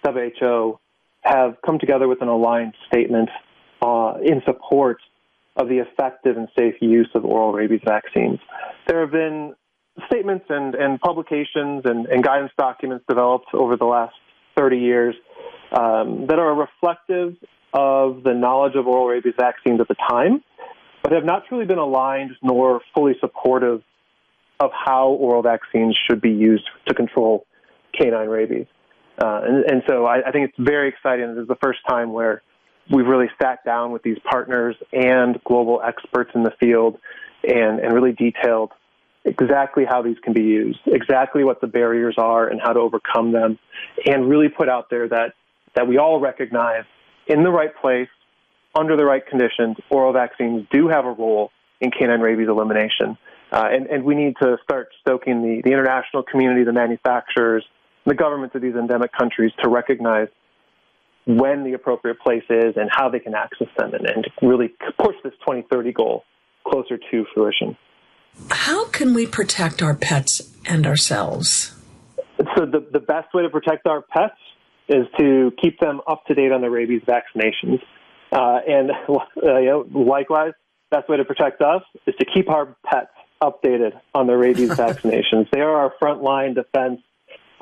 WHO, 0.04 0.80
have 1.22 1.56
come 1.64 1.78
together 1.78 2.08
with 2.08 2.20
an 2.22 2.28
aligned 2.28 2.74
statement 2.88 3.28
uh, 3.80 4.14
in 4.22 4.42
support 4.44 4.98
of 5.56 5.68
the 5.68 5.78
effective 5.78 6.36
and 6.36 6.48
safe 6.58 6.74
use 6.80 7.08
of 7.14 7.24
oral 7.24 7.52
rabies 7.52 7.80
vaccines. 7.84 8.38
There 8.86 9.00
have 9.00 9.10
been 9.10 9.54
statements 10.06 10.46
and, 10.48 10.74
and 10.74 11.00
publications 11.00 11.82
and, 11.84 12.06
and 12.06 12.24
guidance 12.24 12.52
documents 12.58 13.04
developed 13.08 13.48
over 13.52 13.76
the 13.76 13.84
last 13.84 14.14
30 14.56 14.78
years 14.78 15.14
um, 15.72 16.26
that 16.28 16.38
are 16.38 16.54
reflective 16.54 17.36
of 17.74 18.22
the 18.22 18.34
knowledge 18.34 18.74
of 18.74 18.86
oral 18.86 19.06
rabies 19.06 19.34
vaccines 19.38 19.80
at 19.80 19.88
the 19.88 19.96
time, 20.08 20.42
but 21.02 21.12
have 21.12 21.24
not 21.24 21.44
truly 21.48 21.64
been 21.64 21.78
aligned 21.78 22.32
nor 22.42 22.80
fully 22.94 23.14
supportive 23.20 23.82
of 24.60 24.70
how 24.72 25.08
oral 25.08 25.42
vaccines 25.42 25.98
should 26.08 26.20
be 26.20 26.30
used 26.30 26.64
to 26.86 26.94
control 26.94 27.46
canine 27.98 28.28
rabies. 28.28 28.66
Uh, 29.18 29.40
and, 29.44 29.64
and, 29.70 29.82
so 29.88 30.06
I, 30.06 30.26
I, 30.26 30.32
think 30.32 30.48
it's 30.48 30.58
very 30.58 30.88
exciting. 30.88 31.34
This 31.34 31.42
is 31.42 31.48
the 31.48 31.58
first 31.62 31.80
time 31.86 32.12
where 32.12 32.42
we've 32.90 33.06
really 33.06 33.28
sat 33.40 33.64
down 33.64 33.92
with 33.92 34.02
these 34.02 34.18
partners 34.28 34.74
and 34.92 35.38
global 35.44 35.82
experts 35.86 36.30
in 36.34 36.42
the 36.42 36.52
field 36.58 36.98
and, 37.44 37.78
and 37.80 37.92
really 37.92 38.12
detailed 38.12 38.70
exactly 39.24 39.84
how 39.88 40.02
these 40.02 40.16
can 40.22 40.32
be 40.32 40.42
used, 40.42 40.80
exactly 40.86 41.44
what 41.44 41.60
the 41.60 41.66
barriers 41.66 42.14
are 42.18 42.48
and 42.48 42.60
how 42.60 42.72
to 42.72 42.80
overcome 42.80 43.32
them, 43.32 43.58
and 44.06 44.28
really 44.28 44.48
put 44.48 44.68
out 44.68 44.90
there 44.90 45.08
that, 45.08 45.34
that 45.76 45.86
we 45.86 45.98
all 45.98 46.18
recognize 46.18 46.84
in 47.26 47.42
the 47.42 47.50
right 47.50 47.74
place, 47.80 48.08
under 48.74 48.96
the 48.96 49.04
right 49.04 49.24
conditions, 49.24 49.76
oral 49.90 50.12
vaccines 50.12 50.66
do 50.72 50.88
have 50.88 51.04
a 51.04 51.12
role 51.12 51.50
in 51.80 51.90
canine 51.90 52.20
rabies 52.20 52.48
elimination. 52.48 53.16
Uh, 53.52 53.68
and, 53.70 53.86
and 53.86 54.04
we 54.04 54.14
need 54.14 54.34
to 54.40 54.56
start 54.64 54.88
stoking 55.02 55.42
the, 55.42 55.62
the 55.62 55.70
international 55.70 56.22
community, 56.22 56.64
the 56.64 56.72
manufacturers, 56.72 57.64
the 58.06 58.14
governments 58.14 58.54
of 58.54 58.62
these 58.62 58.74
endemic 58.74 59.10
countries 59.12 59.52
to 59.62 59.68
recognize 59.68 60.28
when 61.24 61.62
the 61.64 61.74
appropriate 61.74 62.18
place 62.20 62.42
is 62.50 62.74
and 62.76 62.90
how 62.90 63.08
they 63.08 63.20
can 63.20 63.34
access 63.34 63.68
them 63.78 63.94
and, 63.94 64.06
and 64.06 64.26
really 64.42 64.68
push 64.98 65.14
this 65.22 65.32
2030 65.40 65.92
goal 65.92 66.24
closer 66.66 66.98
to 67.10 67.24
fruition. 67.34 67.76
How 68.50 68.86
can 68.86 69.14
we 69.14 69.26
protect 69.26 69.82
our 69.82 69.94
pets 69.94 70.40
and 70.64 70.86
ourselves? 70.86 71.76
So 72.56 72.66
the, 72.66 72.86
the 72.92 73.00
best 73.00 73.32
way 73.34 73.42
to 73.42 73.50
protect 73.50 73.86
our 73.86 74.02
pets 74.02 74.38
is 74.88 75.06
to 75.18 75.52
keep 75.62 75.78
them 75.78 76.00
up 76.08 76.24
to 76.26 76.34
date 76.34 76.50
on 76.52 76.60
their 76.60 76.70
rabies 76.70 77.02
vaccinations. 77.06 77.80
Uh, 78.32 78.58
and 78.66 78.90
uh, 79.08 79.58
you 79.58 79.66
know, 79.66 79.86
likewise, 79.92 80.52
best 80.90 81.08
way 81.08 81.16
to 81.18 81.24
protect 81.24 81.62
us 81.62 81.82
is 82.06 82.14
to 82.18 82.26
keep 82.34 82.50
our 82.50 82.76
pets 82.84 83.10
updated 83.42 83.92
on 84.14 84.26
their 84.26 84.38
rabies 84.38 84.70
vaccinations. 84.70 85.50
They 85.52 85.60
are 85.60 85.74
our 85.74 85.94
frontline 86.00 86.54
defense. 86.54 87.00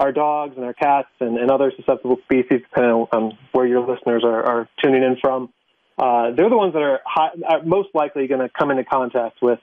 Our 0.01 0.12
dogs 0.12 0.55
and 0.57 0.64
our 0.64 0.72
cats 0.72 1.09
and, 1.20 1.36
and 1.36 1.51
other 1.51 1.70
susceptible 1.76 2.18
species, 2.24 2.61
depending 2.68 3.07
on 3.12 3.38
where 3.53 3.66
your 3.66 3.80
listeners 3.80 4.22
are, 4.24 4.42
are 4.51 4.68
tuning 4.82 5.03
in 5.03 5.16
from, 5.20 5.53
uh, 5.98 6.30
they're 6.34 6.48
the 6.48 6.57
ones 6.57 6.72
that 6.72 6.80
are, 6.90 7.01
high, 7.05 7.32
are 7.46 7.62
most 7.62 7.90
likely 7.92 8.26
going 8.26 8.40
to 8.40 8.48
come 8.48 8.70
into 8.70 8.84
contact 8.84 9.36
with 9.42 9.61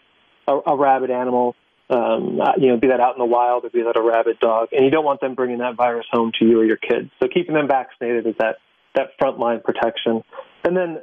a, 0.47 0.53
a 0.67 0.75
rabid 0.77 1.09
animal, 1.09 1.55
um, 1.89 2.39
uh, 2.39 2.51
you 2.61 2.67
know, 2.67 2.77
be 2.77 2.89
that 2.93 2.99
out 2.99 3.15
in 3.15 3.19
the 3.19 3.31
wild 3.38 3.65
or 3.65 3.71
be 3.71 3.81
that 3.81 3.97
a 3.97 4.01
rabid 4.01 4.38
dog, 4.39 4.69
and 4.73 4.85
you 4.85 4.91
don't 4.91 5.05
want 5.05 5.21
them 5.21 5.33
bringing 5.33 5.57
that 5.65 5.75
virus 5.75 6.05
home 6.11 6.31
to 6.38 6.45
you 6.45 6.59
or 6.59 6.65
your 6.65 6.77
kids. 6.77 7.09
So 7.19 7.27
keeping 7.27 7.55
them 7.55 7.67
vaccinated 7.67 8.27
is 8.27 8.35
that 8.38 8.57
that 8.93 9.17
frontline 9.19 9.63
protection. 9.63 10.23
And 10.63 10.77
then, 10.77 11.01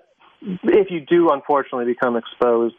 if 0.63 0.89
you 0.91 1.01
do 1.01 1.31
unfortunately 1.31 1.93
become 1.93 2.17
exposed, 2.17 2.77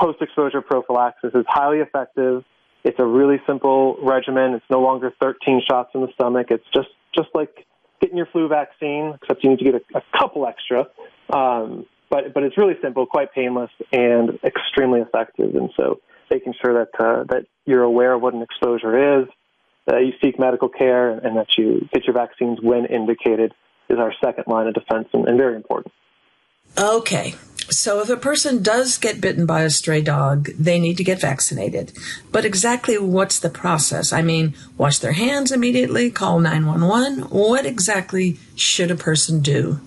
post-exposure 0.00 0.62
prophylaxis 0.62 1.32
is 1.34 1.44
highly 1.46 1.78
effective. 1.78 2.44
It's 2.84 2.98
a 2.98 3.04
really 3.04 3.40
simple 3.46 3.96
regimen. 4.02 4.54
It's 4.54 4.64
no 4.70 4.80
longer 4.80 5.12
13 5.20 5.62
shots 5.68 5.90
in 5.94 6.00
the 6.00 6.08
stomach. 6.14 6.48
It's 6.50 6.64
just 6.74 6.88
just 7.14 7.28
like 7.34 7.66
getting 8.00 8.16
your 8.16 8.26
flu 8.26 8.48
vaccine, 8.48 9.14
except 9.22 9.44
you 9.44 9.50
need 9.50 9.58
to 9.60 9.64
get 9.64 9.74
a, 9.74 9.98
a 9.98 10.02
couple 10.18 10.46
extra. 10.46 10.86
Um, 11.32 11.86
but 12.10 12.34
but 12.34 12.42
it's 12.42 12.58
really 12.58 12.74
simple, 12.82 13.06
quite 13.06 13.32
painless, 13.32 13.70
and 13.92 14.38
extremely 14.44 15.00
effective. 15.00 15.54
And 15.54 15.70
so 15.76 16.00
making 16.30 16.54
sure 16.62 16.84
that 16.84 17.04
uh, 17.04 17.24
that 17.30 17.46
you're 17.64 17.82
aware 17.82 18.12
of 18.14 18.22
what 18.22 18.34
an 18.34 18.42
exposure 18.42 19.20
is, 19.20 19.28
that 19.86 20.00
you 20.00 20.12
seek 20.22 20.38
medical 20.38 20.68
care, 20.68 21.10
and 21.10 21.36
that 21.36 21.56
you 21.56 21.88
get 21.92 22.04
your 22.04 22.14
vaccines 22.14 22.58
when 22.60 22.86
indicated 22.86 23.54
is 23.88 23.98
our 23.98 24.12
second 24.24 24.44
line 24.46 24.66
of 24.66 24.74
defense 24.74 25.08
and, 25.12 25.28
and 25.28 25.38
very 25.38 25.56
important. 25.56 25.92
Okay. 26.78 27.34
So 27.72 28.00
if 28.00 28.10
a 28.10 28.16
person 28.16 28.62
does 28.62 28.98
get 28.98 29.20
bitten 29.20 29.46
by 29.46 29.62
a 29.62 29.70
stray 29.70 30.02
dog, 30.02 30.50
they 30.58 30.78
need 30.78 30.96
to 30.98 31.04
get 31.04 31.20
vaccinated. 31.20 31.92
But 32.30 32.44
exactly 32.44 32.98
what's 32.98 33.38
the 33.38 33.50
process? 33.50 34.12
I 34.12 34.22
mean, 34.22 34.54
wash 34.76 34.98
their 34.98 35.12
hands 35.12 35.50
immediately, 35.50 36.10
call 36.10 36.38
911. 36.40 37.30
What 37.30 37.64
exactly 37.64 38.38
should 38.54 38.90
a 38.90 38.96
person 38.96 39.40
do? 39.40 39.80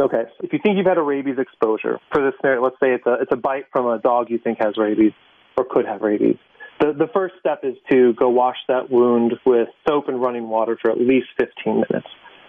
Okay, 0.00 0.22
if 0.42 0.52
you 0.52 0.58
think 0.62 0.78
you've 0.78 0.86
had 0.86 0.96
a 0.96 1.02
rabies 1.02 1.36
exposure, 1.38 1.98
for 2.10 2.24
this 2.24 2.32
scenario, 2.40 2.62
let's 2.62 2.76
say 2.80 2.94
it's 2.94 3.06
a 3.06 3.18
it's 3.20 3.32
a 3.32 3.36
bite 3.36 3.66
from 3.70 3.86
a 3.86 3.98
dog 3.98 4.30
you 4.30 4.38
think 4.38 4.58
has 4.58 4.78
rabies 4.78 5.12
or 5.58 5.66
could 5.68 5.84
have 5.84 6.00
rabies. 6.00 6.36
The 6.80 6.94
the 6.94 7.08
first 7.12 7.34
step 7.38 7.60
is 7.64 7.74
to 7.90 8.14
go 8.14 8.30
wash 8.30 8.56
that 8.68 8.90
wound 8.90 9.34
with 9.44 9.68
soap 9.86 10.08
and 10.08 10.20
running 10.20 10.48
water 10.48 10.78
for 10.80 10.90
at 10.90 10.98
least 10.98 11.26
15 11.38 11.74
minutes. 11.74 12.08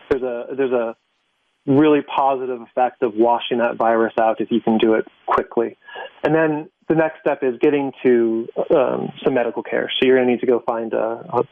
There's 0.10 0.24
a 0.24 0.46
there's 0.56 0.72
a 0.72 0.96
really 1.66 2.02
positive 2.02 2.62
effect 2.62 3.04
of 3.04 3.14
washing 3.16 3.60
that 3.60 3.76
virus 3.78 4.14
out 4.20 4.42
if 4.42 4.50
you 4.52 4.62
can 4.62 4.78
do 4.78 4.96
it 4.96 5.06
quickly. 5.28 5.78
And 6.24 6.34
then 6.34 6.70
the 6.90 6.96
next 6.96 7.20
step 7.22 7.40
is 7.44 7.56
getting 7.62 7.92
to 8.04 8.48
um, 8.76 9.14
some 9.24 9.34
medical 9.34 9.64
care. 9.64 9.92
So 10.00 10.08
you're 10.08 10.18
going 10.18 10.28
to 10.28 10.34
need 10.34 10.42
to 10.42 10.48
go 10.48 10.64
find 10.66 10.94
a, 10.94 11.24
a, 11.34 11.44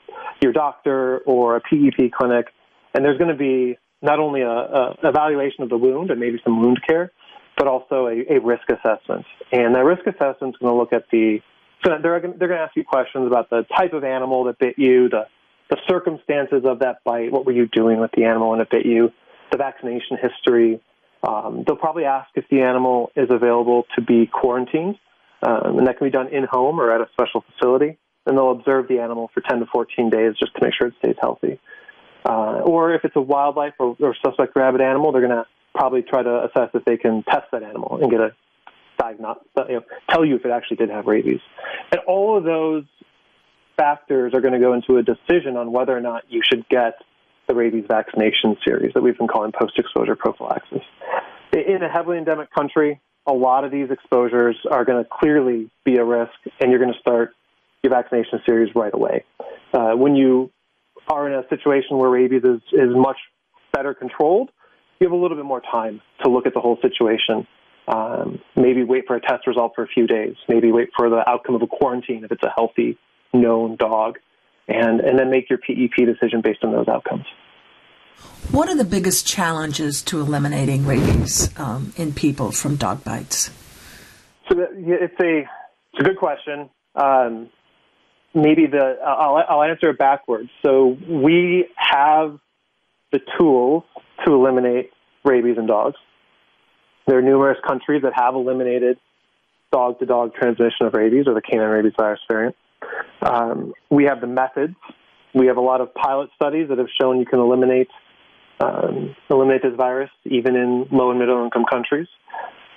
your 0.41 0.51
doctor 0.51 1.19
or 1.19 1.57
a 1.57 1.61
PEP 1.61 2.11
clinic, 2.11 2.47
and 2.93 3.05
there's 3.05 3.17
going 3.17 3.31
to 3.31 3.37
be 3.37 3.77
not 4.01 4.19
only 4.19 4.41
a, 4.41 4.95
evaluation 5.03 5.63
of 5.63 5.69
the 5.69 5.77
wound 5.77 6.09
and 6.09 6.19
maybe 6.19 6.39
some 6.43 6.59
wound 6.61 6.79
care, 6.87 7.11
but 7.57 7.67
also 7.67 8.07
a, 8.07 8.35
a 8.35 8.39
risk 8.39 8.63
assessment. 8.69 9.25
And 9.51 9.75
that 9.75 9.83
risk 9.83 10.07
assessment 10.07 10.55
is 10.55 10.59
going 10.59 10.73
to 10.73 10.77
look 10.77 10.93
at 10.93 11.05
the 11.11 11.39
so 11.85 11.91
they're 12.01 12.19
they're 12.19 12.47
going 12.47 12.59
to 12.59 12.65
ask 12.65 12.75
you 12.75 12.83
questions 12.83 13.25
about 13.25 13.49
the 13.49 13.65
type 13.77 13.93
of 13.93 14.03
animal 14.03 14.43
that 14.45 14.59
bit 14.59 14.75
you, 14.77 15.07
the 15.07 15.27
the 15.69 15.77
circumstances 15.87 16.63
of 16.65 16.79
that 16.79 17.03
bite, 17.03 17.31
what 17.31 17.45
were 17.45 17.51
you 17.51 17.67
doing 17.67 17.99
with 17.99 18.11
the 18.17 18.25
animal 18.25 18.49
when 18.49 18.59
it 18.59 18.69
bit 18.69 18.85
you, 18.85 19.11
the 19.51 19.57
vaccination 19.57 20.17
history. 20.21 20.81
Um, 21.27 21.63
they'll 21.65 21.75
probably 21.75 22.05
ask 22.05 22.29
if 22.35 22.45
the 22.49 22.61
animal 22.61 23.11
is 23.15 23.27
available 23.29 23.85
to 23.95 24.01
be 24.01 24.27
quarantined, 24.27 24.95
um, 25.43 25.79
and 25.79 25.87
that 25.87 25.97
can 25.97 26.07
be 26.07 26.11
done 26.11 26.27
in 26.29 26.45
home 26.49 26.79
or 26.79 26.91
at 26.91 27.01
a 27.01 27.09
special 27.13 27.43
facility. 27.51 27.97
And 28.25 28.37
they'll 28.37 28.51
observe 28.51 28.87
the 28.87 28.99
animal 28.99 29.31
for 29.33 29.41
10 29.41 29.59
to 29.59 29.65
14 29.65 30.09
days 30.09 30.35
just 30.39 30.53
to 30.55 30.61
make 30.61 30.73
sure 30.73 30.87
it 30.87 30.93
stays 30.99 31.15
healthy. 31.19 31.59
Uh, 32.25 32.61
or 32.63 32.93
if 32.93 33.05
it's 33.05 33.15
a 33.15 33.21
wildlife 33.21 33.73
or, 33.79 33.95
or 33.99 34.15
suspect 34.23 34.55
rabid 34.55 34.81
animal, 34.81 35.11
they're 35.11 35.25
going 35.25 35.35
to 35.35 35.45
probably 35.73 36.01
try 36.01 36.21
to 36.21 36.45
assess 36.45 36.69
if 36.73 36.83
they 36.85 36.97
can 36.97 37.23
test 37.23 37.45
that 37.51 37.63
animal 37.63 37.97
and 38.01 38.11
get 38.11 38.19
a 38.19 38.35
diagnostic, 38.99 39.47
you 39.69 39.75
know, 39.75 39.83
tell 40.09 40.25
you 40.25 40.35
if 40.35 40.45
it 40.45 40.51
actually 40.51 40.77
did 40.77 40.89
have 40.89 41.05
rabies. 41.05 41.39
And 41.91 42.01
all 42.07 42.37
of 42.37 42.43
those 42.43 42.83
factors 43.77 44.33
are 44.33 44.41
going 44.41 44.53
to 44.53 44.59
go 44.59 44.73
into 44.73 44.97
a 44.97 45.03
decision 45.03 45.55
on 45.55 45.71
whether 45.71 45.95
or 45.95 46.01
not 46.01 46.23
you 46.29 46.41
should 46.47 46.67
get 46.67 46.95
the 47.49 47.55
rabies 47.55 47.83
vaccination 47.87 48.55
series 48.65 48.93
that 48.93 49.01
we've 49.01 49.17
been 49.17 49.27
calling 49.27 49.51
post-exposure 49.51 50.15
prophylaxis. 50.15 50.83
In 51.51 51.81
a 51.81 51.89
heavily 51.91 52.19
endemic 52.19 52.53
country, 52.53 53.01
a 53.25 53.33
lot 53.33 53.65
of 53.65 53.71
these 53.71 53.89
exposures 53.89 54.55
are 54.69 54.85
going 54.85 55.03
to 55.03 55.09
clearly 55.11 55.69
be 55.83 55.97
a 55.97 56.05
risk, 56.05 56.31
and 56.61 56.69
you're 56.69 56.79
going 56.79 56.93
to 56.93 56.99
start 56.99 57.33
your 57.83 57.91
vaccination 57.91 58.39
series 58.45 58.73
right 58.75 58.93
away. 58.93 59.25
Uh, 59.73 59.93
when 59.93 60.15
you 60.15 60.51
are 61.07 61.27
in 61.27 61.33
a 61.33 61.47
situation 61.49 61.97
where 61.97 62.09
rabies 62.09 62.43
is, 62.43 62.61
is 62.71 62.95
much 62.95 63.17
better 63.73 63.95
controlled, 63.95 64.51
you 64.99 65.07
have 65.07 65.11
a 65.11 65.19
little 65.19 65.35
bit 65.35 65.45
more 65.45 65.61
time 65.61 66.01
to 66.23 66.29
look 66.29 66.45
at 66.45 66.53
the 66.53 66.59
whole 66.59 66.77
situation. 66.83 67.47
Um, 67.87 68.39
maybe 68.55 68.83
wait 68.83 69.05
for 69.07 69.15
a 69.15 69.21
test 69.21 69.47
result 69.47 69.71
for 69.73 69.83
a 69.83 69.87
few 69.87 70.05
days. 70.05 70.35
Maybe 70.47 70.71
wait 70.71 70.89
for 70.95 71.09
the 71.09 71.27
outcome 71.27 71.55
of 71.55 71.63
a 71.63 71.67
quarantine 71.67 72.23
if 72.23 72.31
it's 72.31 72.43
a 72.43 72.53
healthy, 72.55 72.99
known 73.33 73.75
dog, 73.75 74.19
and 74.69 74.99
and 75.01 75.17
then 75.17 75.29
make 75.29 75.49
your 75.49 75.59
PEP 75.59 76.05
decision 76.05 76.41
based 76.41 76.63
on 76.63 76.71
those 76.71 76.87
outcomes. 76.87 77.25
What 78.51 78.67
are 78.69 78.75
the 78.75 78.85
biggest 78.85 79.27
challenges 79.27 80.01
to 80.03 80.19
eliminating 80.19 80.85
rabies 80.85 81.57
um, 81.59 81.93
in 81.97 82.13
people 82.13 82.51
from 82.51 82.75
dog 82.75 83.03
bites? 83.03 83.51
So 84.49 84.55
it's 84.59 85.21
a 85.21 85.39
it's 85.93 85.99
a 85.99 86.03
good 86.03 86.17
question. 86.17 86.69
Um, 86.95 87.49
maybe 88.33 88.65
the 88.67 88.97
I'll, 89.05 89.43
I'll 89.47 89.63
answer 89.63 89.89
it 89.89 89.97
backwards. 89.97 90.49
So 90.65 90.97
we 91.07 91.67
have 91.75 92.39
the 93.11 93.19
tools 93.37 93.83
to 94.25 94.33
eliminate 94.33 94.91
rabies 95.23 95.57
in 95.57 95.67
dogs. 95.67 95.97
There 97.07 97.17
are 97.17 97.21
numerous 97.21 97.57
countries 97.67 98.03
that 98.03 98.13
have 98.15 98.35
eliminated 98.35 98.97
dog 99.71 99.99
to 99.99 100.05
dog 100.05 100.33
transmission 100.33 100.87
of 100.87 100.93
rabies 100.93 101.25
or 101.27 101.33
the 101.33 101.41
canine 101.41 101.69
rabies 101.69 101.93
virus 101.97 102.19
variant. 102.29 102.55
Um, 103.21 103.73
we 103.89 104.05
have 104.05 104.21
the 104.21 104.27
methods. 104.27 104.75
We 105.33 105.47
have 105.47 105.57
a 105.57 105.61
lot 105.61 105.81
of 105.81 105.93
pilot 105.93 106.29
studies 106.35 106.69
that 106.69 106.77
have 106.77 106.87
shown 106.99 107.19
you 107.19 107.25
can 107.25 107.39
eliminate 107.39 107.89
um, 108.61 109.15
eliminate 109.29 109.61
this 109.63 109.75
virus 109.75 110.09
even 110.25 110.55
in 110.55 110.87
low 110.91 111.11
and 111.11 111.19
middle 111.19 111.43
income 111.45 111.63
countries. 111.69 112.07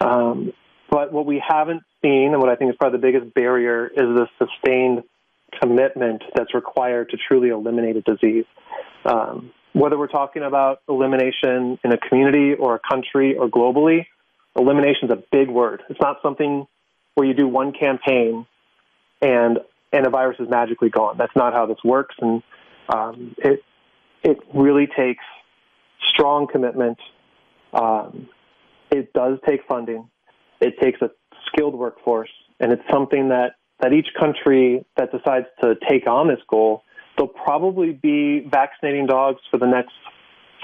Um, 0.01 0.53
but 0.91 1.13
what 1.13 1.27
we 1.27 1.43
haven't 1.45 1.83
seen, 2.03 2.31
and 2.33 2.41
what 2.41 2.51
I 2.51 2.55
think 2.55 2.71
is 2.71 2.77
probably 2.79 3.01
the 3.01 3.07
biggest 3.07 3.35
barrier, 3.35 3.87
is 3.87 3.97
the 3.97 4.27
sustained 4.39 5.03
commitment 5.61 6.23
that's 6.37 6.55
required 6.55 7.11
to 7.11 7.17
truly 7.17 7.49
eliminate 7.49 7.97
a 7.97 8.03
disease. 8.03 8.45
Um, 9.05 9.53
whether 9.73 9.99
we're 9.99 10.07
talking 10.07 10.43
about 10.43 10.79
elimination 10.89 11.79
in 11.83 11.93
a 11.93 11.99
community 11.99 12.55
or 12.55 12.75
a 12.75 12.81
country 12.89 13.37
or 13.37 13.49
globally, 13.49 14.07
elimination 14.57 15.05
is 15.05 15.11
a 15.11 15.23
big 15.33 15.49
word. 15.49 15.83
It's 15.89 16.01
not 16.01 16.19
something 16.23 16.67
where 17.15 17.27
you 17.27 17.35
do 17.35 17.49
one 17.49 17.73
campaign 17.73 18.47
and 19.21 19.59
and 19.93 20.07
a 20.07 20.11
virus 20.11 20.37
is 20.41 20.49
magically 20.49 20.89
gone. 20.89 21.17
That's 21.19 21.35
not 21.37 21.53
how 21.53 21.67
this 21.67 21.79
works, 21.85 22.15
and 22.21 22.43
um, 22.89 23.35
it 23.39 23.61
it 24.23 24.39
really 24.55 24.87
takes 24.97 25.25
strong 26.15 26.47
commitment. 26.51 26.99
Um, 27.73 28.29
it 28.91 29.13
does 29.13 29.39
take 29.47 29.61
funding. 29.69 30.09
It 30.61 30.75
takes 30.81 31.01
a 31.03 31.11
skilled 31.47 31.75
workforce, 31.75 32.31
and 32.61 32.73
it's 32.73 32.83
something 32.91 33.29
that 33.29 33.57
that 33.81 33.93
each 33.93 34.09
country 34.19 34.85
that 34.97 35.11
decides 35.11 35.47
to 35.63 35.75
take 35.89 36.07
on 36.07 36.29
this 36.29 36.39
goal, 36.49 36.83
they'll 37.17 37.27
probably 37.27 37.93
be 37.93 38.47
vaccinating 38.49 39.07
dogs 39.07 39.41
for 39.51 39.59
the 39.59 39.67
next 39.67 39.93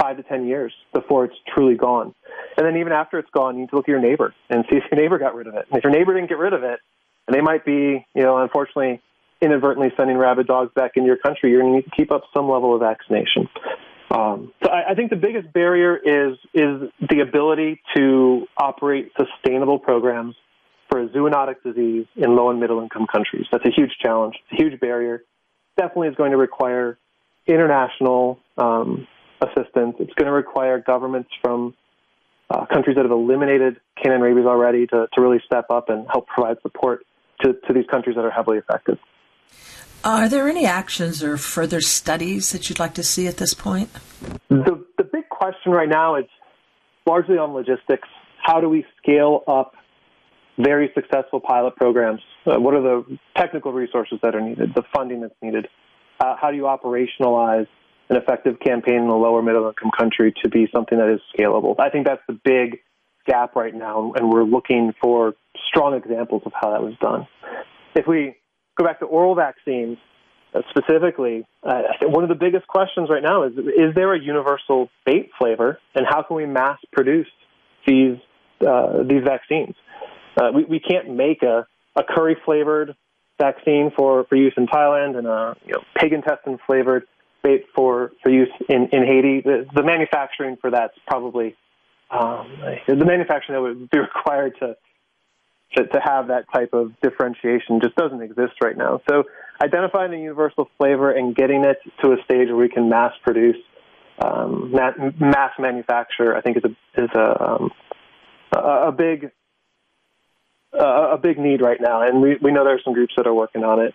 five 0.00 0.16
to 0.16 0.22
ten 0.22 0.46
years 0.46 0.72
before 0.94 1.24
it's 1.24 1.34
truly 1.52 1.74
gone. 1.74 2.14
And 2.56 2.64
then 2.66 2.76
even 2.76 2.92
after 2.92 3.18
it's 3.18 3.30
gone, 3.30 3.56
you 3.56 3.62
need 3.62 3.70
to 3.70 3.76
look 3.76 3.86
at 3.88 3.92
your 3.92 4.00
neighbor 4.00 4.32
and 4.48 4.64
see 4.70 4.76
if 4.76 4.84
your 4.90 5.00
neighbor 5.00 5.18
got 5.18 5.34
rid 5.34 5.48
of 5.48 5.54
it. 5.54 5.66
And 5.68 5.78
if 5.78 5.84
your 5.84 5.92
neighbor 5.92 6.14
didn't 6.14 6.28
get 6.28 6.38
rid 6.38 6.52
of 6.52 6.62
it, 6.62 6.78
and 7.26 7.34
they 7.34 7.40
might 7.40 7.64
be, 7.64 8.06
you 8.14 8.22
know, 8.22 8.38
unfortunately 8.38 9.02
inadvertently 9.40 9.92
sending 9.96 10.16
rabid 10.16 10.46
dogs 10.46 10.72
back 10.74 10.92
into 10.96 11.06
your 11.06 11.16
country, 11.16 11.50
you're 11.50 11.60
going 11.62 11.72
to 11.72 11.76
need 11.78 11.84
to 11.84 11.96
keep 11.96 12.10
up 12.10 12.22
some 12.34 12.48
level 12.48 12.74
of 12.74 12.80
vaccination. 12.80 13.48
Um, 14.10 14.52
so 14.62 14.70
I, 14.70 14.92
I 14.92 14.94
think 14.94 15.10
the 15.10 15.16
biggest 15.16 15.52
barrier 15.52 15.96
is 15.96 16.38
is 16.54 16.90
the 17.10 17.20
ability 17.20 17.80
to 17.96 18.46
operate 18.56 19.12
sustainable 19.18 19.78
programs 19.78 20.34
for 20.90 21.02
a 21.02 21.08
zoonotic 21.08 21.56
disease 21.62 22.06
in 22.16 22.34
low 22.34 22.50
and 22.50 22.58
middle 22.58 22.80
income 22.80 23.06
countries. 23.12 23.46
That's 23.52 23.64
a 23.66 23.70
huge 23.70 23.92
challenge. 24.02 24.34
A 24.52 24.56
huge 24.56 24.80
barrier. 24.80 25.24
Definitely 25.76 26.08
is 26.08 26.14
going 26.16 26.30
to 26.30 26.38
require 26.38 26.98
international 27.46 28.38
um, 28.56 29.06
assistance. 29.40 29.96
It's 30.00 30.14
going 30.14 30.26
to 30.26 30.32
require 30.32 30.80
governments 30.80 31.30
from 31.42 31.74
uh, 32.50 32.64
countries 32.66 32.96
that 32.96 33.04
have 33.04 33.12
eliminated 33.12 33.76
canine 34.02 34.20
rabies 34.20 34.46
already 34.46 34.86
to, 34.86 35.06
to 35.12 35.20
really 35.20 35.40
step 35.44 35.66
up 35.70 35.90
and 35.90 36.06
help 36.10 36.26
provide 36.28 36.56
support 36.62 37.04
to, 37.42 37.52
to 37.66 37.72
these 37.74 37.86
countries 37.90 38.16
that 38.16 38.24
are 38.24 38.30
heavily 38.30 38.58
affected. 38.58 38.98
Are 40.04 40.28
there 40.28 40.48
any 40.48 40.64
actions 40.64 41.22
or 41.22 41.36
further 41.36 41.80
studies 41.80 42.52
that 42.52 42.68
you'd 42.68 42.78
like 42.78 42.94
to 42.94 43.02
see 43.02 43.26
at 43.26 43.38
this 43.38 43.52
point? 43.52 43.90
The, 44.48 44.84
the 44.96 45.04
big 45.04 45.28
question 45.28 45.72
right 45.72 45.88
now 45.88 46.16
is 46.16 46.26
largely 47.06 47.36
on 47.36 47.52
logistics. 47.52 48.08
How 48.42 48.60
do 48.60 48.68
we 48.68 48.84
scale 49.02 49.42
up 49.48 49.74
very 50.58 50.90
successful 50.94 51.40
pilot 51.40 51.76
programs? 51.76 52.20
Uh, 52.46 52.60
what 52.60 52.74
are 52.74 52.82
the 52.82 53.18
technical 53.36 53.72
resources 53.72 54.18
that 54.22 54.34
are 54.34 54.40
needed, 54.40 54.70
the 54.74 54.82
funding 54.94 55.20
that's 55.20 55.34
needed? 55.42 55.66
Uh, 56.20 56.36
how 56.40 56.50
do 56.50 56.56
you 56.56 56.64
operationalize 56.64 57.66
an 58.08 58.16
effective 58.16 58.58
campaign 58.60 59.02
in 59.02 59.08
a 59.08 59.16
lower 59.16 59.42
middle 59.42 59.66
income 59.68 59.90
country 59.96 60.32
to 60.42 60.48
be 60.48 60.68
something 60.72 60.98
that 60.98 61.12
is 61.12 61.20
scalable? 61.36 61.74
I 61.78 61.90
think 61.90 62.06
that's 62.06 62.22
the 62.26 62.38
big 62.44 62.78
gap 63.26 63.54
right 63.54 63.74
now, 63.74 64.12
and 64.16 64.30
we're 64.30 64.44
looking 64.44 64.94
for 65.00 65.34
strong 65.68 65.94
examples 65.94 66.42
of 66.46 66.52
how 66.58 66.70
that 66.70 66.82
was 66.82 66.94
done. 67.00 67.26
If 67.94 68.06
we 68.06 68.36
go 68.78 68.84
back 68.84 69.00
to 69.00 69.06
oral 69.06 69.34
vaccines 69.34 69.98
uh, 70.54 70.62
specifically, 70.70 71.46
uh, 71.62 71.82
one 72.02 72.22
of 72.22 72.30
the 72.30 72.34
biggest 72.34 72.66
questions 72.66 73.08
right 73.10 73.22
now 73.22 73.42
is 73.42 73.52
is 73.52 73.94
there 73.94 74.14
a 74.14 74.20
universal 74.20 74.88
bait 75.04 75.30
flavor, 75.38 75.78
and 75.94 76.06
how 76.08 76.22
can 76.22 76.36
we 76.36 76.46
mass 76.46 76.78
produce 76.92 77.26
these 77.86 78.16
uh, 78.66 79.02
these 79.02 79.22
vaccines? 79.24 79.74
Uh, 80.40 80.50
we, 80.54 80.64
we 80.64 80.80
can't 80.80 81.10
make 81.10 81.42
a, 81.42 81.66
a 81.96 82.02
curry 82.02 82.36
flavored 82.44 82.94
vaccine 83.40 83.90
for, 83.96 84.24
for 84.28 84.36
use 84.36 84.52
in 84.56 84.66
Thailand 84.66 85.16
and 85.16 85.26
a 85.26 85.56
you 85.66 85.72
know, 85.72 85.80
pig 85.96 86.12
intestine 86.12 86.58
flavored 86.66 87.04
bait 87.42 87.64
for, 87.74 88.12
for 88.22 88.30
use 88.30 88.50
in, 88.68 88.88
in 88.92 89.04
Haiti. 89.04 89.40
The, 89.44 89.66
the 89.74 89.82
manufacturing 89.82 90.56
for 90.60 90.70
that's 90.70 90.94
probably 91.06 91.56
um, 92.10 92.50
the 92.86 93.04
manufacturing 93.04 93.56
that 93.56 93.60
would 93.62 93.90
be 93.90 93.98
required 94.16 94.54
to, 94.60 94.76
to, 95.76 95.86
to 95.86 96.00
have 96.00 96.28
that 96.28 96.44
type 96.52 96.70
of 96.72 96.92
differentiation 97.02 97.80
just 97.82 97.94
doesn't 97.96 98.22
exist 98.22 98.54
right 98.62 98.76
now. 98.76 99.00
So 99.08 99.24
identifying 99.62 100.14
a 100.14 100.16
universal 100.16 100.68
flavor 100.78 101.10
and 101.10 101.34
getting 101.34 101.64
it 101.64 101.78
to 102.02 102.12
a 102.12 102.16
stage 102.24 102.48
where 102.48 102.56
we 102.56 102.68
can 102.68 102.88
mass 102.88 103.12
produce, 103.22 103.56
um, 104.18 104.72
mass 104.72 105.52
manufacture, 105.58 106.36
I 106.36 106.40
think 106.40 106.56
is 106.56 106.64
a 106.64 107.02
is 107.02 107.10
a 107.14 107.44
um, 107.44 107.70
a, 108.52 108.92
big 108.92 109.30
a 110.72 111.18
big 111.22 111.38
need 111.38 111.60
right 111.60 111.78
now, 111.80 112.02
and 112.02 112.20
we 112.20 112.36
we 112.42 112.50
know 112.50 112.64
there 112.64 112.74
are 112.74 112.80
some 112.84 112.94
groups 112.94 113.14
that 113.16 113.26
are 113.26 113.34
working 113.34 113.62
on 113.64 113.80
it. 113.80 113.94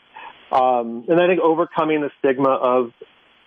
Um, 0.51 1.05
and 1.09 1.19
I 1.19 1.28
think 1.28 1.41
overcoming 1.41 2.01
the 2.01 2.11
stigma 2.19 2.49
of 2.49 2.91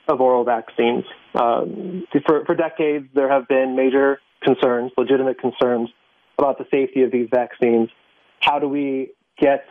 of 0.09 0.21
oral 0.21 0.45
vaccines. 0.45 1.05
Um, 1.35 2.07
for 2.27 2.45
for 2.45 2.55
decades, 2.55 3.07
there 3.15 3.31
have 3.31 3.49
been 3.49 3.77
major 3.77 4.19
concerns, 4.43 4.93
legitimate 4.97 5.39
concerns 5.39 5.91
about 6.39 6.59
the 6.59 6.65
safety 6.71 7.03
of 7.03 7.11
these 7.11 7.29
vaccines. 7.31 7.89
How 8.41 8.59
do 8.59 8.69
we 8.69 9.13
get 9.39 9.65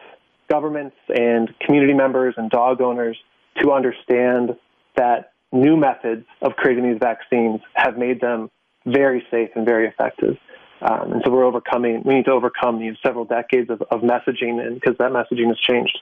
governments 0.50 0.96
and 1.10 1.54
community 1.60 1.94
members 1.94 2.36
and 2.38 2.50
dog 2.50 2.82
owners 2.82 3.18
to 3.62 3.72
understand 3.72 4.56
that 4.96 5.32
new 5.52 5.78
methods 5.78 6.26
of 6.42 6.54
creating 6.56 6.90
these 6.90 7.00
vaccines 7.00 7.62
have 7.74 7.98
made 7.98 8.22
them 8.22 8.50
very 8.86 9.26
safe 9.32 9.50
and 9.56 9.66
very 9.66 9.88
effective? 9.88 10.38
Um, 10.82 11.14
and 11.14 11.22
so 11.26 11.32
we're 11.32 11.46
overcoming, 11.46 12.04
we 12.04 12.16
need 12.16 12.26
to 12.26 12.32
overcome 12.32 12.80
these 12.80 12.96
several 13.04 13.26
decades 13.26 13.70
of, 13.70 13.82
of 13.90 14.02
messaging 14.02 14.74
because 14.74 14.98
that 15.00 15.12
messaging 15.12 15.48
has 15.48 15.58
changed. 15.60 15.98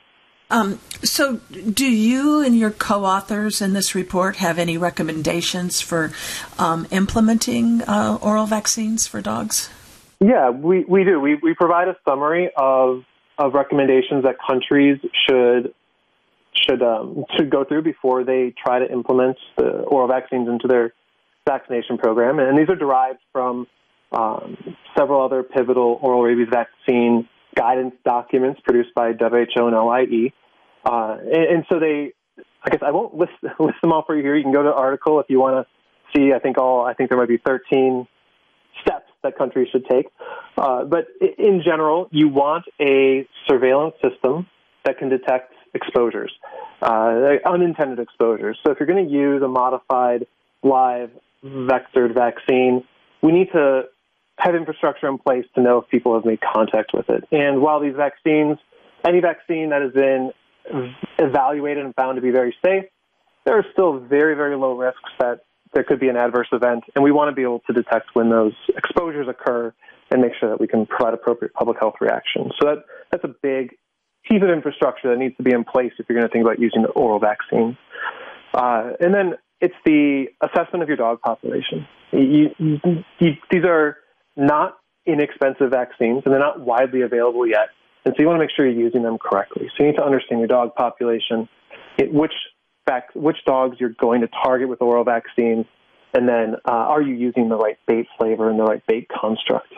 Um, 0.49 0.80
so, 1.03 1.38
do 1.72 1.89
you 1.89 2.41
and 2.41 2.57
your 2.57 2.70
co 2.70 3.05
authors 3.05 3.61
in 3.61 3.74
this 3.74 3.95
report 3.95 4.36
have 4.36 4.59
any 4.59 4.78
recommendations 4.78 5.82
for 5.82 6.11
um, 6.59 6.86
implementing 6.91 7.82
uh, 7.84 8.20
oral 8.22 8.45
vaccines 8.45 9.07
for 9.07 9.22
dogs? 9.22 9.70
Yeah, 10.20 10.49
we, 10.49 10.84
we 10.86 11.03
do. 11.03 11.20
We, 11.20 11.36
we 11.36 11.53
provide 11.53 11.88
a 11.88 11.95
summary 12.07 12.49
of, 12.55 13.03
of 13.38 13.53
recommendations 13.53 14.24
that 14.24 14.36
countries 14.45 14.99
should 15.28 15.74
should 16.55 16.84
um, 16.84 17.26
should 17.36 17.49
go 17.49 17.64
through 17.64 17.82
before 17.82 18.24
they 18.24 18.53
try 18.64 18.80
to 18.80 18.91
implement 18.91 19.38
the 19.57 19.70
oral 19.70 20.07
vaccines 20.07 20.47
into 20.47 20.68
their 20.68 20.93
vaccination 21.47 21.97
program, 21.97 22.39
and 22.39 22.57
these 22.57 22.70
are 22.70 22.76
derived 22.76 23.20
from 23.32 23.68
um, 24.11 24.57
several 24.97 25.22
other 25.22 25.43
pivotal 25.43 25.99
oral 26.01 26.22
rabies 26.22 26.47
vaccine 26.49 27.28
guidance 27.55 27.95
documents 28.05 28.61
produced 28.61 28.93
by 28.95 29.11
WHO 29.11 29.68
and 29.68 29.76
OIE. 29.76 30.32
Uh, 30.86 31.18
and, 31.22 31.45
and, 31.55 31.66
so 31.72 31.80
they, 31.80 32.14
I 32.64 32.70
guess 32.70 32.82
I 32.86 32.91
won't 32.91 33.16
list 33.16 33.34
list 33.59 33.78
them 33.82 33.91
all 33.91 34.03
for 34.05 34.16
you 34.16 34.22
here. 34.22 34.36
You 34.36 34.43
can 34.43 34.51
go 34.51 34.64
to 34.64 34.70
the 34.70 34.76
article 34.76 35.20
if 35.20 35.28
you 35.30 35.39
want 35.39 35.66
to 35.66 36.18
see. 36.20 36.34
I 36.34 36.39
think 36.39 36.57
all 36.57 36.86
I 36.86 36.93
think 36.93 37.09
there 37.09 37.18
might 37.18 37.30
be 37.30 37.38
13 37.38 38.07
steps 38.82 39.02
that 39.24 39.38
countries 39.38 39.67
should 39.71 39.86
take. 39.86 40.07
Uh, 40.57 40.84
but 40.84 41.07
in 41.38 41.61
general, 41.63 42.07
you 42.11 42.28
want 42.28 42.65
a 42.80 43.28
surveillance 43.47 43.95
system 44.03 44.47
that 44.86 44.97
can 44.97 45.09
detect 45.09 45.53
exposures, 45.74 46.32
uh, 46.82 47.38
unintended 47.45 47.99
exposures. 47.99 48.57
So 48.63 48.71
if 48.71 48.80
you're 48.80 48.88
going 48.88 49.07
to 49.07 49.11
use 49.11 49.41
a 49.41 49.47
modified 49.47 50.28
live 50.61 51.09
vectored 51.43 52.13
vaccine, 52.13 52.84
we 53.21 53.32
need 53.32 53.51
to 53.53 53.84
have 54.38 54.55
infrastructure 54.55 55.07
in 55.07 55.17
place 55.17 55.45
to 55.55 55.61
know 55.61 55.82
if 55.82 55.89
people 55.89 56.13
have 56.15 56.26
made 56.26 56.39
contact 56.41 56.91
with 56.93 57.09
it. 57.09 57.24
And 57.32 57.61
while 57.61 57.80
these 57.80 57.95
vaccines, 57.95 58.57
any 59.05 59.19
vaccine 59.19 59.69
that 59.69 59.82
has 59.82 59.93
been 59.93 60.32
evaluated 61.19 61.86
and 61.86 61.93
found 61.95 62.15
to 62.15 62.21
be 62.21 62.32
very 62.32 62.55
safe, 62.65 62.86
there 63.45 63.57
are 63.57 63.65
still 63.74 63.99
very, 63.99 64.36
very 64.36 64.55
low 64.55 64.78
risks 64.78 65.09
that 65.19 65.41
there 65.74 65.84
could 65.84 65.99
be 65.99 66.09
an 66.09 66.17
adverse 66.17 66.47
event. 66.51 66.84
And 66.95 67.03
we 67.03 67.11
want 67.11 67.30
to 67.30 67.36
be 67.36 67.41
able 67.43 67.61
to 67.67 67.74
detect 67.74 68.09
when 68.13 68.30
those 68.30 68.53
exposures 68.76 69.28
occur 69.28 69.74
and 70.11 70.21
make 70.21 70.34
sure 70.39 70.49
that 70.49 70.59
we 70.59 70.67
can 70.67 70.86
provide 70.86 71.13
appropriate 71.13 71.53
public 71.53 71.78
health 71.80 71.95
reactions. 71.99 72.53
So 72.61 72.67
that, 72.67 72.86
that's 73.11 73.24
a 73.24 73.34
big 73.41 73.76
piece 74.30 74.41
of 74.41 74.49
infrastructure 74.49 75.09
that 75.09 75.17
needs 75.17 75.36
to 75.38 75.43
be 75.43 75.51
in 75.51 75.63
place 75.63 75.91
if 75.99 76.05
you're 76.07 76.17
going 76.17 76.28
to 76.28 76.32
think 76.32 76.45
about 76.45 76.59
using 76.59 76.84
the 76.84 76.89
oral 76.89 77.19
vaccine. 77.19 77.78
Uh, 78.53 78.91
and 78.99 79.13
then 79.13 79.34
it's 79.59 79.76
the 79.86 80.26
assessment 80.41 80.84
of 80.84 80.88
your 80.88 80.97
dog 80.97 81.21
population. 81.21 81.88
You, 82.11 82.49
you, 82.57 82.80
you, 83.19 83.32
these 83.49 83.65
are 83.65 83.97
not 84.36 84.78
inexpensive 85.05 85.71
vaccines, 85.71 86.21
and 86.26 86.34
they're 86.34 86.39
not 86.39 86.59
widely 86.59 87.01
available 87.01 87.47
yet. 87.47 87.69
And 88.05 88.13
so 88.15 88.21
you 88.21 88.28
want 88.28 88.38
to 88.38 88.43
make 88.43 88.51
sure 88.55 88.67
you're 88.67 88.80
using 88.80 89.03
them 89.03 89.17
correctly. 89.17 89.69
So 89.76 89.84
you 89.84 89.91
need 89.91 89.97
to 89.97 90.03
understand 90.03 90.39
your 90.39 90.47
dog 90.47 90.76
population, 90.76 91.47
which 91.99 92.34
vac- 92.86 93.13
which 93.15 93.38
dogs 93.45 93.77
you're 93.79 93.89
going 93.89 94.21
to 94.21 94.27
target 94.43 94.69
with 94.69 94.81
oral 94.81 95.03
vaccines, 95.03 95.65
and 96.13 96.27
then 96.27 96.55
uh, 96.65 96.71
are 96.71 97.01
you 97.01 97.15
using 97.15 97.49
the 97.49 97.57
right 97.57 97.77
bait 97.88 98.07
flavor 98.17 98.49
and 98.49 98.59
the 98.59 98.63
right 98.63 98.86
bait 98.88 99.07
construct. 99.09 99.73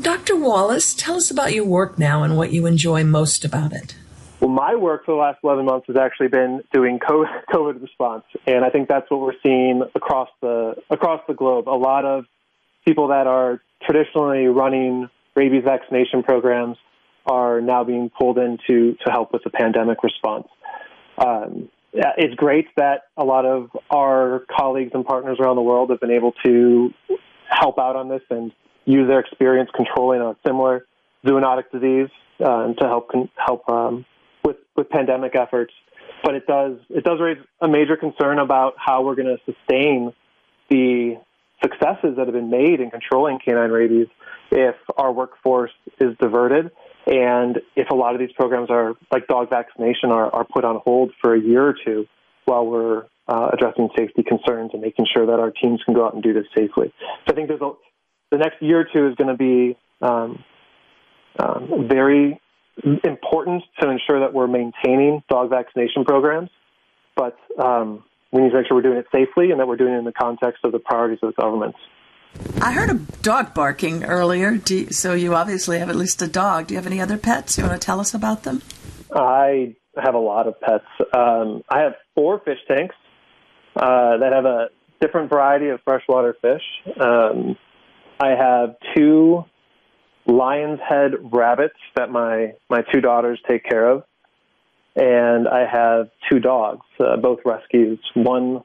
Dr. 0.00 0.36
Wallace, 0.36 0.94
tell 0.94 1.16
us 1.16 1.30
about 1.30 1.52
your 1.52 1.64
work 1.64 1.98
now 1.98 2.22
and 2.22 2.36
what 2.36 2.52
you 2.52 2.66
enjoy 2.66 3.04
most 3.04 3.44
about 3.44 3.72
it. 3.72 3.96
Well, 4.40 4.50
my 4.50 4.76
work 4.76 5.04
for 5.04 5.12
the 5.12 5.20
last 5.20 5.38
11 5.42 5.64
months 5.64 5.86
has 5.88 5.96
actually 5.96 6.28
been 6.28 6.62
doing 6.72 6.98
COVID 7.08 7.82
response, 7.82 8.24
and 8.46 8.64
I 8.64 8.70
think 8.70 8.88
that's 8.88 9.10
what 9.10 9.20
we're 9.20 9.32
seeing 9.42 9.82
across 9.94 10.28
the 10.40 10.76
across 10.90 11.20
the 11.26 11.34
globe. 11.34 11.68
A 11.68 11.70
lot 11.70 12.04
of 12.04 12.24
people 12.86 13.08
that 13.08 13.26
are 13.26 13.60
traditionally 13.84 14.46
running 14.46 15.08
rabies 15.34 15.64
vaccination 15.64 16.22
programs 16.22 16.76
are 17.26 17.60
now 17.60 17.84
being 17.84 18.10
pulled 18.10 18.38
in 18.38 18.58
to, 18.66 18.96
to 19.04 19.10
help 19.10 19.32
with 19.32 19.44
the 19.44 19.50
pandemic 19.50 20.02
response. 20.02 20.48
Um, 21.18 21.68
it's 22.16 22.34
great 22.34 22.66
that 22.76 23.02
a 23.16 23.24
lot 23.24 23.44
of 23.44 23.70
our 23.90 24.44
colleagues 24.50 24.92
and 24.94 25.04
partners 25.04 25.38
around 25.40 25.56
the 25.56 25.62
world 25.62 25.90
have 25.90 26.00
been 26.00 26.10
able 26.10 26.32
to 26.44 26.92
help 27.48 27.78
out 27.78 27.96
on 27.96 28.08
this 28.08 28.22
and 28.30 28.52
use 28.84 29.08
their 29.08 29.20
experience 29.20 29.70
controlling 29.74 30.20
a 30.20 30.36
similar 30.46 30.86
zoonotic 31.24 31.70
disease 31.72 32.08
uh, 32.44 32.72
to 32.74 32.86
help 32.86 33.10
help 33.36 33.68
um, 33.68 34.04
with 34.44 34.56
with 34.76 34.88
pandemic 34.90 35.34
efforts. 35.34 35.72
But 36.22 36.34
it 36.34 36.46
does 36.46 36.78
it 36.90 37.04
does 37.04 37.20
raise 37.20 37.38
a 37.60 37.68
major 37.68 37.96
concern 37.96 38.38
about 38.38 38.74
how 38.76 39.02
we're 39.02 39.16
going 39.16 39.36
to 39.36 39.52
sustain 39.52 40.12
the 40.70 41.16
successes 41.62 42.16
that 42.16 42.26
have 42.26 42.32
been 42.32 42.50
made 42.50 42.80
in 42.80 42.90
controlling 42.90 43.38
canine 43.44 43.70
rabies 43.70 44.06
if 44.50 44.76
our 44.96 45.12
workforce 45.12 45.72
is 46.00 46.16
diverted 46.18 46.70
and 47.08 47.58
if 47.74 47.88
a 47.90 47.94
lot 47.94 48.14
of 48.14 48.20
these 48.20 48.32
programs 48.32 48.68
are 48.70 48.94
like 49.10 49.26
dog 49.28 49.48
vaccination 49.48 50.12
are, 50.12 50.32
are 50.34 50.44
put 50.44 50.64
on 50.64 50.80
hold 50.84 51.10
for 51.22 51.34
a 51.34 51.40
year 51.40 51.66
or 51.66 51.74
two 51.84 52.06
while 52.44 52.66
we're 52.66 53.04
uh, 53.26 53.50
addressing 53.52 53.88
safety 53.96 54.22
concerns 54.22 54.70
and 54.74 54.82
making 54.82 55.06
sure 55.14 55.26
that 55.26 55.40
our 55.40 55.50
teams 55.50 55.82
can 55.84 55.94
go 55.94 56.06
out 56.06 56.14
and 56.14 56.22
do 56.22 56.34
this 56.34 56.44
safely. 56.56 56.92
So 57.26 57.32
I 57.32 57.32
think 57.32 57.48
there's 57.48 57.60
a, 57.62 57.70
the 58.30 58.38
next 58.38 58.60
year 58.60 58.80
or 58.80 58.86
two 58.92 59.08
is 59.08 59.14
going 59.14 59.28
to 59.28 59.36
be 59.36 59.76
um, 60.02 60.44
um, 61.38 61.88
very 61.88 62.40
important 63.04 63.64
to 63.80 63.90
ensure 63.90 64.20
that 64.20 64.34
we're 64.34 64.46
maintaining 64.46 65.22
dog 65.30 65.50
vaccination 65.50 66.04
programs, 66.04 66.50
but 67.16 67.36
um, 67.58 68.04
we 68.32 68.42
need 68.42 68.50
to 68.50 68.56
make 68.56 68.66
sure 68.66 68.76
we're 68.76 68.82
doing 68.82 68.98
it 68.98 69.06
safely 69.14 69.50
and 69.50 69.60
that 69.60 69.66
we're 69.66 69.76
doing 69.76 69.94
it 69.94 69.98
in 69.98 70.04
the 70.04 70.12
context 70.12 70.60
of 70.64 70.72
the 70.72 70.78
priorities 70.78 71.18
of 71.22 71.34
the 71.34 71.42
governments. 71.42 71.78
I 72.60 72.72
heard 72.72 72.90
a 72.90 73.00
dog 73.22 73.54
barking 73.54 74.04
earlier, 74.04 74.60
you, 74.68 74.90
so 74.90 75.14
you 75.14 75.34
obviously 75.34 75.78
have 75.78 75.88
at 75.90 75.96
least 75.96 76.20
a 76.22 76.28
dog. 76.28 76.66
Do 76.66 76.74
you 76.74 76.78
have 76.78 76.86
any 76.86 77.00
other 77.00 77.16
pets? 77.16 77.56
You 77.56 77.64
want 77.64 77.80
to 77.80 77.84
tell 77.84 78.00
us 78.00 78.14
about 78.14 78.42
them? 78.42 78.62
I 79.14 79.74
have 79.96 80.14
a 80.14 80.18
lot 80.18 80.46
of 80.46 80.60
pets. 80.60 80.84
Um, 81.16 81.62
I 81.68 81.80
have 81.80 81.94
four 82.14 82.40
fish 82.44 82.58
tanks 82.68 82.94
uh, 83.76 84.18
that 84.18 84.32
have 84.32 84.44
a 84.44 84.68
different 85.00 85.30
variety 85.30 85.68
of 85.68 85.80
freshwater 85.84 86.36
fish. 86.42 86.62
Um, 87.00 87.56
I 88.20 88.30
have 88.30 88.76
two 88.96 89.44
lion's 90.26 90.80
head 90.86 91.12
rabbits 91.32 91.78
that 91.96 92.10
my, 92.10 92.54
my 92.68 92.82
two 92.92 93.00
daughters 93.00 93.40
take 93.48 93.64
care 93.64 93.88
of. 93.88 94.04
and 94.96 95.46
I 95.46 95.64
have 95.70 96.10
two 96.30 96.40
dogs, 96.40 96.84
uh, 96.98 97.16
both 97.16 97.38
rescues. 97.44 98.00
One 98.14 98.62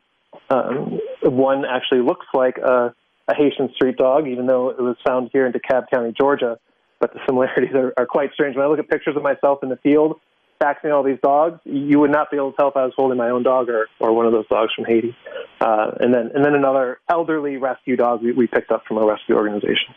um, 0.50 1.00
one 1.22 1.64
actually 1.64 2.02
looks 2.02 2.26
like 2.34 2.58
a, 2.58 2.94
a 3.28 3.36
Haitian 3.36 3.70
street 3.76 3.98
dog, 3.98 4.28
even 4.28 4.48
though 4.48 4.70
it 4.70 4.80
was 4.80 4.96
found 5.06 5.30
here 5.32 5.46
in 5.46 5.54
DeKalb 5.54 5.86
County, 5.92 6.14
Georgia. 6.18 6.58
But 7.00 7.14
the 7.14 7.20
similarities 7.26 7.72
are, 7.76 7.94
are 7.98 8.06
quite 8.06 8.32
strange. 8.34 8.56
When 8.56 8.66
I 8.66 8.68
look 8.68 8.80
at 8.80 8.90
pictures 8.90 9.16
of 9.16 9.24
myself 9.24 9.60
in 9.64 9.70
the 9.70 9.78
field, 9.78 10.20
vaccinating 10.62 10.96
all 10.96 11.04
these 11.04 11.20
dogs, 11.22 11.60
you 11.66 12.00
would 12.00 12.12
not 12.12 12.32
be 12.32 12.38
able 12.38 12.52
to 12.52 12.58
tell 12.58 12.70
if 12.70 12.78
I 12.78 12.86
was 12.86 12.94
holding 12.96 13.18
my 13.18 13.30
own 13.30 13.44
dog 13.44 13.70
or, 13.70 13.88
or 14.00 14.14
one 14.14 14.26
of 14.26 14.32
those 14.32 14.48
dogs 14.48 14.72
from 14.74 14.86
Haiti. 14.86 15.16
Uh, 15.60 15.92
and 16.00 16.14
then 16.14 16.32
and 16.34 16.44
then 16.44 16.56
another 16.56 17.00
elderly 17.10 17.58
rescue 17.58 17.96
dog 17.96 18.22
we, 18.22 18.32
we 18.32 18.48
picked 18.48 18.72
up 18.72 18.84
from 18.88 18.98
a 18.98 19.06
rescue 19.06 19.36
organization. 19.36 19.94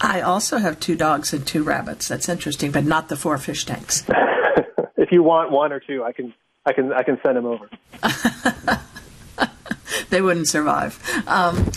I 0.00 0.22
also 0.22 0.56
have 0.58 0.80
two 0.80 0.96
dogs 0.96 1.34
and 1.34 1.46
two 1.46 1.62
rabbits. 1.62 2.08
That's 2.08 2.28
interesting, 2.28 2.70
but 2.70 2.84
not 2.84 3.08
the 3.08 3.16
four 3.16 3.36
fish 3.36 3.64
tanks. 3.64 4.04
if 4.96 5.12
you 5.12 5.22
want 5.22 5.50
one 5.50 5.72
or 5.72 5.80
two, 5.80 6.02
I 6.04 6.12
can 6.12 6.32
I 6.64 6.72
can 6.72 6.92
I 6.92 7.02
can 7.02 7.18
send 7.22 7.36
them 7.36 7.46
over. 7.46 7.68
they 10.10 10.22
wouldn't 10.22 10.48
survive. 10.48 10.98
Um, 11.26 11.70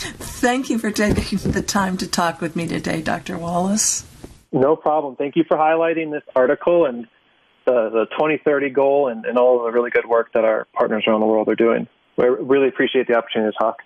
thank 0.43 0.69
you 0.69 0.77
for 0.77 0.91
taking 0.91 1.37
the 1.53 1.61
time 1.61 1.95
to 1.95 2.05
talk 2.05 2.41
with 2.41 2.53
me 2.53 2.67
today, 2.67 3.01
Dr. 3.01 3.37
Wallace. 3.37 4.05
No 4.51 4.75
problem. 4.75 5.15
Thank 5.15 5.37
you 5.37 5.45
for 5.47 5.55
highlighting 5.55 6.11
this 6.11 6.21
article 6.35 6.85
and 6.85 7.07
the, 7.65 7.89
the 7.89 8.05
2030 8.11 8.69
goal 8.71 9.07
and, 9.07 9.25
and 9.25 9.37
all 9.37 9.59
of 9.59 9.63
the 9.63 9.71
really 9.71 9.89
good 9.89 10.05
work 10.05 10.33
that 10.33 10.43
our 10.43 10.67
partners 10.73 11.05
around 11.07 11.21
the 11.21 11.25
world 11.25 11.47
are 11.47 11.55
doing. 11.55 11.87
We 12.17 12.25
really 12.25 12.67
appreciate 12.67 13.07
the 13.07 13.15
opportunity 13.15 13.53
to 13.53 13.57
talk. 13.57 13.77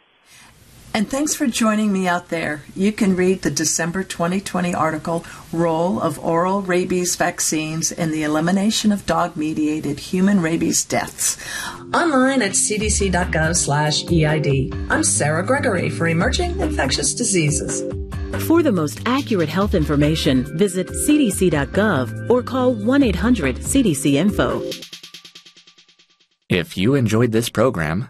And 0.93 1.09
thanks 1.09 1.35
for 1.35 1.45
joining 1.45 1.91
me 1.93 2.07
out 2.07 2.29
there. 2.29 2.63
You 2.75 2.91
can 2.91 3.15
read 3.15 3.43
the 3.43 3.51
December 3.51 4.03
2020 4.03 4.73
article, 4.73 5.23
Role 5.53 6.01
of 6.01 6.17
Oral 6.17 6.63
Rabies 6.63 7.15
Vaccines 7.15 7.91
in 7.91 8.11
the 8.11 8.23
Elimination 8.23 8.91
of 8.91 9.05
Dog-Mediated 9.05 9.99
Human 9.99 10.41
Rabies 10.41 10.83
Deaths, 10.83 11.37
online 11.93 12.41
at 12.41 12.53
cdc.gov 12.53 13.55
slash 13.55 14.11
EID. 14.11 14.73
I'm 14.89 15.03
Sarah 15.03 15.45
Gregory 15.45 15.91
for 15.91 16.07
Emerging 16.07 16.59
Infectious 16.59 17.13
Diseases. 17.13 17.83
For 18.47 18.63
the 18.63 18.71
most 18.71 18.99
accurate 19.05 19.49
health 19.49 19.75
information, 19.75 20.57
visit 20.57 20.87
cdc.gov 20.87 22.29
or 22.29 22.41
call 22.41 22.73
1-800-CDC-INFO. 22.75 24.83
If 26.49 26.77
you 26.77 26.95
enjoyed 26.95 27.31
this 27.31 27.49
program, 27.49 28.09